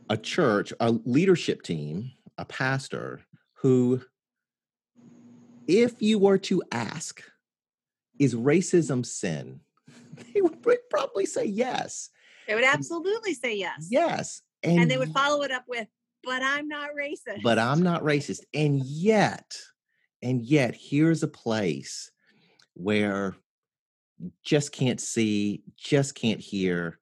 a 0.10 0.18
church, 0.18 0.74
a 0.80 0.92
leadership 1.06 1.64
team, 1.64 2.12
a 2.38 2.46
pastor 2.46 3.22
who, 3.54 4.02
if 5.68 6.02
you 6.02 6.20
were 6.20 6.38
to 6.40 6.62
ask, 6.72 7.24
is 8.20 8.36
racism 8.36 9.06
sin? 9.06 9.60
They 10.34 10.42
would 10.42 10.62
probably 10.92 11.26
say 11.26 11.46
yes. 11.46 12.10
They 12.48 12.54
would 12.54 12.64
absolutely 12.64 13.34
say 13.34 13.56
yes. 13.58 13.88
Yes. 13.90 14.42
And, 14.62 14.82
and 14.82 14.92
they 14.92 14.98
would 14.98 15.12
follow 15.12 15.42
it 15.42 15.52
up 15.52 15.66
with, 15.68 15.88
but 16.24 16.44
I'm 16.44 16.68
not 16.68 16.92
racist. 16.92 17.42
but 17.44 17.58
I'm 17.58 17.82
not 17.82 18.04
racist. 18.04 18.42
And 18.54 18.80
yet, 18.86 19.56
and 20.22 20.42
yet, 20.42 20.76
here's 20.76 21.24
a 21.24 21.28
place 21.28 22.12
where 22.76 23.36
just 24.44 24.72
can't 24.72 25.02
see, 25.02 25.64
just 25.78 26.16
can't 26.16 26.40
hear. 26.40 27.00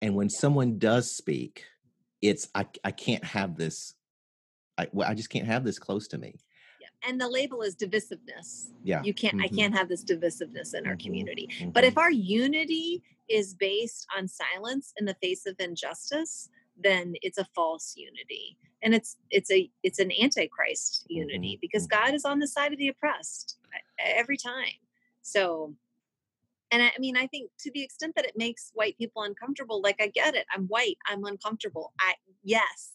And 0.00 0.14
when 0.14 0.30
someone 0.30 0.78
does 0.78 1.14
speak, 1.16 1.64
it's 2.20 2.48
I 2.54 2.66
I 2.84 2.92
can't 2.92 3.24
have 3.24 3.56
this. 3.56 3.94
I 4.78 4.88
well, 4.92 5.08
I 5.08 5.14
just 5.14 5.30
can't 5.30 5.46
have 5.46 5.64
this 5.64 5.78
close 5.78 6.08
to 6.08 6.18
me. 6.18 6.36
And 7.06 7.20
the 7.20 7.28
label 7.28 7.62
is 7.62 7.74
divisiveness. 7.76 8.70
Yeah. 8.84 9.02
You 9.02 9.14
can't 9.14 9.40
I 9.40 9.48
Mhm. 9.48 9.56
can't 9.56 9.74
have 9.74 9.88
this 9.88 10.04
divisiveness 10.04 10.74
in 10.74 10.86
our 10.86 10.96
Mhm. 10.96 11.04
community. 11.04 11.48
But 11.72 11.84
if 11.84 11.98
our 11.98 12.10
unity 12.10 13.02
is 13.28 13.54
based 13.54 14.06
on 14.16 14.28
silence 14.28 14.92
in 14.98 15.04
the 15.06 15.14
face 15.14 15.46
of 15.46 15.56
injustice, 15.58 16.48
then 16.76 17.14
it's 17.22 17.38
a 17.38 17.44
false 17.54 17.96
unity. 17.96 18.56
And 18.82 18.94
it's 18.94 19.16
it's 19.30 19.50
a 19.50 19.70
it's 19.82 19.98
an 19.98 20.12
antichrist 20.20 21.06
unity 21.08 21.58
because 21.60 21.86
mhm. 21.86 21.90
God 21.90 22.14
is 22.14 22.24
on 22.24 22.38
the 22.38 22.48
side 22.48 22.72
of 22.72 22.78
the 22.78 22.88
oppressed 22.88 23.58
every 23.98 24.36
time. 24.36 24.74
So 25.22 25.76
and 26.70 26.82
I, 26.82 26.86
I 26.96 26.98
mean, 26.98 27.16
I 27.18 27.26
think 27.26 27.50
to 27.60 27.70
the 27.70 27.82
extent 27.82 28.14
that 28.16 28.24
it 28.24 28.36
makes 28.36 28.70
white 28.74 28.96
people 28.96 29.22
uncomfortable, 29.22 29.80
like 29.82 29.96
I 30.00 30.08
get 30.08 30.34
it. 30.34 30.46
I'm 30.50 30.66
white. 30.68 30.96
I'm 31.06 31.24
uncomfortable. 31.24 31.92
I 32.00 32.14
yes, 32.42 32.94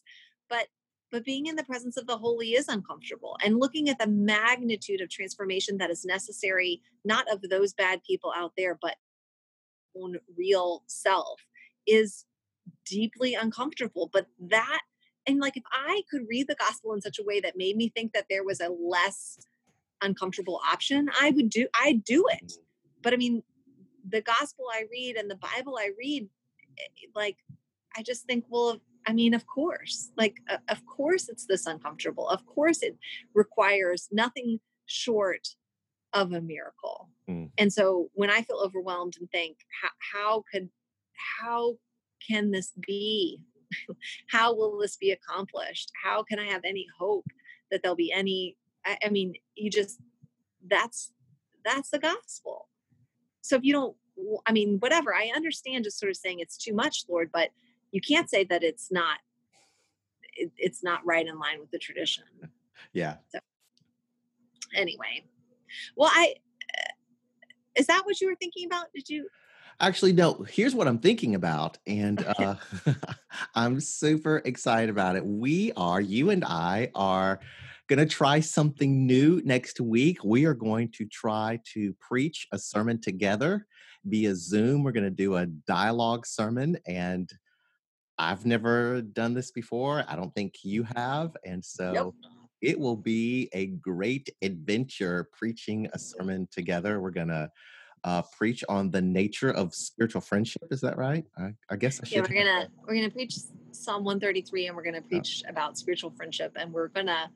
but 0.49 0.67
but 1.11 1.25
being 1.25 1.47
in 1.47 1.55
the 1.55 1.63
presence 1.63 1.97
of 1.97 2.07
the 2.07 2.17
holy 2.17 2.49
is 2.49 2.67
uncomfortable. 2.67 3.37
And 3.43 3.59
looking 3.59 3.89
at 3.89 3.99
the 3.99 4.07
magnitude 4.07 5.01
of 5.01 5.09
transformation 5.09 5.77
that 5.77 5.89
is 5.89 6.05
necessary, 6.05 6.81
not 7.05 7.31
of 7.31 7.41
those 7.49 7.73
bad 7.73 8.01
people 8.03 8.33
out 8.35 8.53
there, 8.57 8.77
but 8.81 8.95
own 9.95 10.17
real 10.37 10.83
self, 10.87 11.41
is 11.85 12.25
deeply 12.85 13.33
uncomfortable. 13.33 14.09
But 14.11 14.27
that 14.49 14.79
and 15.25 15.39
like 15.39 15.57
if 15.57 15.63
I 15.71 16.03
could 16.09 16.21
read 16.29 16.47
the 16.47 16.55
gospel 16.55 16.93
in 16.93 17.01
such 17.01 17.19
a 17.19 17.23
way 17.23 17.41
that 17.41 17.57
made 17.57 17.75
me 17.75 17.89
think 17.89 18.13
that 18.13 18.25
there 18.29 18.45
was 18.45 18.61
a 18.61 18.69
less 18.69 19.37
uncomfortable 20.01 20.61
option, 20.71 21.09
I 21.19 21.31
would 21.31 21.49
do 21.49 21.67
I'd 21.73 22.03
do 22.03 22.25
it 22.29 22.53
but 23.01 23.13
I 23.13 23.17
mean, 23.17 23.43
the 24.09 24.21
gospel 24.21 24.65
I 24.73 24.83
read 24.91 25.15
and 25.15 25.29
the 25.29 25.35
Bible 25.37 25.77
I 25.79 25.91
read, 25.97 26.27
eh, 26.77 27.07
like, 27.15 27.37
I 27.95 28.03
just 28.03 28.25
think, 28.25 28.45
well, 28.49 28.81
I 29.07 29.13
mean, 29.13 29.33
of 29.33 29.47
course, 29.47 30.11
like, 30.17 30.37
uh, 30.49 30.57
of 30.69 30.85
course 30.85 31.29
it's 31.29 31.45
this 31.45 31.65
uncomfortable. 31.65 32.27
Of 32.27 32.45
course 32.45 32.83
it 32.83 32.97
requires 33.33 34.09
nothing 34.11 34.59
short 34.85 35.47
of 36.13 36.33
a 36.33 36.41
miracle. 36.41 37.09
Mm. 37.29 37.51
And 37.57 37.71
so 37.71 38.09
when 38.13 38.29
I 38.29 38.41
feel 38.41 38.57
overwhelmed 38.57 39.15
and 39.19 39.29
think, 39.31 39.57
how, 39.81 39.89
how 40.13 40.43
could, 40.51 40.69
how 41.39 41.77
can 42.27 42.51
this 42.51 42.73
be? 42.85 43.39
how 44.29 44.53
will 44.53 44.77
this 44.79 44.97
be 44.97 45.11
accomplished? 45.11 45.91
How 46.03 46.23
can 46.23 46.39
I 46.39 46.45
have 46.45 46.61
any 46.65 46.85
hope 46.99 47.27
that 47.71 47.81
there'll 47.81 47.95
be 47.95 48.11
any? 48.11 48.57
I, 48.85 48.97
I 49.05 49.09
mean, 49.09 49.33
you 49.55 49.69
just, 49.69 49.99
that's, 50.69 51.11
that's 51.63 51.89
the 51.89 51.99
gospel 51.99 52.67
so 53.47 53.55
if 53.55 53.63
you 53.63 53.73
don't 53.73 53.95
I 54.45 54.51
mean 54.51 54.77
whatever 54.79 55.13
i 55.13 55.31
understand 55.35 55.83
just 55.83 55.99
sort 55.99 56.09
of 56.09 56.17
saying 56.17 56.39
it's 56.39 56.57
too 56.57 56.73
much 56.73 57.05
lord 57.09 57.29
but 57.31 57.49
you 57.91 58.01
can't 58.01 58.29
say 58.29 58.43
that 58.43 58.63
it's 58.63 58.91
not 58.91 59.19
it, 60.33 60.51
it's 60.57 60.83
not 60.83 61.05
right 61.05 61.27
in 61.27 61.39
line 61.39 61.59
with 61.59 61.71
the 61.71 61.79
tradition 61.79 62.23
yeah. 62.93 63.15
anyway 64.75 65.23
well 65.95 66.11
i 66.13 66.33
uh, 66.77 66.91
is 67.75 67.87
that 67.87 68.01
what 68.05 68.19
you 68.21 68.27
were 68.27 68.35
thinking 68.35 68.65
about 68.65 68.85
did 68.93 69.07
you 69.09 69.27
Actually, 69.79 70.13
no. 70.13 70.43
Here's 70.49 70.73
what 70.73 70.87
I'm 70.87 70.97
thinking 70.97 71.35
about, 71.35 71.77
and 71.85 72.25
uh, 72.39 72.55
I'm 73.55 73.79
super 73.79 74.41
excited 74.43 74.89
about 74.89 75.15
it. 75.15 75.23
We 75.23 75.71
are, 75.77 76.01
you 76.01 76.31
and 76.31 76.43
I 76.43 76.89
are 76.95 77.39
going 77.87 77.99
to 77.99 78.07
try 78.07 78.39
something 78.39 79.05
new 79.05 79.39
next 79.45 79.79
week. 79.79 80.23
We 80.23 80.45
are 80.45 80.55
going 80.55 80.91
to 80.93 81.05
try 81.05 81.59
to 81.73 81.93
preach 81.99 82.47
a 82.51 82.57
sermon 82.57 82.99
together 82.99 83.67
via 84.03 84.35
Zoom. 84.35 84.83
We're 84.83 84.93
going 84.93 85.03
to 85.03 85.11
do 85.11 85.35
a 85.35 85.45
dialogue 85.45 86.25
sermon, 86.25 86.77
and 86.87 87.31
I've 88.19 88.45
never 88.45 89.01
done 89.01 89.33
this 89.33 89.51
before. 89.51 90.03
I 90.07 90.15
don't 90.15 90.33
think 90.33 90.55
you 90.63 90.85
have, 90.95 91.35
and 91.45 91.63
so 91.63 92.13
it 92.61 92.79
will 92.79 92.95
be 92.95 93.49
a 93.53 93.67
great 93.67 94.29
adventure 94.41 95.29
preaching 95.31 95.87
a 95.93 95.99
sermon 95.99 96.47
together. 96.51 96.99
We're 96.99 97.11
gonna 97.11 97.51
uh, 98.03 98.23
preach 98.35 98.63
on 98.69 98.89
the 98.89 99.01
nature 99.01 99.51
of 99.51 99.75
spiritual 99.75 100.21
friendship. 100.21 100.63
Is 100.71 100.81
that 100.81 100.97
right? 100.97 101.25
I, 101.37 101.53
I 101.69 101.75
guess 101.75 101.99
I 102.01 102.05
should. 102.05 102.15
yeah 102.15 102.21
we're 102.21 102.43
gonna 102.43 102.59
that. 102.61 102.69
we're 102.87 102.95
gonna 102.95 103.09
preach 103.09 103.35
psalm 103.71 104.03
133 104.03 104.67
and 104.67 104.75
we're 104.75 104.83
gonna 104.83 105.01
preach 105.01 105.43
about 105.47 105.77
spiritual 105.77 106.11
friendship 106.11 106.53
and 106.55 106.71
we're 106.73 106.87
gonna 106.87 107.29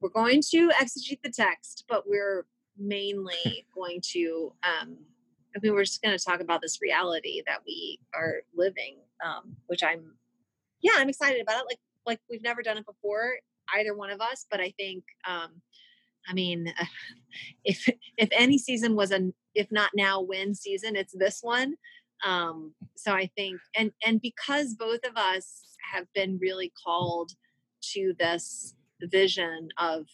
we're 0.00 0.08
going 0.10 0.42
to 0.50 0.68
exegete 0.70 1.22
the 1.22 1.30
text 1.30 1.84
but 1.88 2.04
we're 2.06 2.46
mainly 2.76 3.66
going 3.74 4.00
to 4.02 4.52
um 4.62 4.96
i 5.56 5.58
mean 5.62 5.72
we're 5.72 5.84
just 5.84 6.02
going 6.02 6.16
to 6.16 6.24
talk 6.24 6.40
about 6.40 6.60
this 6.60 6.80
reality 6.80 7.42
that 7.46 7.60
we 7.66 7.98
are 8.14 8.36
living 8.54 8.96
um 9.24 9.56
which 9.66 9.82
i'm 9.82 10.14
yeah 10.82 10.92
i'm 10.96 11.08
excited 11.08 11.40
about 11.40 11.60
it 11.60 11.66
like 11.68 11.78
like 12.06 12.20
we've 12.30 12.42
never 12.42 12.62
done 12.62 12.78
it 12.78 12.86
before 12.86 13.34
either 13.74 13.94
one 13.94 14.10
of 14.10 14.20
us 14.20 14.46
but 14.50 14.60
i 14.60 14.72
think 14.78 15.04
um 15.28 15.60
i 16.28 16.32
mean 16.32 16.72
if 17.64 17.88
if 18.16 18.28
any 18.32 18.58
season 18.58 18.96
was 18.96 19.10
an 19.10 19.32
if 19.54 19.70
not 19.70 19.90
now 19.94 20.20
when 20.20 20.54
season 20.54 20.94
it's 20.94 21.14
this 21.16 21.40
one. 21.42 21.74
Um 22.24 22.74
so 22.96 23.12
i 23.12 23.30
think 23.36 23.60
and 23.76 23.92
and 24.04 24.20
because 24.20 24.74
both 24.74 25.00
of 25.04 25.16
us 25.16 25.76
have 25.92 26.06
been 26.14 26.38
really 26.40 26.72
called 26.84 27.32
to 27.92 28.12
this 28.18 28.74
vision 29.02 29.68
of 29.78 30.06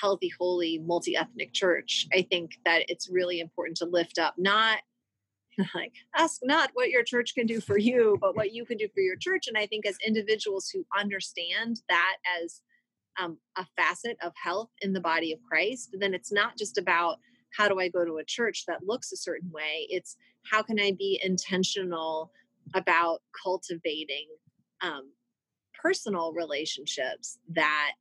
healthy 0.00 0.30
holy 0.38 0.78
multi-ethnic 0.78 1.52
church 1.52 2.06
i 2.12 2.22
think 2.30 2.58
that 2.64 2.82
it's 2.88 3.08
really 3.08 3.40
important 3.40 3.76
to 3.76 3.84
lift 3.86 4.18
up 4.18 4.34
not 4.36 4.78
like 5.74 5.92
ask 6.16 6.40
not 6.42 6.70
what 6.74 6.90
your 6.90 7.02
church 7.02 7.34
can 7.34 7.46
do 7.46 7.60
for 7.60 7.78
you 7.78 8.18
but 8.20 8.36
what 8.36 8.52
you 8.52 8.64
can 8.64 8.76
do 8.76 8.88
for 8.94 9.00
your 9.00 9.16
church. 9.16 9.46
And 9.48 9.56
i 9.56 9.66
think 9.66 9.86
as 9.86 9.96
individuals 10.06 10.68
who 10.68 10.84
understand 10.98 11.80
that 11.88 12.16
as 12.42 12.60
um, 13.18 13.38
a 13.56 13.64
facet 13.78 14.18
of 14.22 14.32
health 14.36 14.68
in 14.82 14.92
the 14.92 15.00
body 15.00 15.32
of 15.32 15.38
christ 15.48 15.96
then 15.98 16.12
it's 16.12 16.32
not 16.32 16.58
just 16.58 16.76
about 16.76 17.16
how 17.56 17.68
do 17.68 17.80
i 17.80 17.88
go 17.88 18.04
to 18.04 18.18
a 18.18 18.24
church 18.24 18.64
that 18.66 18.86
looks 18.86 19.12
a 19.12 19.16
certain 19.16 19.50
way? 19.50 19.86
It's 19.88 20.16
how 20.50 20.62
can 20.62 20.78
i 20.78 20.92
be 20.92 21.20
intentional 21.22 22.30
about 22.74 23.22
cultivating 23.42 24.26
um, 24.82 25.10
personal 25.80 26.32
relationships 26.32 27.38
that 27.54 27.92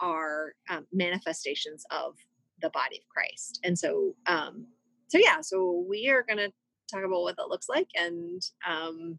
are 0.00 0.52
um, 0.70 0.86
manifestations 0.92 1.84
of 1.90 2.14
the 2.62 2.70
body 2.70 2.98
of 2.98 3.08
christ 3.08 3.60
and 3.64 3.78
so 3.78 4.14
um, 4.26 4.66
so 5.08 5.18
yeah 5.18 5.40
so 5.40 5.84
we 5.88 6.08
are 6.08 6.22
going 6.22 6.38
to 6.38 6.52
talk 6.92 7.04
about 7.04 7.22
what 7.22 7.36
that 7.36 7.48
looks 7.48 7.68
like 7.68 7.88
and 7.98 8.42
um, 8.68 9.18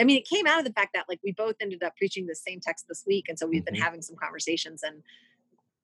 I 0.00 0.04
mean, 0.04 0.16
it 0.16 0.26
came 0.28 0.46
out 0.46 0.58
of 0.58 0.64
the 0.64 0.72
fact 0.72 0.90
that 0.94 1.04
like 1.08 1.20
we 1.22 1.32
both 1.32 1.56
ended 1.60 1.82
up 1.82 1.94
preaching 1.96 2.26
the 2.26 2.34
same 2.34 2.60
text 2.60 2.86
this 2.88 3.04
week, 3.06 3.26
and 3.28 3.38
so 3.38 3.46
we've 3.46 3.64
been 3.64 3.74
Mhm. 3.74 3.80
having 3.82 4.02
some 4.02 4.16
conversations. 4.16 4.82
And 4.82 5.02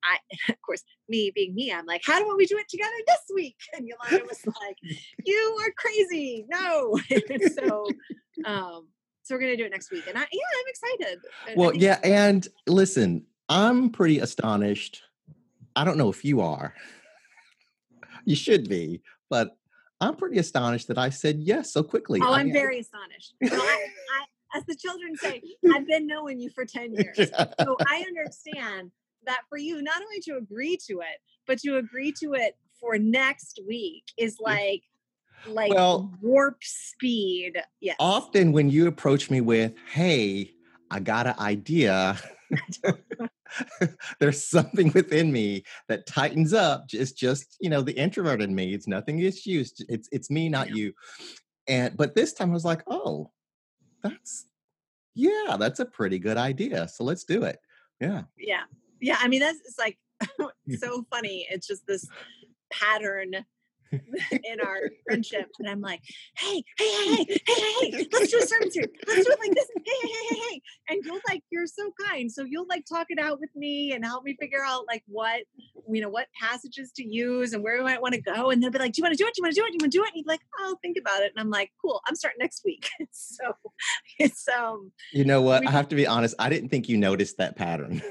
I, 0.03 0.17
of 0.49 0.61
course, 0.61 0.83
me 1.07 1.31
being 1.33 1.53
me, 1.53 1.71
I'm 1.71 1.85
like, 1.85 2.01
how 2.03 2.19
do 2.19 2.35
we 2.35 2.45
do 2.45 2.57
it 2.57 2.67
together 2.69 2.91
this 3.05 3.21
week? 3.33 3.57
And 3.77 3.87
Yolanda 3.87 4.25
was 4.27 4.43
like, 4.45 4.77
you 5.25 5.57
are 5.61 5.71
crazy. 5.77 6.45
No. 6.49 6.97
so, 7.55 7.95
um, 8.45 8.87
so 9.21 9.35
we're 9.35 9.41
gonna 9.41 9.57
do 9.57 9.65
it 9.65 9.71
next 9.71 9.91
week, 9.91 10.05
and 10.07 10.17
I, 10.17 10.21
yeah, 10.21 10.41
I'm 10.59 10.67
excited. 10.67 11.19
Well, 11.55 11.75
yeah, 11.75 11.99
and 12.03 12.47
listen, 12.65 13.25
I'm 13.49 13.89
pretty 13.89 14.19
astonished. 14.19 15.01
I 15.75 15.83
don't 15.83 15.97
know 15.97 16.09
if 16.09 16.23
you 16.23 16.41
are. 16.41 16.73
You 18.25 18.35
should 18.35 18.69
be, 18.69 19.01
but 19.29 19.57
I'm 20.01 20.15
pretty 20.15 20.37
astonished 20.37 20.87
that 20.89 20.97
I 20.97 21.09
said 21.09 21.39
yes 21.39 21.73
so 21.73 21.83
quickly. 21.83 22.19
Oh, 22.21 22.31
I 22.31 22.39
I'm 22.39 22.45
mean, 22.47 22.53
very 22.53 22.79
astonished. 22.79 23.33
I, 23.43 23.47
I, 23.47 24.57
as 24.57 24.63
the 24.65 24.75
children 24.75 25.15
say, 25.17 25.41
I've 25.73 25.87
been 25.87 26.05
knowing 26.07 26.39
you 26.39 26.49
for 26.51 26.63
10 26.65 26.93
years. 26.97 27.17
So 27.59 27.75
I 27.87 28.03
understand 28.07 28.91
that 29.25 29.41
for 29.49 29.57
you, 29.57 29.81
not 29.81 30.01
only 30.01 30.19
to 30.21 30.37
agree 30.37 30.77
to 30.87 30.99
it, 30.99 31.19
but 31.47 31.59
to 31.59 31.77
agree 31.77 32.13
to 32.23 32.33
it 32.33 32.55
for 32.79 32.97
next 32.97 33.59
week 33.67 34.03
is 34.17 34.37
like, 34.39 34.83
like 35.47 35.73
Well- 35.73 36.13
warp 36.21 36.57
speed. 36.63 37.53
Yes. 37.81 37.95
often 37.99 38.51
when 38.51 38.69
you 38.69 38.87
approach 38.87 39.29
me 39.31 39.41
with, 39.41 39.73
"Hey, 39.91 40.51
I 40.91 40.99
got 40.99 41.27
an 41.27 41.35
idea," 41.39 42.17
there's 44.19 44.43
something 44.43 44.91
within 44.93 45.31
me 45.31 45.63
that 45.87 46.05
tightens 46.05 46.53
up. 46.53 46.85
It's 46.93 47.11
just 47.11 47.57
you 47.59 47.69
know 47.69 47.81
the 47.81 47.93
introvert 47.97 48.41
in 48.41 48.53
me. 48.53 48.73
It's 48.73 48.87
nothing 48.87 49.19
It's 49.19 49.45
you. 49.45 49.61
It's 49.61 49.81
it's, 49.89 50.09
it's 50.11 50.29
me, 50.29 50.49
not 50.49 50.69
Yeah. 50.69 50.75
you. 50.75 50.93
And 51.67 51.97
but 51.97 52.15
this 52.15 52.33
time 52.33 52.49
I 52.51 52.53
was 52.53 52.65
like, 52.65 52.83
"Oh, 52.87 53.31
that's 54.03 54.47
yeah, 55.15 55.57
that's 55.59 55.79
a 55.79 55.85
pretty 55.85 56.19
good 56.19 56.37
idea. 56.37 56.87
So 56.87 57.03
let's 57.03 57.23
do 57.23 57.43
it." 57.43 57.59
Yeah. 57.99 58.23
Yeah. 58.37 58.63
Yeah. 59.01 59.17
I 59.19 59.27
mean, 59.27 59.41
that's 59.41 59.59
it's 59.65 59.79
like 59.79 59.97
so 60.79 61.05
funny. 61.11 61.47
It's 61.49 61.67
just 61.67 61.85
this 61.87 62.07
pattern 62.71 63.45
in 64.31 64.59
our 64.61 64.89
friendship. 65.05 65.47
And 65.59 65.69
I'm 65.69 65.81
like, 65.81 66.01
hey, 66.37 66.63
hey, 66.77 66.85
hey, 66.87 67.15
hey, 67.15 67.41
hey, 67.47 67.91
hey, 67.91 68.07
let's 68.11 68.31
do 68.31 68.39
a 68.39 68.41
sermon 68.45 68.71
series. 68.71 68.89
Let's 69.07 69.25
do 69.25 69.31
it 69.31 69.39
like 69.39 69.53
this. 69.53 69.67
Hey, 69.75 69.91
hey, 70.01 70.07
hey, 70.07 70.27
hey, 70.29 70.41
hey. 70.49 70.61
And 70.89 71.05
you'll 71.05 71.19
like, 71.27 71.43
you're 71.51 71.67
so 71.67 71.91
kind. 72.07 72.31
So 72.31 72.43
you'll 72.43 72.67
like 72.67 72.85
talk 72.85 73.07
it 73.09 73.19
out 73.19 73.39
with 73.39 73.49
me 73.55 73.93
and 73.93 74.05
help 74.05 74.23
me 74.23 74.35
figure 74.39 74.63
out 74.63 74.85
like 74.87 75.03
what, 75.07 75.41
you 75.89 76.01
know, 76.01 76.09
what 76.09 76.27
passages 76.39 76.91
to 76.97 77.03
use 77.03 77.53
and 77.53 77.63
where 77.63 77.77
we 77.77 77.83
might 77.83 78.01
want 78.01 78.13
to 78.13 78.21
go. 78.21 78.49
And 78.51 78.61
they'll 78.61 78.71
be 78.71 78.79
like, 78.79 78.93
do 78.93 78.99
you 78.99 79.03
want 79.03 79.17
to 79.17 79.23
do 79.23 79.27
it? 79.27 79.33
Do 79.33 79.39
you 79.39 79.43
want 79.43 79.53
to 79.55 79.59
do 79.61 79.65
it? 79.65 79.71
Do 79.71 79.73
you 79.73 79.83
want 79.83 79.91
to 79.91 79.97
do 79.97 80.03
it? 80.03 80.07
And 80.07 80.17
you'd 80.17 80.25
be 80.25 80.29
like, 80.29 80.41
oh, 80.59 80.65
I'll 80.65 80.79
think 80.81 80.97
about 80.99 81.21
it. 81.21 81.31
And 81.35 81.39
I'm 81.41 81.49
like, 81.49 81.71
cool, 81.81 82.01
I'm 82.07 82.15
starting 82.15 82.39
next 82.39 82.61
week. 82.65 82.89
so 83.11 83.53
it's, 84.17 84.47
um, 84.47 84.91
you 85.11 85.25
know 85.25 85.41
what? 85.41 85.67
I 85.67 85.71
have 85.71 85.87
to 85.89 85.95
be 85.95 86.07
honest. 86.07 86.35
I 86.39 86.49
didn't 86.49 86.69
think 86.69 86.89
you 86.89 86.97
noticed 86.97 87.37
that 87.37 87.55
pattern. 87.55 88.01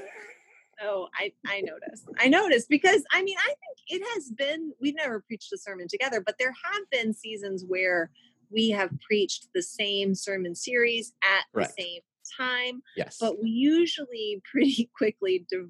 Oh, 0.81 1.09
I 1.13 1.33
I 1.45 1.61
noticed. 1.61 2.07
I 2.19 2.27
noticed 2.27 2.69
because 2.69 3.03
I 3.11 3.21
mean 3.21 3.37
I 3.37 3.47
think 3.47 4.01
it 4.01 4.07
has 4.13 4.31
been 4.31 4.73
we've 4.79 4.95
never 4.95 5.19
preached 5.19 5.51
a 5.53 5.57
sermon 5.57 5.87
together, 5.87 6.21
but 6.21 6.35
there 6.39 6.53
have 6.63 6.89
been 6.91 7.13
seasons 7.13 7.65
where 7.67 8.11
we 8.51 8.69
have 8.69 8.91
preached 9.01 9.47
the 9.53 9.61
same 9.61 10.15
sermon 10.15 10.55
series 10.55 11.13
at 11.23 11.43
Correct. 11.53 11.73
the 11.77 11.83
same 11.83 12.01
time. 12.37 12.81
Yes. 12.95 13.17
But 13.19 13.41
we 13.41 13.49
usually 13.49 14.41
pretty 14.51 14.89
quickly 14.97 15.45
di- 15.49 15.65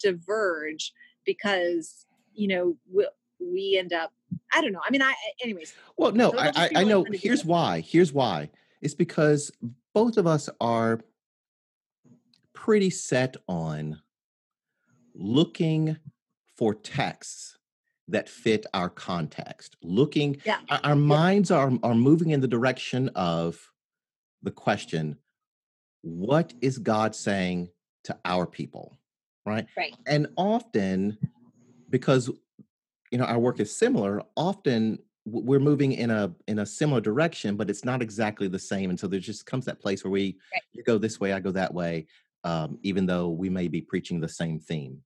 diverge 0.00 0.92
because 1.24 2.06
you 2.34 2.48
know 2.48 2.76
we, 2.92 3.08
we 3.40 3.76
end 3.78 3.92
up 3.92 4.12
I 4.52 4.60
don't 4.60 4.72
know. 4.72 4.80
I 4.86 4.90
mean 4.90 5.02
I 5.02 5.14
anyways. 5.42 5.74
Well, 5.96 6.12
no, 6.12 6.32
I 6.36 6.52
I, 6.54 6.70
I 6.76 6.84
know 6.84 7.04
here's 7.12 7.44
why. 7.44 7.80
Here's 7.80 8.12
why. 8.12 8.50
It's 8.80 8.94
because 8.94 9.52
both 9.94 10.16
of 10.16 10.26
us 10.26 10.48
are 10.60 11.00
pretty 12.54 12.90
set 12.90 13.36
on 13.48 14.00
looking 15.18 15.98
for 16.56 16.74
texts 16.74 17.58
that 18.08 18.28
fit 18.28 18.64
our 18.72 18.88
context 18.88 19.76
looking 19.82 20.38
yeah. 20.46 20.60
our, 20.70 20.80
our 20.84 20.96
minds 20.96 21.50
are 21.50 21.70
are 21.82 21.94
moving 21.94 22.30
in 22.30 22.40
the 22.40 22.48
direction 22.48 23.10
of 23.10 23.70
the 24.42 24.50
question 24.50 25.18
what 26.02 26.54
is 26.62 26.78
god 26.78 27.14
saying 27.14 27.68
to 28.08 28.18
our 28.24 28.46
people? 28.46 28.98
Right? 29.46 29.66
Right. 29.76 29.94
And 30.06 30.28
often 30.36 31.18
because 31.90 32.30
you 33.10 33.18
know 33.18 33.24
our 33.24 33.38
work 33.38 33.60
is 33.60 33.74
similar 33.74 34.22
often 34.36 34.98
we're 35.24 35.60
moving 35.60 35.92
in 35.92 36.10
a 36.10 36.34
in 36.46 36.58
a 36.58 36.66
similar 36.66 37.00
direction 37.00 37.56
but 37.56 37.70
it's 37.70 37.84
not 37.84 38.02
exactly 38.02 38.48
the 38.48 38.58
same 38.58 38.90
and 38.90 39.00
so 39.00 39.06
there 39.06 39.20
just 39.20 39.46
comes 39.46 39.64
that 39.64 39.80
place 39.80 40.04
where 40.04 40.10
we 40.10 40.36
right. 40.52 40.62
you 40.72 40.82
go 40.82 40.98
this 40.98 41.18
way 41.18 41.32
i 41.32 41.40
go 41.40 41.50
that 41.50 41.72
way 41.72 42.06
um, 42.44 42.78
even 42.82 43.06
though 43.06 43.30
we 43.30 43.48
may 43.48 43.68
be 43.68 43.80
preaching 43.80 44.20
the 44.20 44.28
same 44.28 44.58
theme 44.58 45.00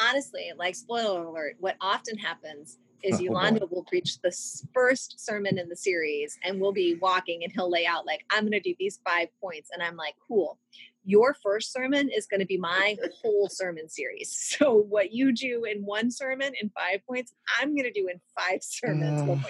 honestly, 0.00 0.50
like 0.56 0.74
spoiler 0.74 1.24
alert, 1.24 1.56
what 1.60 1.76
often 1.80 2.18
happens 2.18 2.78
is 3.02 3.16
oh, 3.18 3.22
Yolanda 3.22 3.66
will 3.70 3.84
preach 3.84 4.20
the 4.20 4.32
first 4.74 5.24
sermon 5.24 5.58
in 5.58 5.68
the 5.68 5.76
series 5.76 6.38
and 6.44 6.60
we'll 6.60 6.72
be 6.72 6.96
walking 7.00 7.42
and 7.42 7.52
he'll 7.52 7.70
lay 7.70 7.86
out 7.86 8.06
like 8.06 8.24
I'm 8.30 8.42
going 8.42 8.52
to 8.52 8.60
do 8.60 8.74
these 8.78 9.00
five 9.04 9.28
points 9.40 9.70
and 9.72 9.82
I'm 9.82 9.96
like 9.96 10.14
cool. 10.26 10.58
Your 11.04 11.34
first 11.42 11.72
sermon 11.72 12.10
is 12.14 12.26
going 12.26 12.40
to 12.40 12.46
be 12.46 12.58
my 12.58 12.96
whole 13.22 13.48
sermon 13.48 13.88
series. 13.88 14.36
So 14.60 14.74
what 14.74 15.12
you 15.12 15.32
do 15.32 15.64
in 15.64 15.84
one 15.84 16.10
sermon 16.10 16.52
in 16.60 16.70
five 16.70 17.00
points 17.06 17.32
I'm 17.58 17.74
going 17.74 17.90
to 17.90 17.92
do 17.92 18.08
in 18.08 18.20
five 18.38 18.62
sermons. 18.62 19.22
Uh. 19.22 19.48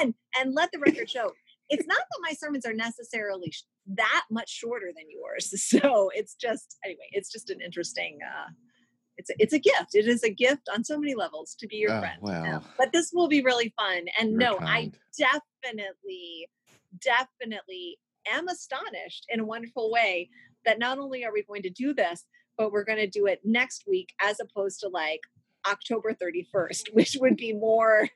and 0.00 0.14
and 0.38 0.54
let 0.54 0.70
the 0.72 0.78
record 0.78 1.08
show 1.08 1.32
it's 1.70 1.86
not 1.86 1.98
that 1.98 2.20
my 2.20 2.32
sermons 2.34 2.66
are 2.66 2.74
necessarily 2.74 3.50
that 3.86 4.24
much 4.30 4.50
shorter 4.50 4.92
than 4.94 5.06
yours. 5.08 5.52
So 5.74 6.10
it's 6.14 6.34
just 6.34 6.76
anyway 6.84 7.08
it's 7.12 7.32
just 7.32 7.50
an 7.50 7.60
interesting 7.60 8.18
uh 8.22 8.50
it's 9.24 9.30
a, 9.30 9.42
it's 9.42 9.52
a 9.52 9.58
gift. 9.58 9.94
It 9.94 10.08
is 10.08 10.22
a 10.22 10.30
gift 10.30 10.68
on 10.72 10.84
so 10.84 10.98
many 10.98 11.14
levels 11.14 11.54
to 11.56 11.66
be 11.66 11.76
your 11.76 11.92
oh, 11.92 12.00
friend. 12.00 12.18
Wow. 12.20 12.62
But 12.78 12.92
this 12.92 13.10
will 13.12 13.28
be 13.28 13.42
really 13.42 13.72
fun. 13.78 14.04
And 14.18 14.30
You're 14.30 14.40
no, 14.40 14.56
kind. 14.56 14.96
I 15.16 15.40
definitely, 15.62 16.48
definitely 17.00 17.98
am 18.26 18.48
astonished 18.48 19.26
in 19.28 19.40
a 19.40 19.44
wonderful 19.44 19.90
way 19.90 20.30
that 20.64 20.78
not 20.78 20.98
only 20.98 21.24
are 21.24 21.32
we 21.32 21.42
going 21.42 21.62
to 21.62 21.70
do 21.70 21.94
this, 21.94 22.24
but 22.56 22.72
we're 22.72 22.84
going 22.84 22.98
to 22.98 23.06
do 23.08 23.26
it 23.26 23.40
next 23.44 23.84
week 23.86 24.12
as 24.22 24.38
opposed 24.40 24.80
to 24.80 24.88
like 24.88 25.20
October 25.66 26.14
31st, 26.14 26.82
which 26.92 27.16
would 27.20 27.36
be 27.36 27.52
more 27.52 28.08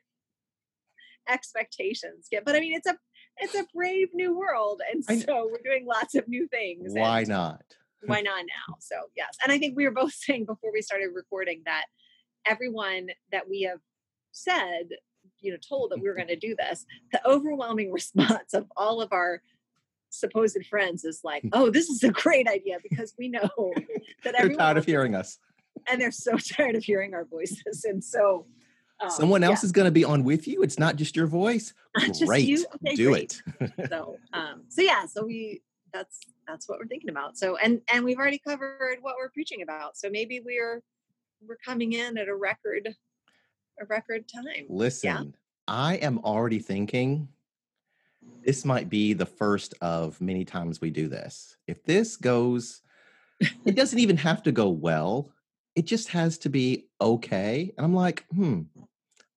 expectations. 1.27 2.27
Yeah, 2.31 2.39
but 2.45 2.55
I 2.55 2.59
mean, 2.59 2.73
it's 2.73 2.87
a 2.87 2.97
it's 3.41 3.55
a 3.55 3.65
brave 3.73 4.09
new 4.13 4.37
world, 4.37 4.81
and 4.91 5.03
so 5.05 5.49
we're 5.49 5.61
doing 5.63 5.85
lots 5.85 6.13
of 6.15 6.27
new 6.27 6.47
things. 6.47 6.91
Why 6.93 7.23
not? 7.23 7.63
Why 8.05 8.21
not 8.21 8.45
now? 8.45 8.75
So 8.79 8.95
yes. 9.15 9.37
And 9.43 9.51
I 9.51 9.57
think 9.57 9.75
we 9.75 9.85
were 9.85 9.93
both 9.93 10.13
saying 10.13 10.45
before 10.45 10.71
we 10.71 10.81
started 10.81 11.09
recording 11.13 11.61
that 11.65 11.85
everyone 12.45 13.07
that 13.31 13.49
we 13.49 13.63
have 13.63 13.79
said, 14.31 14.89
you 15.39 15.51
know, 15.51 15.57
told 15.57 15.91
that 15.91 15.99
we 15.99 16.07
were 16.07 16.15
going 16.15 16.27
to 16.27 16.35
do 16.35 16.55
this, 16.57 16.85
the 17.11 17.25
overwhelming 17.27 17.91
response 17.93 18.53
of 18.53 18.65
all 18.75 19.01
of 19.01 19.11
our 19.11 19.41
supposed 20.09 20.57
friends 20.67 21.05
is 21.05 21.21
like, 21.23 21.43
oh, 21.53 21.69
this 21.69 21.89
is 21.89 22.03
a 22.03 22.09
great 22.09 22.47
idea 22.47 22.77
because 22.87 23.13
we 23.17 23.27
know 23.27 23.49
that 24.23 24.35
everyone 24.35 24.47
they're 24.47 24.57
tired 24.57 24.77
of 24.77 24.85
hearing 24.85 25.15
us. 25.15 25.37
And 25.87 26.01
they're 26.01 26.11
so 26.11 26.37
tired 26.37 26.75
of 26.75 26.83
hearing 26.83 27.13
our 27.13 27.25
voices. 27.25 27.85
And 27.85 28.03
so 28.03 28.47
um, 28.99 29.09
someone 29.09 29.43
else 29.43 29.63
yeah. 29.63 29.67
is 29.67 29.71
going 29.71 29.85
to 29.85 29.91
be 29.91 30.03
on 30.03 30.23
with 30.23 30.47
you. 30.47 30.61
It's 30.61 30.79
not 30.79 30.95
just 30.95 31.15
your 31.15 31.27
voice. 31.27 31.73
Great. 32.25 32.65
Okay, 32.75 32.95
do 32.95 33.09
great. 33.09 33.41
it. 33.59 33.89
so, 33.89 34.17
um, 34.33 34.63
so 34.67 34.81
yeah, 34.81 35.05
so 35.05 35.25
we, 35.25 35.61
that's 35.93 36.19
that's 36.49 36.67
what 36.67 36.79
we're 36.79 36.87
thinking 36.87 37.09
about. 37.09 37.37
So 37.37 37.57
and 37.57 37.81
and 37.91 38.03
we've 38.03 38.17
already 38.17 38.39
covered 38.39 38.97
what 39.01 39.15
we're 39.17 39.29
preaching 39.29 39.61
about. 39.61 39.97
So 39.97 40.09
maybe 40.09 40.41
we're 40.43 40.81
we're 41.47 41.57
coming 41.63 41.93
in 41.93 42.17
at 42.17 42.27
a 42.27 42.35
record 42.35 42.89
a 43.79 43.85
record 43.85 44.25
time. 44.27 44.65
Listen, 44.67 45.09
yeah. 45.09 45.23
I 45.67 45.95
am 45.95 46.19
already 46.19 46.59
thinking 46.59 47.29
this 48.43 48.65
might 48.65 48.89
be 48.89 49.13
the 49.13 49.25
first 49.25 49.73
of 49.81 50.19
many 50.19 50.43
times 50.43 50.81
we 50.81 50.89
do 50.89 51.07
this. 51.07 51.57
If 51.67 51.83
this 51.83 52.17
goes 52.17 52.81
it 53.65 53.75
doesn't 53.75 53.99
even 53.99 54.17
have 54.17 54.43
to 54.43 54.51
go 54.51 54.69
well. 54.69 55.31
It 55.75 55.85
just 55.85 56.09
has 56.09 56.37
to 56.39 56.49
be 56.49 56.87
okay. 56.99 57.73
And 57.77 57.85
I'm 57.85 57.93
like, 57.93 58.25
hmm, 58.33 58.63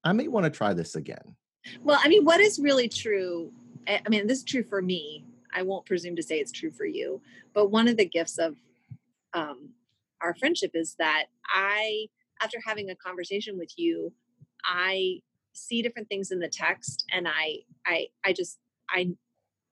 I 0.02 0.12
may 0.12 0.26
want 0.28 0.44
to 0.44 0.50
try 0.50 0.74
this 0.74 0.96
again. 0.96 1.36
Well, 1.80 2.00
I 2.02 2.08
mean, 2.08 2.24
what 2.24 2.40
is 2.40 2.58
really 2.58 2.88
true? 2.88 3.52
I 3.86 4.00
mean, 4.08 4.26
this 4.26 4.38
is 4.38 4.44
true 4.44 4.64
for 4.64 4.82
me 4.82 5.24
I 5.52 5.62
won't 5.62 5.86
presume 5.86 6.16
to 6.16 6.22
say 6.22 6.38
it's 6.38 6.52
true 6.52 6.70
for 6.70 6.84
you. 6.84 7.20
But 7.54 7.70
one 7.70 7.88
of 7.88 7.96
the 7.96 8.08
gifts 8.08 8.38
of 8.38 8.56
um, 9.34 9.70
our 10.20 10.34
friendship 10.34 10.72
is 10.74 10.94
that 10.98 11.26
I, 11.48 12.06
after 12.42 12.58
having 12.64 12.90
a 12.90 12.96
conversation 12.96 13.58
with 13.58 13.72
you, 13.76 14.12
I 14.64 15.20
see 15.52 15.82
different 15.82 16.08
things 16.08 16.30
in 16.30 16.38
the 16.38 16.48
text, 16.48 17.04
and 17.12 17.28
I, 17.28 17.58
I, 17.86 18.06
I 18.24 18.32
just, 18.32 18.58
I, 18.88 19.10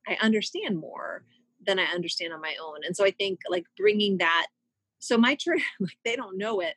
I 0.06 0.16
understand 0.20 0.78
more 0.78 1.24
than 1.66 1.78
I 1.78 1.84
understand 1.84 2.32
on 2.32 2.40
my 2.40 2.54
own. 2.62 2.78
And 2.84 2.96
so 2.96 3.04
I 3.04 3.10
think 3.10 3.40
like 3.48 3.64
bringing 3.76 4.18
that. 4.18 4.46
So 4.98 5.16
my 5.16 5.34
church, 5.34 5.62
like 5.80 5.96
they 6.04 6.16
don't 6.16 6.38
know 6.38 6.60
it, 6.60 6.74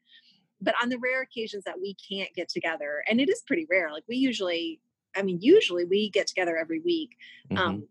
but 0.61 0.75
on 0.81 0.89
the 0.89 0.97
rare 0.97 1.21
occasions 1.21 1.63
that 1.65 1.79
we 1.81 1.95
can't 2.09 2.33
get 2.33 2.49
together, 2.49 3.03
and 3.09 3.19
it 3.19 3.29
is 3.29 3.43
pretty 3.45 3.67
rare. 3.69 3.91
Like 3.91 4.03
we 4.07 4.15
usually, 4.15 4.79
I 5.15 5.21
mean, 5.21 5.39
usually 5.41 5.85
we 5.85 6.09
get 6.09 6.27
together 6.27 6.57
every 6.57 6.79
week. 6.79 7.11
Mm-hmm. 7.51 7.81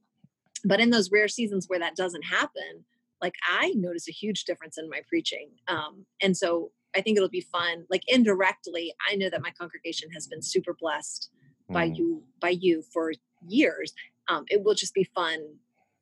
But 0.64 0.80
in 0.80 0.90
those 0.90 1.10
rare 1.10 1.28
seasons 1.28 1.66
where 1.68 1.80
that 1.80 1.96
doesn't 1.96 2.24
happen 2.24 2.84
like 3.22 3.36
i 3.48 3.72
notice 3.76 4.08
a 4.08 4.12
huge 4.12 4.44
difference 4.44 4.76
in 4.76 4.90
my 4.90 5.00
preaching 5.08 5.48
um, 5.68 6.04
and 6.20 6.36
so 6.36 6.72
i 6.94 7.00
think 7.00 7.16
it'll 7.16 7.28
be 7.28 7.40
fun 7.40 7.86
like 7.88 8.02
indirectly 8.08 8.92
i 9.08 9.14
know 9.14 9.30
that 9.30 9.40
my 9.40 9.52
congregation 9.52 10.10
has 10.10 10.26
been 10.26 10.42
super 10.42 10.74
blessed 10.78 11.30
mm. 11.70 11.74
by 11.74 11.84
you 11.84 12.22
by 12.40 12.50
you 12.50 12.82
for 12.92 13.12
years 13.46 13.94
um, 14.28 14.44
it 14.48 14.62
will 14.62 14.74
just 14.74 14.92
be 14.92 15.04
fun 15.14 15.38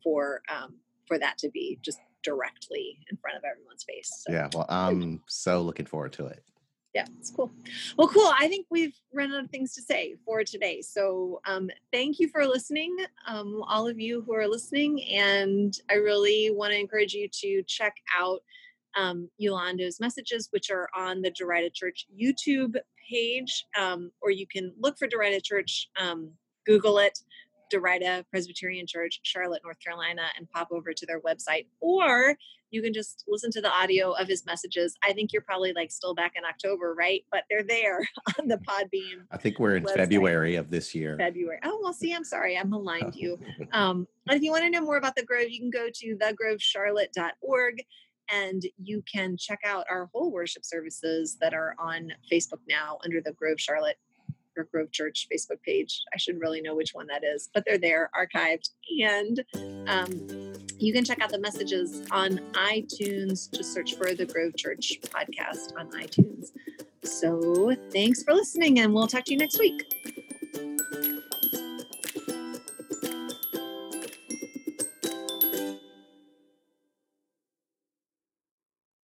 for 0.02 0.42
um, 0.50 0.74
for 1.06 1.18
that 1.18 1.38
to 1.38 1.48
be 1.50 1.78
just 1.82 1.98
directly 2.22 2.98
in 3.10 3.16
front 3.18 3.36
of 3.36 3.44
everyone's 3.44 3.84
face 3.84 4.24
so. 4.26 4.32
yeah 4.32 4.48
well 4.54 4.66
i'm 4.68 5.22
so 5.28 5.62
looking 5.62 5.86
forward 5.86 6.12
to 6.12 6.26
it 6.26 6.42
yeah, 6.94 7.04
it's 7.18 7.30
cool. 7.30 7.52
Well, 7.96 8.08
cool. 8.08 8.32
I 8.38 8.48
think 8.48 8.66
we've 8.68 8.94
run 9.14 9.32
out 9.32 9.44
of 9.44 9.50
things 9.50 9.74
to 9.74 9.82
say 9.82 10.16
for 10.24 10.42
today. 10.42 10.82
So 10.82 11.40
um, 11.46 11.70
thank 11.92 12.18
you 12.18 12.28
for 12.28 12.44
listening, 12.46 12.96
um, 13.28 13.62
all 13.68 13.86
of 13.86 14.00
you 14.00 14.22
who 14.22 14.34
are 14.34 14.48
listening. 14.48 15.04
And 15.04 15.72
I 15.88 15.94
really 15.94 16.50
want 16.50 16.72
to 16.72 16.78
encourage 16.78 17.14
you 17.14 17.28
to 17.28 17.62
check 17.68 17.94
out 18.18 18.40
um, 18.96 19.30
Yolanda's 19.38 20.00
messages, 20.00 20.48
which 20.50 20.70
are 20.70 20.88
on 20.96 21.22
the 21.22 21.30
Derita 21.30 21.72
Church 21.72 22.06
YouTube 22.20 22.74
page, 23.08 23.66
um, 23.78 24.10
or 24.20 24.32
you 24.32 24.46
can 24.46 24.72
look 24.78 24.98
for 24.98 25.06
Derita 25.06 25.42
Church, 25.42 25.88
um, 26.00 26.30
Google 26.66 26.98
it, 26.98 27.20
Derita 27.72 28.24
Presbyterian 28.30 28.86
Church, 28.86 29.20
Charlotte, 29.22 29.62
North 29.62 29.78
Carolina, 29.78 30.22
and 30.36 30.50
pop 30.50 30.68
over 30.72 30.92
to 30.92 31.06
their 31.06 31.20
website. 31.20 31.66
Or 31.80 32.36
you 32.70 32.82
can 32.82 32.92
just 32.92 33.24
listen 33.28 33.50
to 33.52 33.60
the 33.60 33.70
audio 33.70 34.12
of 34.12 34.28
his 34.28 34.46
messages. 34.46 34.96
I 35.04 35.12
think 35.12 35.32
you're 35.32 35.42
probably 35.42 35.72
like 35.72 35.90
still 35.90 36.14
back 36.14 36.32
in 36.36 36.44
October, 36.44 36.94
right? 36.96 37.24
But 37.30 37.44
they're 37.50 37.64
there 37.64 38.00
on 38.38 38.48
the 38.48 38.58
Podbean. 38.58 39.24
I 39.30 39.36
think 39.36 39.58
we're 39.58 39.76
in 39.76 39.84
website. 39.84 39.96
February 39.96 40.56
of 40.56 40.70
this 40.70 40.94
year. 40.94 41.16
February. 41.18 41.58
Oh, 41.64 41.80
well, 41.82 41.92
see, 41.92 42.14
I'm 42.14 42.24
sorry. 42.24 42.56
I'm 42.56 42.72
aligned 42.72 43.14
you. 43.14 43.38
Um, 43.72 44.08
if 44.28 44.42
you 44.42 44.50
want 44.50 44.64
to 44.64 44.70
know 44.70 44.80
more 44.80 44.96
about 44.96 45.14
the 45.14 45.24
Grove, 45.24 45.48
you 45.48 45.60
can 45.60 45.70
go 45.70 45.88
to 45.92 46.16
thegrovecharlotte.org 46.16 47.82
and 48.32 48.62
you 48.82 49.02
can 49.12 49.36
check 49.36 49.60
out 49.64 49.86
our 49.88 50.08
whole 50.12 50.32
worship 50.32 50.64
services 50.64 51.36
that 51.40 51.54
are 51.54 51.74
on 51.78 52.12
Facebook 52.30 52.60
now 52.68 52.98
under 53.04 53.20
the 53.20 53.32
Grove 53.32 53.60
Charlotte 53.60 53.96
Grove 54.72 54.92
Church 54.92 55.26
Facebook 55.32 55.62
page. 55.62 56.02
I 56.14 56.18
should 56.18 56.40
really 56.40 56.60
know 56.60 56.74
which 56.74 56.90
one 56.92 57.06
that 57.08 57.24
is, 57.24 57.48
but 57.52 57.64
they're 57.66 57.78
there 57.78 58.10
archived. 58.16 58.70
And 59.02 59.44
um, 59.88 60.54
you 60.78 60.92
can 60.92 61.04
check 61.04 61.20
out 61.20 61.30
the 61.30 61.38
messages 61.38 62.06
on 62.10 62.38
iTunes. 62.52 63.50
Just 63.52 63.72
search 63.72 63.94
for 63.94 64.14
the 64.14 64.26
Grove 64.26 64.56
Church 64.56 64.98
podcast 65.02 65.78
on 65.78 65.90
iTunes. 65.92 66.48
So 67.04 67.74
thanks 67.90 68.22
for 68.22 68.34
listening, 68.34 68.80
and 68.80 68.92
we'll 68.92 69.06
talk 69.06 69.24
to 69.24 69.32
you 69.32 69.38
next 69.38 69.58
week. 69.58 69.82